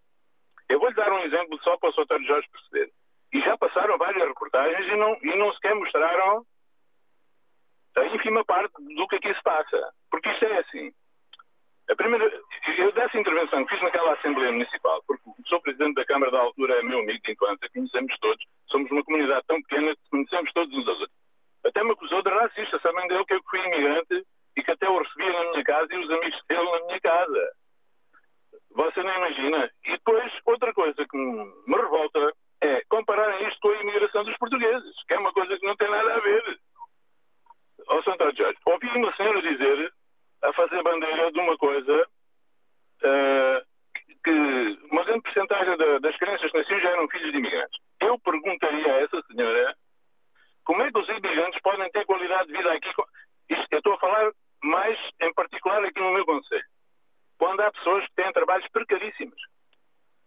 Eu 0.68 0.78
vou-lhe 0.78 0.94
dar 0.94 1.12
um 1.12 1.20
exemplo 1.20 1.58
só 1.62 1.76
para 1.76 1.90
o 1.90 1.92
Sr. 1.92 2.22
Jorge 2.26 2.48
perceber. 2.50 2.92
E 3.36 3.40
já 3.42 3.56
passaram 3.58 3.98
várias 3.98 4.26
reportagens 4.26 4.86
e 4.86 4.96
não, 4.96 5.18
e 5.22 5.36
não 5.36 5.52
sequer 5.54 5.74
mostraram 5.74 6.44
a 7.96 8.04
ínfima 8.06 8.44
parte 8.44 8.72
do 8.78 9.08
que 9.08 9.16
aqui 9.16 9.34
se 9.34 9.42
passa. 9.42 9.92
Porque 10.10 10.30
isto 10.30 10.44
é 10.44 10.58
assim. 10.58 10.92
A 11.90 11.94
primeira, 11.94 12.24
eu 12.78 12.92
dessa 12.92 13.18
intervenção 13.18 13.64
que 13.64 13.74
fiz 13.74 13.82
naquela 13.82 14.14
Assembleia 14.14 14.52
Municipal, 14.52 15.02
porque 15.06 15.22
sou 15.46 15.60
Presidente 15.60 15.94
da 15.94 16.04
Câmara 16.04 16.32
da 16.32 16.40
altura, 16.40 16.78
é 16.78 16.82
meu 16.82 17.00
amigo 17.00 17.20
de 17.24 17.32
infância, 17.32 17.70
conhecemos 17.72 18.18
todos, 18.20 18.44
somos 18.70 18.90
uma 18.90 19.04
comunidade 19.04 19.46
tão 19.46 19.62
pequena 19.62 19.94
que 19.94 20.10
conhecemos 20.10 20.52
todos 20.52 20.74
uns 20.74 20.88
aos 20.88 21.00
outros 21.00 21.26
até 21.66 21.82
me 21.82 21.92
acusou 21.92 22.22
de 22.22 22.30
racista, 22.30 22.78
sabendo 22.80 23.12
ele 23.12 23.24
que 23.24 23.34
eu 23.34 23.42
fui 23.50 23.58
imigrante 23.60 24.24
e 24.56 24.62
que 24.62 24.70
até 24.70 24.88
o 24.88 24.98
recebia 24.98 25.32
na 25.32 25.50
minha 25.50 25.64
casa 25.64 25.92
e 25.92 25.98
os 25.98 26.10
amigos 26.10 26.42
dele 26.48 26.70
na 26.70 26.86
minha 26.86 27.00
casa. 27.00 27.52
Você 28.70 29.02
não 29.02 29.16
imagina. 29.16 29.70
E 29.84 29.92
depois, 29.92 30.32
outra 30.44 30.72
coisa 30.72 31.04
que 31.06 31.16
me 31.16 31.76
revolta 31.76 32.32
é 32.62 32.82
compararem 32.88 33.48
isto 33.48 33.60
com 33.60 33.68
a 33.68 33.82
imigração 33.82 34.24
dos 34.24 34.36
portugueses, 34.38 34.94
que 35.06 35.14
é 35.14 35.18
uma 35.18 35.32
coisa 35.32 35.56
que 35.58 35.66
não 35.66 35.76
tem 35.76 35.90
nada 35.90 36.14
a 36.14 36.20
ver. 36.20 36.58
Ó 37.88 38.02
Santo 38.02 38.36
Jorge, 38.36 38.58
ouvi 38.66 38.88
uma 38.88 39.14
senhora 39.16 39.42
dizer, 39.42 39.92
a 40.42 40.52
fazer 40.52 40.82
bandeira 40.82 41.30
de 41.30 41.38
uma 41.38 41.56
coisa, 41.56 42.08
uh, 43.04 43.66
que 44.24 44.78
uma 44.90 45.04
grande 45.04 45.22
porcentagem 45.22 45.76
das 46.00 46.16
crianças 46.16 46.50
que 46.50 46.58
nasciam 46.58 46.80
já 46.80 46.90
eram 46.90 47.08
filhos 47.08 47.32
de 47.32 47.38
imigrantes. 47.38 47.80
Eu 48.00 48.18
perguntaria 48.18 48.92
a 48.92 49.00
essa 49.02 49.22
senhora 49.22 49.76
como 50.64 50.82
é 50.82 50.90
que 50.90 50.98
os 50.98 51.08
imigrantes 51.08 51.60
podem 51.62 51.90
ter 51.92 52.04
qualidade 52.04 52.48
de 52.48 52.56
vida 52.56 52.72
aqui? 52.72 52.88
Isto, 53.48 53.66
eu 53.70 53.78
estou 53.78 53.94
a 53.94 53.98
falar 53.98 54.32
mais 54.64 54.98
em 55.22 55.32
particular 55.32 55.84
aqui 55.84 56.00
no 56.00 56.12
meu 56.12 56.26
Conselho. 56.26 56.64
Quando 57.38 57.60
há 57.60 57.70
pessoas 57.70 58.04
que 58.06 58.14
têm 58.16 58.32
trabalhos 58.32 58.68
precaríssimos. 58.72 59.40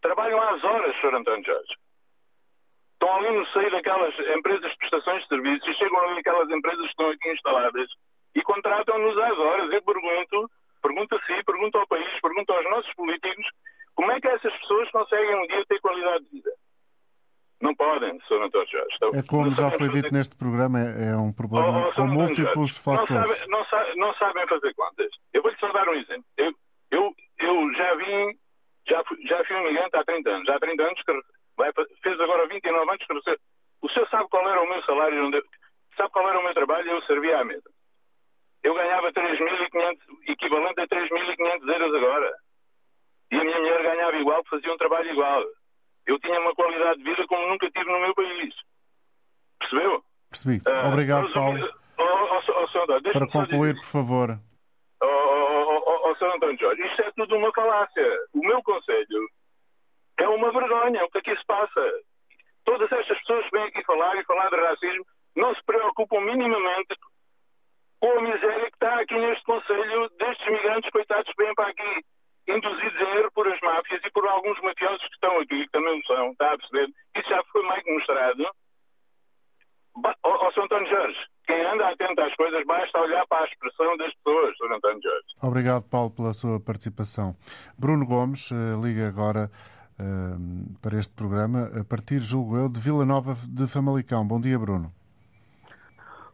Trabalham 0.01 0.41
às 0.41 0.63
horas, 0.63 0.95
Sr. 1.01 1.15
António 1.15 1.43
Jorge. 1.43 1.75
Estão 2.99 3.15
ali 3.15 3.31
no 3.31 3.45
seio 3.47 3.71
daquelas 3.71 4.13
empresas 4.35 4.71
de 4.71 4.77
prestações 4.77 5.21
de 5.23 5.29
serviços 5.29 5.69
e 5.69 5.73
chegam 5.75 6.01
ali 6.01 6.19
aquelas 6.19 6.49
empresas 6.49 6.81
que 6.81 6.91
estão 6.91 7.09
aqui 7.09 7.31
instaladas 7.31 7.89
e 8.35 8.41
contratam-nos 8.41 9.17
às 9.17 9.39
horas. 9.39 9.71
Eu 9.71 9.81
pergunto, 9.81 10.51
pergunto 10.81 11.15
a 11.15 11.19
si, 11.21 11.43
pergunto 11.45 11.77
ao 11.77 11.87
país, 11.87 12.21
pergunto 12.21 12.51
aos 12.51 12.65
nossos 12.65 12.93
políticos, 12.95 13.45
como 13.95 14.11
é 14.11 14.19
que 14.19 14.27
essas 14.27 14.53
pessoas 14.59 14.91
conseguem 14.91 15.33
um 15.33 15.47
dia 15.47 15.65
ter 15.67 15.79
qualidade 15.79 16.25
de 16.25 16.31
vida? 16.31 16.51
Não 17.61 17.73
podem, 17.73 18.19
Sr. 18.27 18.41
António 18.43 18.67
Jorge. 18.69 18.95
Então, 18.95 19.09
é 19.13 19.23
como 19.23 19.53
já 19.53 19.71
foi 19.71 19.89
dito 19.89 20.13
neste 20.13 20.35
programa, 20.35 20.79
é, 20.79 21.15
um 21.15 21.31
problema 21.31 21.85
oh, 21.85 21.89
oh, 21.89 21.93
com 21.93 22.07
múltiplos 22.07 22.77
fatores. 22.77 23.11
Não 23.11 23.25
sabem, 23.27 23.47
não, 23.47 23.65
sabem, 23.65 23.95
não 23.97 24.13
sabem, 24.15 24.47
fazer 24.47 24.73
contas. 24.73 25.11
Eu 25.33 25.41
vou-lhe 25.41 25.57
só 25.57 25.71
dar 25.71 25.87
um 25.87 25.93
exemplo. 25.93 26.25
Eu, 26.37 26.53
eu, 26.91 27.15
eu 27.39 27.73
já 27.73 27.95
vim, 27.95 28.37
já 28.87 29.03
fui, 29.05 29.17
já 29.25 29.43
fui 29.45 29.55
um 29.55 29.67
imigrante 29.67 29.95
há 29.95 30.03
30 30.03 30.29
anos. 30.29 30.49
Há 30.49 30.59
30 30.59 30.83
anos 30.83 31.01
que 31.01 31.11
vai, 31.59 31.71
fez 32.01 32.19
agora 32.19 32.47
29 32.47 32.89
anos 32.89 33.05
que 33.05 33.13
recebe. 33.13 33.41
O 33.81 33.89
senhor 33.89 34.09
sabe 34.09 34.29
qual 34.29 34.49
era 34.49 34.61
o 34.61 34.67
meu 34.67 34.81
salário, 34.83 35.43
sabe 35.95 36.09
qual 36.11 36.29
era 36.29 36.39
o 36.39 36.43
meu 36.43 36.53
trabalho? 36.53 36.89
Eu 36.89 37.01
servia 37.03 37.39
à 37.39 37.45
mesa. 37.45 37.69
Eu 38.63 38.73
ganhava 38.73 39.13
3.500, 39.13 39.97
equivalente 40.27 40.81
a 40.81 40.87
3.500 40.87 41.73
euros 41.73 41.95
agora. 41.95 42.33
E 43.31 43.35
a 43.37 43.43
minha 43.43 43.59
mulher 43.59 43.83
ganhava 43.83 44.17
igual, 44.17 44.43
fazia 44.49 44.73
um 44.73 44.77
trabalho 44.77 45.11
igual 45.11 45.45
eu 46.09 46.19
tinha 46.19 46.39
uma 46.39 46.55
qualidade 46.55 46.97
de 46.97 47.03
vida 47.03 47.27
como 47.27 47.47
nunca 47.47 47.69
tive 47.69 47.91
no 47.91 47.99
meu 47.99 48.15
país. 48.15 48.53
Percebeu? 49.59 50.03
Percebi. 50.31 50.61
Uh, 50.67 50.87
Obrigado, 50.87 51.31
Paulo. 51.31 51.69
Oh, 51.99 52.03
oh, 52.03 52.41
oh, 52.47 52.95
oh, 52.97 53.11
Para 53.13 53.27
concluir, 53.27 53.75
por 53.75 53.85
favor. 53.85 54.39
Oh, 55.01 55.05
oh, 55.05 55.83
oh, 55.85 56.09
oh, 56.09 56.15
Sr. 56.15 56.35
António 56.35 56.57
Jorge, 56.59 56.81
isto 56.81 57.01
é 57.03 57.11
tudo 57.11 57.35
uma 57.35 57.51
falácia. 57.53 58.07
O 58.33 58.39
meu 58.39 58.61
conselho 58.63 59.29
é 60.19 60.29
uma 60.29 60.51
vergonha 60.51 61.03
o 61.05 61.09
que 61.09 61.19
aqui 61.19 61.35
se 61.35 61.45
passa. 61.45 61.81
Todas 62.65 62.91
estas 62.91 63.17
pessoas 63.19 63.45
que 63.45 63.51
vêm 63.51 63.63
aqui 63.67 63.83
falar 63.83 64.15
e 64.15 64.25
falar 64.25 64.49
de 64.49 64.57
racismo 64.57 65.05
não 65.35 65.53
se 65.55 65.63
preocupam 65.65 66.21
minimamente 66.21 66.95
com 67.99 68.17
a 68.17 68.21
miséria 68.21 68.69
que 68.69 68.75
está 68.75 68.99
aqui 68.99 69.15
neste 69.15 69.43
Conselho 69.43 70.09
destes 70.17 70.47
migrantes 70.47 70.89
coitados 70.91 71.31
que 71.33 71.43
vêm 71.43 71.53
para 71.53 71.69
aqui, 71.69 72.05
induzidos 72.47 73.01
a 73.01 73.15
erro 73.17 73.31
por 73.33 73.47
as 73.47 73.59
máfias 73.61 74.01
e 74.03 74.11
por 74.11 74.27
alguns 74.27 74.59
mafiosos 74.61 75.01
que 75.01 75.13
estão 75.13 75.39
aqui, 75.39 75.65
que 75.65 75.71
também 75.71 76.01
são, 76.03 76.31
está 76.31 76.53
a 76.53 76.57
perceber? 76.57 76.89
Isso 77.15 77.29
já 77.29 77.43
foi 77.51 77.63
mais 77.63 77.83
demonstrado. 77.83 78.43
Ó, 80.23 80.47
oh, 80.47 80.51
Sr. 80.51 80.63
António 80.63 80.89
Jorge, 80.89 81.19
quem 81.45 81.65
anda 81.65 81.89
atento 81.89 82.21
às 82.21 82.33
coisas 82.35 82.65
basta 82.65 83.01
olhar 83.01 83.27
para 83.27 83.43
a 83.43 83.47
expressão 83.47 83.97
das 83.97 84.13
pessoas, 84.15 84.57
Sr. 84.57 84.73
António 84.73 85.01
Jorge. 85.01 85.27
Obrigado, 85.41 85.89
Paulo, 85.89 86.11
pela 86.11 86.33
sua 86.33 86.59
participação. 86.59 87.35
Bruno 87.77 88.05
Gomes, 88.05 88.49
eh, 88.51 88.81
liga 88.81 89.07
agora 89.07 89.49
para 90.81 90.97
este 90.97 91.13
programa, 91.13 91.69
a 91.79 91.83
partir, 91.83 92.21
julgo 92.21 92.57
eu, 92.57 92.69
de 92.69 92.79
Vila 92.79 93.05
Nova 93.05 93.35
de 93.47 93.67
Famalicão. 93.67 94.25
Bom 94.25 94.39
dia, 94.39 94.57
Bruno. 94.57 94.91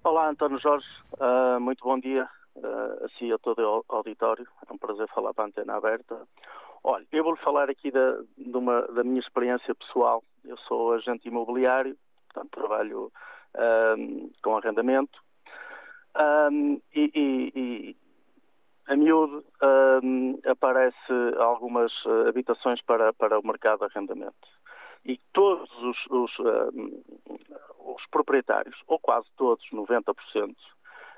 Olá, 0.04 0.30
António 0.30 0.60
Jorge. 0.60 0.86
Uh, 1.14 1.60
muito 1.60 1.84
bom 1.84 2.00
dia 2.00 2.30
uh, 2.56 3.06
a 3.06 3.10
si 3.18 3.26
e 3.26 3.34
a 3.34 3.38
todo 3.40 3.60
o 3.60 3.86
auditório. 3.90 4.48
É 4.70 4.74
um 4.74 4.78
prazer 4.78 5.08
falar 5.10 5.34
para 5.34 5.46
a 5.46 5.48
antena 5.48 5.76
aberta. 5.76 6.16
Olha, 6.84 7.06
eu 7.12 7.24
vou-lhe 7.24 7.40
falar 7.40 7.70
aqui 7.70 7.90
da, 7.90 8.20
de 8.38 8.56
uma, 8.56 8.84
da 8.84 9.04
minha 9.04 9.20
experiência 9.20 9.74
pessoal. 9.74 10.24
Eu 10.44 10.58
sou 10.68 10.94
agente 10.94 11.28
imobiliário, 11.28 11.98
portanto, 12.32 12.52
trabalho 12.52 13.12
com 14.44 14.58
arrendamento. 14.58 15.24
Um, 16.16 16.80
e, 16.94 17.12
e, 17.16 17.98
a 18.88 18.96
miúdo 18.96 19.44
um, 20.04 20.40
aparece 20.46 21.14
algumas 21.40 21.92
uh, 22.06 22.28
habitações 22.28 22.82
para, 22.84 23.12
para 23.14 23.40
o 23.40 23.46
mercado 23.46 23.80
de 23.80 23.86
arrendamento. 23.86 24.48
E 25.06 25.20
todos 25.34 25.70
os, 25.84 25.98
os, 26.10 26.40
um, 26.40 27.04
os 27.80 28.06
proprietários, 28.12 28.76
ou 28.88 29.00
quase 29.00 29.28
todos, 29.38 29.64
90%, 29.72 30.16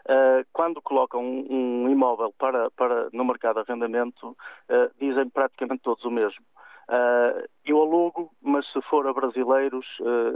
uh, 0.08 0.46
quando 0.54 0.82
colocam 0.82 1.22
um, 1.22 1.46
um, 1.50 1.90
imóvel 1.90 2.34
para, 2.38 2.70
para, 2.72 3.10
no 3.14 3.26
mercado 3.26 3.64
de 3.64 3.72
arrendamento, 3.72 4.30
uh, 4.30 4.92
dizem 5.00 5.30
praticamente 5.30 5.84
todos 5.84 6.04
o 6.04 6.12
mesmo. 6.12 6.44
Uh, 6.90 7.48
eu 7.66 7.82
alugo, 7.82 8.32
mas 8.42 8.66
se 8.72 8.82
for 8.84 9.06
a 9.08 9.14
brasileiros, 9.14 9.86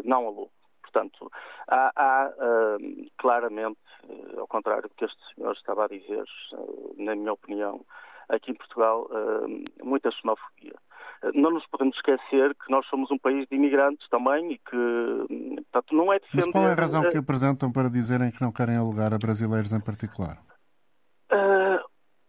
não 0.03 0.27
alugo. 0.27 0.51
Portanto, 0.91 1.31
há, 1.67 1.91
há 1.95 2.29
uh, 2.29 3.11
claramente, 3.17 3.79
uh, 4.03 4.41
ao 4.41 4.47
contrário 4.47 4.83
do 4.83 4.95
que 4.95 5.05
este 5.05 5.17
senhor 5.33 5.53
estava 5.53 5.85
a 5.85 5.87
dizer, 5.87 6.23
uh, 6.53 6.95
na 6.97 7.15
minha 7.15 7.33
opinião, 7.33 7.85
aqui 8.27 8.51
em 8.51 8.55
Portugal, 8.55 9.09
muita 9.83 10.09
xenofobia. 10.11 10.73
Não 11.33 11.51
nos 11.51 11.65
podemos 11.67 11.95
esquecer 11.97 12.55
que 12.55 12.71
nós 12.71 12.85
somos 12.87 13.11
um 13.11 13.17
país 13.17 13.45
de 13.49 13.55
imigrantes 13.55 14.07
também 14.09 14.53
e 14.53 14.57
que, 14.57 15.61
portanto, 15.71 15.95
não 15.95 16.13
é 16.13 16.19
defender... 16.19 16.45
Mas 16.45 16.51
qual 16.51 16.67
é 16.67 16.71
a 16.71 16.75
razão 16.75 17.09
que 17.09 17.17
apresentam 17.17 17.71
para 17.71 17.89
dizerem 17.89 18.31
que 18.31 18.41
não 18.41 18.51
querem 18.51 18.77
alugar 18.77 19.13
a 19.13 19.17
brasileiros 19.17 19.73
em 19.73 19.81
particular? 19.81 20.37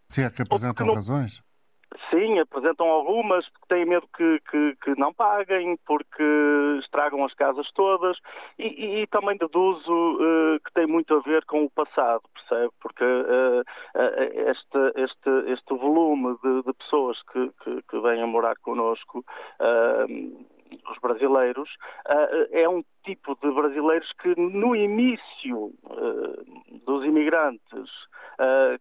Se 0.09 0.23
é 0.23 0.29
que 0.29 0.41
apresentam 0.41 0.87
não... 0.87 0.95
razões? 0.95 1.41
Sim, 2.09 2.39
apresentam 2.39 2.87
algumas 2.87 3.47
porque 3.49 3.67
têm 3.67 3.85
medo 3.85 4.07
que, 4.15 4.39
que, 4.49 4.75
que, 4.83 4.99
não 4.99 5.13
paguem, 5.13 5.77
porque 5.85 6.23
estragam 6.79 7.23
as 7.25 7.33
casas 7.33 7.69
todas 7.73 8.17
e, 8.57 8.67
e, 8.67 9.01
e 9.01 9.07
também 9.07 9.37
deduzo 9.37 9.91
uh, 9.91 10.59
que 10.63 10.73
tem 10.73 10.87
muito 10.87 11.13
a 11.15 11.19
ver 11.21 11.45
com 11.45 11.63
o 11.63 11.69
passado, 11.69 12.23
percebe? 12.33 12.71
Porque 12.81 13.03
uh, 13.03 13.61
uh, 13.61 14.49
este, 14.49 15.01
este, 15.01 15.51
este 15.51 15.73
volume 15.75 16.35
de, 16.43 16.63
de 16.63 16.73
pessoas 16.73 17.21
que, 17.31 17.51
que, 17.63 17.81
que, 17.83 17.99
vêm 17.99 18.21
a 18.21 18.27
morar 18.27 18.55
connosco 18.57 19.23
os 20.89 20.97
brasileiros, 20.99 21.69
uh, 22.07 22.47
é 22.51 22.67
um 22.67 22.83
tipo 23.03 23.37
de 23.41 23.51
brasileiros 23.51 24.11
que 24.21 24.39
no 24.39 24.75
início 24.75 25.73
uh, 25.83 26.81
dos 26.85 27.05
imigrantes 27.05 27.89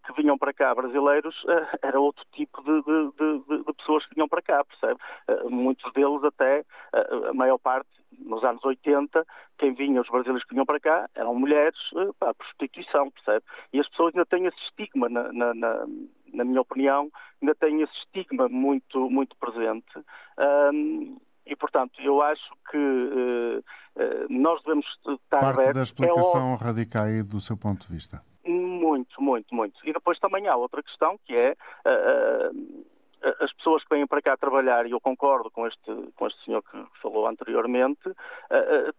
que 0.05 0.13
vinham 0.15 0.39
para 0.39 0.53
cá 0.53 0.75
brasileiros, 0.75 1.37
era 1.83 2.01
outro 2.01 2.25
tipo 2.33 2.63
de, 2.63 2.83
de, 2.83 3.13
de, 3.13 3.65
de, 3.65 3.73
pessoas 3.75 4.05
que 4.07 4.15
vinham 4.15 4.27
para 4.27 4.41
cá, 4.41 4.65
percebe? 4.65 4.99
Muitos 5.51 5.93
deles 5.93 6.25
até, 6.25 6.65
a 7.29 7.35
maior 7.35 7.59
parte, 7.59 7.91
nos 8.19 8.43
anos 8.45 8.65
80, 8.65 9.25
quem 9.59 9.75
vinha, 9.75 10.01
os 10.01 10.09
brasileiros 10.09 10.43
que 10.45 10.55
vinham 10.55 10.65
para 10.65 10.81
cá, 10.81 11.09
eram 11.15 11.35
mulheres 11.35 11.79
para 12.19 12.31
a 12.31 12.35
prostituição, 12.35 13.11
percebe? 13.11 13.45
E 13.75 13.81
as 13.81 13.89
pessoas 13.91 14.15
ainda 14.15 14.27
têm 14.27 14.47
esse 14.47 14.59
estigma, 14.65 15.09
na, 15.11 15.31
na, 15.33 15.55
na, 15.55 15.87
na 16.33 16.45
minha 16.45 16.61
opinião, 16.61 17.11
ainda 17.41 17.55
têm 17.55 17.83
esse 17.83 17.97
estigma 17.99 18.49
muito, 18.49 19.11
muito 19.11 19.37
presente. 19.37 19.99
Um, 20.73 21.19
e, 21.47 21.57
portanto, 21.57 22.01
eu 22.01 22.23
acho 22.23 22.51
que 22.71 22.77
uh, 22.77 23.59
uh, 23.59 24.27
nós 24.31 24.63
devemos 24.63 24.87
estar 24.87 25.41
Parte 25.41 25.61
abertos. 25.61 25.75
da 25.75 25.81
é 25.81 25.83
explicação 25.83 26.55
é 26.55 26.57
radica 26.57 27.03
aí 27.03 27.23
do 27.23 27.41
seu 27.41 27.57
ponto 27.57 27.87
de 27.87 27.93
vista. 27.93 28.23
Muito, 28.45 29.21
muito, 29.21 29.55
muito. 29.55 29.79
E 29.85 29.93
depois 29.93 30.19
também 30.19 30.49
há 30.49 30.57
outra 30.57 30.83
questão 30.83 31.19
que 31.25 31.35
é 31.35 31.53
uh, 31.53 32.85
as 33.41 33.53
pessoas 33.55 33.85
que 33.85 33.95
vêm 33.95 34.07
para 34.07 34.21
cá 34.21 34.37
trabalhar, 34.37 34.87
e 34.87 34.91
eu 34.91 35.01
concordo 35.01 35.51
com 35.51 35.67
este, 35.67 35.93
com 36.17 36.27
este 36.27 36.45
senhor 36.45 36.61
que 36.63 36.85
falou 37.01 37.29
anteriormente, 37.29 38.03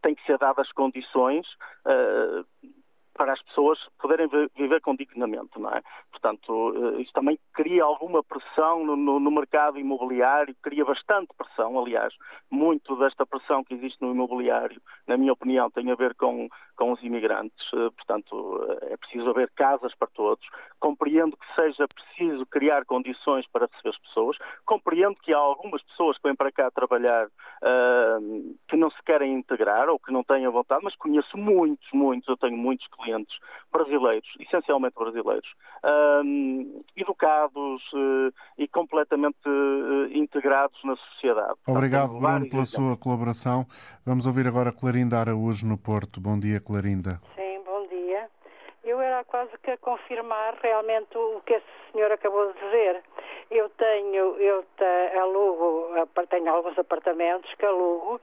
têm 0.02 0.16
que 0.16 0.26
ser 0.26 0.38
dadas 0.38 0.72
condições 0.72 1.46
para 3.14 3.34
as 3.34 3.42
pessoas 3.44 3.80
poderem 4.02 4.28
viver 4.56 4.82
com 4.82 4.96
dignamente, 4.96 5.60
não 5.60 5.70
é? 5.70 5.82
Portanto, 6.12 6.74
eh, 6.98 7.02
isso 7.02 7.12
também 7.14 7.38
cria 7.54 7.84
alguma 7.84 8.24
pressão 8.24 8.84
no, 8.86 8.96
no, 8.96 9.20
no, 9.20 9.32
mercado 9.32 9.80
imobiliário, 9.80 10.56
cria 10.62 10.84
bastante 10.84 11.30
pressão, 11.38 11.80
aliás, 11.80 12.14
muito 12.50 12.96
desta 12.96 13.26
pressão 13.26 13.64
que 13.64 13.74
existe 13.76 14.02
no 14.02 14.12
imobiliário, 14.12 14.82
na 15.08 15.18
minha 15.18 15.34
opinião, 15.34 15.70
tem 15.70 15.92
a 15.92 15.96
ver 15.96 16.16
com, 16.16 16.48
com 16.76 16.92
os 16.92 17.02
imigrantes, 17.04 17.66
eh, 17.74 17.90
portanto, 17.96 18.68
eh, 18.82 18.94
é 18.94 18.98
preciso 18.98 19.30
haver 19.30 19.52
casas 19.56 19.94
para 19.96 20.08
todos, 20.10 20.46
compreendo 20.80 21.38
que 21.38 21.56
seja 21.56 21.88
preciso 21.88 22.46
criar 22.46 22.86
condições 22.86 23.46
para 23.48 23.68
receber 23.68 23.90
as 23.90 23.98
pessoas, 24.00 24.38
compreendo 24.66 25.16
que 25.22 25.34
há 25.34 25.38
algumas 25.38 25.82
pessoas 25.84 26.18
que 26.18 26.24
vêm 26.24 26.36
para 26.36 26.52
cá 26.52 26.70
trabalhar 26.72 27.28
uh, 27.28 28.56
que 28.68 28.76
não 28.76 28.90
se 28.92 29.02
querem 29.06 29.34
integrar 29.34 29.90
ou 29.90 30.00
que 30.00 30.12
não 30.12 30.24
têm 30.24 30.46
a 30.46 30.50
vontade, 30.50 30.82
mas 30.84 30.96
conheço 30.96 31.38
muitos, 31.38 31.88
muitos, 31.94 32.28
eu 32.28 32.38
tenho 32.38 32.58
muitos 32.58 32.88
clientes 32.88 33.38
brasileiros, 33.72 34.28
essencialmente 34.40 34.96
brasileiros, 34.96 35.50
um, 36.24 36.84
educados 36.96 37.82
uh, 37.94 38.34
e 38.58 38.68
completamente 38.68 39.48
uh, 39.48 40.06
integrados 40.14 40.80
na 40.84 40.96
sociedade. 40.96 41.54
Obrigado, 41.68 42.20
Bruno, 42.20 42.50
pela 42.50 42.66
sua 42.66 42.98
colaboração. 42.98 43.66
Vamos 44.06 44.26
ouvir 44.26 44.48
agora 44.48 44.72
Clarinda 44.72 45.20
Araújo 45.20 45.66
no 45.66 45.78
Porto. 45.78 46.20
Bom 46.20 46.38
dia, 46.38 46.60
Clarinda. 46.64 47.20
Sim, 47.36 47.62
bom 47.66 47.86
dia. 47.88 48.28
Eu 48.84 49.00
era 49.00 49.24
quase 49.24 49.52
que 49.60 49.72
a 49.72 49.78
confirmar 49.78 50.56
realmente 50.62 51.18
o 51.18 51.42
que 51.46 51.54
esse 51.54 51.66
senhor 51.92 52.12
acabou 52.12 52.52
de 52.52 52.60
dizer. 52.60 53.02
Eu 53.50 53.70
tenho, 53.70 54.36
eu 54.38 54.66
te, 54.78 55.18
alugo, 55.18 55.90
tenho 56.30 56.52
alguns 56.52 56.78
apartamentos 56.78 57.54
que 57.56 57.66
alugo 57.66 58.20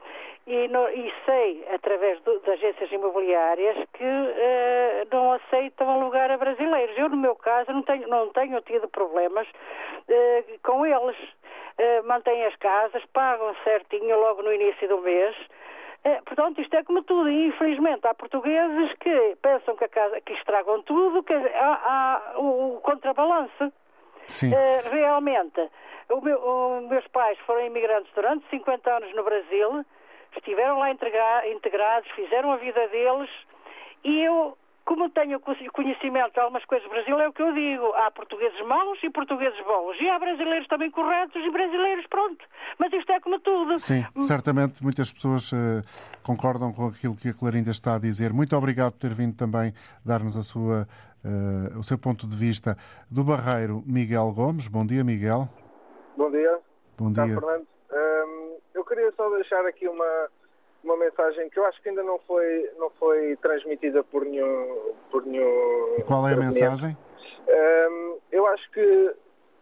e, 0.47 0.69
no, 0.69 0.89
e 0.91 1.13
sei, 1.25 1.65
através 1.73 2.21
do, 2.23 2.41
de 2.41 2.51
agências 2.51 2.91
imobiliárias, 2.91 3.77
que 3.95 4.05
uh, 4.05 5.09
não 5.11 5.33
aceitam 5.33 5.89
alugar 5.89 6.31
a 6.31 6.37
brasileiros. 6.37 6.99
Eu, 6.99 7.09
no 7.09 7.17
meu 7.17 7.37
caso, 7.37 7.73
não 7.73 7.83
tenho, 7.83 8.09
não 8.09 8.29
tenho 8.31 8.61
tido 8.63 8.89
problemas 8.89 9.47
uh, 9.49 10.59
com 10.63 10.85
eles. 10.85 11.17
Uh, 11.17 12.07
mantêm 12.07 12.45
as 12.45 12.57
casas, 12.57 13.03
pagam 13.13 13.55
certinho 13.65 14.19
logo 14.19 14.43
no 14.43 14.53
início 14.53 14.89
do 14.89 14.99
mês. 14.99 15.37
Uh, 16.05 16.25
portanto, 16.25 16.61
isto 16.61 16.75
é 16.75 16.83
como 16.83 17.03
tudo. 17.03 17.29
E, 17.29 17.49
infelizmente, 17.49 18.07
há 18.07 18.15
portugueses 18.15 18.93
que 19.01 19.37
pensam 19.43 19.77
que, 19.77 19.85
a 19.85 19.89
casa, 19.89 20.21
que 20.23 20.33
estragam 20.33 20.83
tudo, 20.83 21.23
que 21.23 21.35
há, 21.35 22.23
há 22.35 22.39
o, 22.39 22.77
o 22.77 22.81
contrabalance. 22.81 23.65
Uh, 23.65 24.91
realmente, 24.91 25.61
o 26.09 26.21
meu, 26.21 26.39
os 26.39 26.89
meus 26.89 27.07
pais 27.09 27.39
foram 27.41 27.67
imigrantes 27.67 28.13
durante 28.15 28.49
50 28.49 28.91
anos 28.91 29.15
no 29.15 29.25
Brasil, 29.25 29.85
estiveram 30.37 30.79
lá 30.79 30.91
integrados, 30.91 32.11
fizeram 32.13 32.53
a 32.53 32.57
vida 32.57 32.87
deles 32.89 33.31
e 34.05 34.21
eu, 34.23 34.57
como 34.85 35.11
tenho 35.11 35.41
conhecimento 35.41 36.33
de 36.33 36.41
algumas 36.41 36.65
coisas 36.65 36.87
do 36.89 36.91
Brasil, 36.91 37.19
é 37.21 37.29
o 37.29 37.33
que 37.33 37.43
eu 37.43 37.53
digo. 37.53 37.87
Há 37.95 38.11
portugueses 38.11 38.61
maus 38.67 38.99
e 39.03 39.11
portugueses 39.11 39.59
bons. 39.65 40.01
E 40.01 40.09
há 40.09 40.19
brasileiros 40.19 40.67
também 40.69 40.91
corretos 40.91 41.43
e 41.43 41.51
brasileiros, 41.51 42.07
pronto. 42.09 42.45
Mas 42.79 42.93
isto 42.93 43.11
é 43.13 43.21
como 43.21 43.39
tudo. 43.41 43.79
Sim, 43.79 44.05
certamente 44.23 44.83
muitas 44.83 45.13
pessoas 45.13 45.53
uh, 45.53 45.83
concordam 46.23 46.73
com 46.73 46.89
aquilo 46.89 47.17
que 47.17 47.29
a 47.29 47.35
Clarinda 47.35 47.71
está 47.71 47.95
a 47.95 47.99
dizer. 47.99 48.33
Muito 48.33 48.57
obrigado 48.57 48.93
por 48.93 48.99
ter 48.99 49.15
vindo 49.15 49.37
também 49.37 49.73
dar-nos 50.05 50.37
a 50.37 50.43
sua 50.43 50.89
uh, 51.25 51.79
o 51.79 51.83
seu 51.83 51.99
ponto 51.99 52.27
de 52.27 52.37
vista 52.37 52.77
do 53.11 53.23
Barreiro 53.25 53.83
Miguel 53.87 54.33
Gomes. 54.33 54.69
Bom 54.69 54.87
dia, 54.87 55.05
Miguel. 55.05 55.49
Bom 56.17 56.31
dia. 56.31 56.59
Bom 56.99 57.13
dia. 57.13 57.27
Fernando. 57.27 57.67
Um, 57.93 58.59
eu 58.75 58.85
queria 58.85 59.13
só 59.13 59.29
deixar 59.37 59.65
aqui 59.67 59.89
uma, 59.89 60.29
uma 60.83 60.97
mensagem 60.97 61.49
que 61.51 61.59
eu 61.59 61.65
acho 61.67 61.81
que 61.83 61.89
ainda 61.89 62.03
não 62.03 62.19
foi, 62.21 62.71
não 62.79 62.91
foi 62.91 63.37
transmitida 63.37 64.03
por 64.05 64.25
nenhum. 64.25 64.95
Por 65.11 65.25
nenhum 65.27 65.97
e 65.99 66.03
qual 66.03 66.27
é 66.27 66.35
a 66.35 66.37
mensagem? 66.37 66.97
Um, 67.49 68.19
eu 68.31 68.47
acho 68.47 68.71
que 68.71 69.15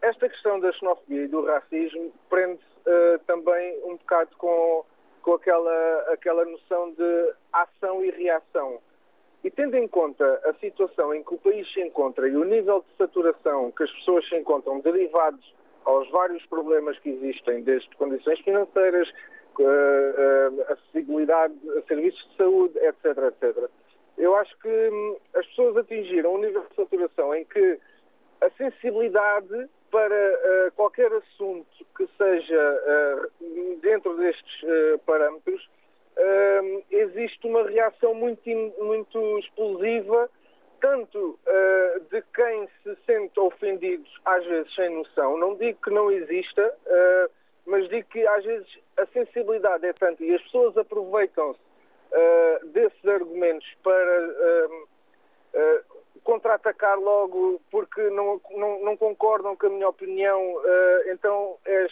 esta 0.02 0.28
questão 0.28 0.60
da 0.60 0.72
xenofobia 0.72 1.24
e 1.24 1.28
do 1.28 1.44
racismo 1.44 2.12
prende 2.28 2.60
uh, 2.86 3.18
também 3.26 3.78
um 3.84 3.96
bocado 3.96 4.30
com, 4.36 4.84
com 5.22 5.34
aquela, 5.34 6.06
aquela 6.12 6.44
noção 6.44 6.92
de 6.92 7.34
ação 7.52 8.04
e 8.04 8.10
reação. 8.10 8.78
E 9.42 9.50
tendo 9.50 9.76
em 9.76 9.86
conta 9.86 10.40
a 10.44 10.54
situação 10.54 11.14
em 11.14 11.22
que 11.22 11.34
o 11.34 11.38
país 11.38 11.72
se 11.72 11.80
encontra 11.80 12.28
e 12.28 12.36
o 12.36 12.44
nível 12.44 12.84
de 12.88 12.96
saturação 12.96 13.70
que 13.70 13.84
as 13.84 13.90
pessoas 13.92 14.28
se 14.28 14.36
encontram 14.36 14.80
derivados 14.80 15.54
aos 15.84 16.10
vários 16.10 16.44
problemas 16.46 16.98
que 16.98 17.08
existem, 17.08 17.62
desde 17.62 17.88
condições 17.96 18.38
financeiras, 18.40 19.08
acessibilidade 20.68 21.54
a 21.76 21.82
serviços 21.82 22.28
de 22.30 22.36
saúde, 22.36 22.78
etc, 22.78 23.04
etc. 23.28 23.70
Eu 24.16 24.34
acho 24.36 24.56
que 24.58 24.68
hum, 24.68 25.16
as 25.34 25.46
pessoas 25.46 25.76
atingiram 25.76 26.34
um 26.34 26.38
nível 26.38 26.64
de 26.68 26.74
saturação 26.74 27.34
em 27.34 27.44
que 27.44 27.78
a 28.40 28.50
sensibilidade 28.50 29.68
para 29.90 30.14
uh, 30.14 30.72
qualquer 30.72 31.12
assunto 31.12 31.86
que 31.96 32.06
seja 32.16 33.30
uh, 33.40 33.78
dentro 33.80 34.16
destes 34.16 34.62
uh, 34.62 34.98
parâmetros, 35.06 35.68
existe 36.90 37.46
uma 37.46 37.62
reação 37.62 38.12
muito, 38.12 38.50
muito 38.80 39.38
explosiva, 39.38 40.28
tanto 40.80 41.38
de 42.10 42.20
quem 42.34 42.68
se 42.82 42.96
sente 43.06 43.38
ofendido, 43.38 44.04
às 44.24 44.44
vezes 44.44 44.74
sem 44.74 44.96
noção. 44.96 45.38
Não 45.38 45.54
digo 45.54 45.80
que 45.80 45.90
não 45.90 46.10
exista, 46.10 46.74
mas 47.64 47.88
digo 47.88 48.08
que 48.08 48.26
às 48.26 48.44
vezes 48.44 48.66
a 48.98 49.06
sensibilidade 49.06 49.86
é 49.86 49.92
tanta 49.92 50.22
e 50.24 50.34
as 50.34 50.42
pessoas 50.42 50.76
aproveitam-se 50.76 51.60
uh, 51.60 52.66
desses 52.66 53.04
argumentos 53.06 53.66
para 53.82 54.28
uh, 54.28 54.88
uh, 55.54 55.98
contra-atacar 56.24 56.98
logo 56.98 57.60
porque 57.70 58.02
não, 58.10 58.40
não, 58.50 58.80
não, 58.84 58.96
concordam 58.96 59.56
com 59.56 59.66
a 59.66 59.70
minha 59.70 59.88
opinião, 59.88 60.60
então 61.06 61.56
és 61.64 61.90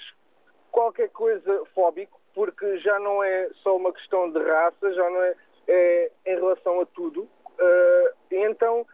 qualquer 0.70 1.08
coisa 1.08 1.64
fóbico, 1.74 2.20
porque 2.34 2.76
já 2.78 2.98
não 2.98 3.24
é 3.24 3.48
só 3.62 3.74
uma 3.76 3.90
questão 3.94 4.30
de 4.30 4.38
raça, 4.38 4.92
já 4.92 5.08
não 5.08 5.22
é, 5.22 5.34
é 5.68 6.10
em 6.26 6.34
relação 6.34 6.80
a 6.80 6.86
tudo. 6.86 7.26
então 8.30 8.86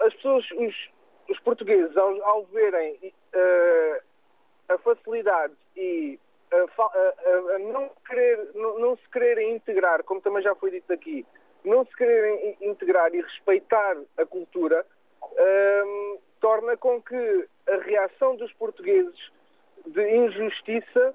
as 0.00 0.14
pessoas, 0.14 0.50
os, 0.52 0.74
os 1.28 1.38
portugueses, 1.40 1.94
ao, 1.94 2.22
ao 2.22 2.44
verem 2.44 3.12
a 4.70 4.78
facilidade 4.78 5.54
e 5.76 6.18
a, 6.52 6.82
a, 6.82 7.56
a 7.56 7.58
não, 7.58 7.90
querer, 8.06 8.50
não, 8.54 8.78
não, 8.78 8.96
se 8.96 9.08
quererem 9.10 9.54
integrar, 9.54 10.04
como 10.04 10.20
também 10.20 10.42
já 10.42 10.54
foi 10.54 10.70
dito 10.70 10.92
aqui, 10.92 11.26
não 11.64 11.84
se 11.86 11.96
quererem 11.96 12.56
integrar 12.60 13.14
e 13.14 13.20
respeitar 13.20 13.96
a 14.16 14.26
cultura, 14.26 14.84
um, 15.22 16.18
torna 16.40 16.76
com 16.76 17.00
que 17.00 17.48
a 17.68 17.76
reação 17.76 18.36
dos 18.36 18.52
portugueses 18.54 19.32
de 19.86 20.16
injustiça 20.16 21.14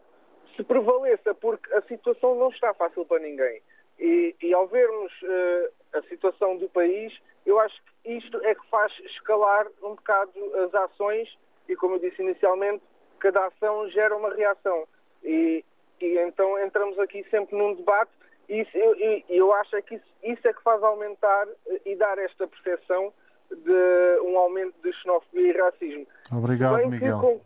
se 0.55 0.63
prevaleça, 0.63 1.35
porque 1.35 1.71
a 1.73 1.81
situação 1.83 2.35
não 2.35 2.49
está 2.49 2.73
fácil 2.73 3.05
para 3.05 3.19
ninguém. 3.19 3.61
E, 3.99 4.35
e 4.41 4.53
ao 4.53 4.67
vermos 4.67 5.11
uh, 5.21 5.97
a 5.97 6.01
situação 6.03 6.57
do 6.57 6.69
país, 6.69 7.13
eu 7.45 7.59
acho 7.59 7.75
que 8.03 8.11
isto 8.17 8.37
é 8.43 8.55
que 8.55 8.69
faz 8.69 8.91
escalar 8.99 9.67
um 9.81 9.95
bocado 9.95 10.31
as 10.63 10.73
ações 10.73 11.37
e, 11.67 11.75
como 11.75 11.95
eu 11.95 11.99
disse 11.99 12.21
inicialmente, 12.21 12.83
cada 13.19 13.45
ação 13.47 13.89
gera 13.89 14.15
uma 14.15 14.33
reação. 14.33 14.87
E, 15.23 15.63
e 16.01 16.17
então 16.19 16.59
entramos 16.63 16.97
aqui 16.99 17.25
sempre 17.29 17.57
num 17.57 17.73
debate 17.73 18.11
e 18.49 18.61
isso, 18.61 18.77
eu, 18.77 19.23
eu 19.29 19.53
acho 19.53 19.75
é 19.75 19.81
que 19.81 19.95
isso, 19.95 20.05
isso, 20.23 20.47
é 20.47 20.53
que 20.53 20.63
faz 20.63 20.81
aumentar 20.81 21.47
e 21.85 21.95
dar 21.95 22.17
esta 22.17 22.47
percepção 22.47 23.13
de 23.51 24.19
um 24.23 24.37
aumento 24.37 24.75
de 24.81 24.93
xenofobia 24.93 25.51
e 25.51 25.57
racismo. 25.57 26.07
Obrigado, 26.31 26.77
Bem 26.77 26.89
Miguel. 26.89 27.41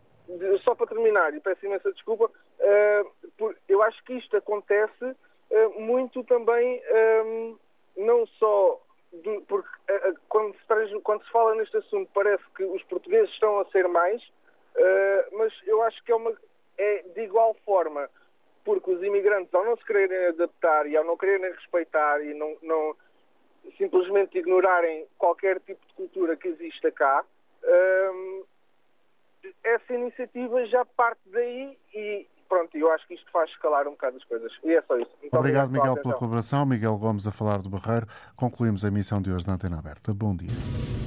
Só 0.64 0.76
para 0.76 0.88
terminar, 0.88 1.34
e 1.34 1.40
peço 1.40 1.66
imensa 1.66 1.92
desculpa, 1.92 2.26
uh, 2.26 3.32
por, 3.38 3.56
eu 3.68 3.82
acho 3.82 4.02
que 4.06 4.14
isto 4.14 4.38
acontece 4.38 5.04
uh, 5.04 5.80
muito 5.82 6.24
também, 6.24 6.82
um, 7.26 7.58
não 7.98 8.26
só 8.28 8.80
do, 9.12 9.42
porque 9.42 9.68
uh, 9.90 10.16
quando, 10.30 10.54
se 10.54 11.00
quando 11.02 11.26
se 11.26 11.32
fala 11.32 11.56
neste 11.56 11.76
assunto 11.76 12.10
parece 12.14 12.44
que 12.56 12.64
os 12.64 12.82
portugueses 12.84 13.30
estão 13.32 13.60
a 13.60 13.66
ser 13.72 13.88
mais, 13.88 14.22
mas 15.34 15.52
eu 15.68 15.82
acho 15.82 16.02
que 16.06 16.14
é 16.14 16.16
uma, 16.16 16.32
é 16.82 17.04
de 17.14 17.22
igual 17.22 17.56
forma, 17.64 18.10
porque 18.66 18.92
os 18.92 19.04
imigrantes, 19.04 19.54
ao 19.54 19.64
não 19.64 19.78
se 19.78 19.86
quererem 19.86 20.28
adaptar 20.28 20.88
e 20.88 20.98
ao 20.98 21.06
não 21.06 21.16
quererem 21.16 21.52
respeitar 21.52 22.22
e 22.24 22.34
não, 22.34 22.58
não 22.64 22.96
simplesmente 23.78 24.38
ignorarem 24.38 25.06
qualquer 25.18 25.60
tipo 25.60 25.86
de 25.86 25.94
cultura 25.94 26.36
que 26.36 26.48
exista 26.48 26.92
cá, 26.92 27.24
hum, 27.64 28.44
essa 29.64 29.94
iniciativa 29.94 30.66
já 30.66 30.84
parte 30.86 31.22
daí 31.28 31.78
e 31.94 32.28
pronto, 32.50 32.76
eu 32.76 32.92
acho 32.92 33.08
que 33.08 33.14
isto 33.14 33.32
faz 33.32 33.50
escalar 33.52 33.88
um 33.88 33.92
bocado 33.92 34.18
as 34.18 34.24
coisas. 34.26 34.52
E 34.64 34.74
é 34.74 34.82
só 34.82 34.98
isso. 34.98 35.12
Obrigado, 35.32 35.70
obrigado 35.70 35.72
Miguel, 35.72 35.96
pela 36.02 36.16
colaboração. 36.16 36.66
Miguel 36.66 36.98
Gomes 36.98 37.26
a 37.26 37.32
falar 37.32 37.62
do 37.62 37.70
Barreiro. 37.70 38.08
Concluímos 38.36 38.84
a 38.84 38.90
emissão 38.90 39.22
de 39.22 39.32
hoje 39.32 39.46
da 39.46 39.54
Antena 39.54 39.80
Aberta. 39.80 40.14
Bom 40.14 40.36
dia. 40.36 41.01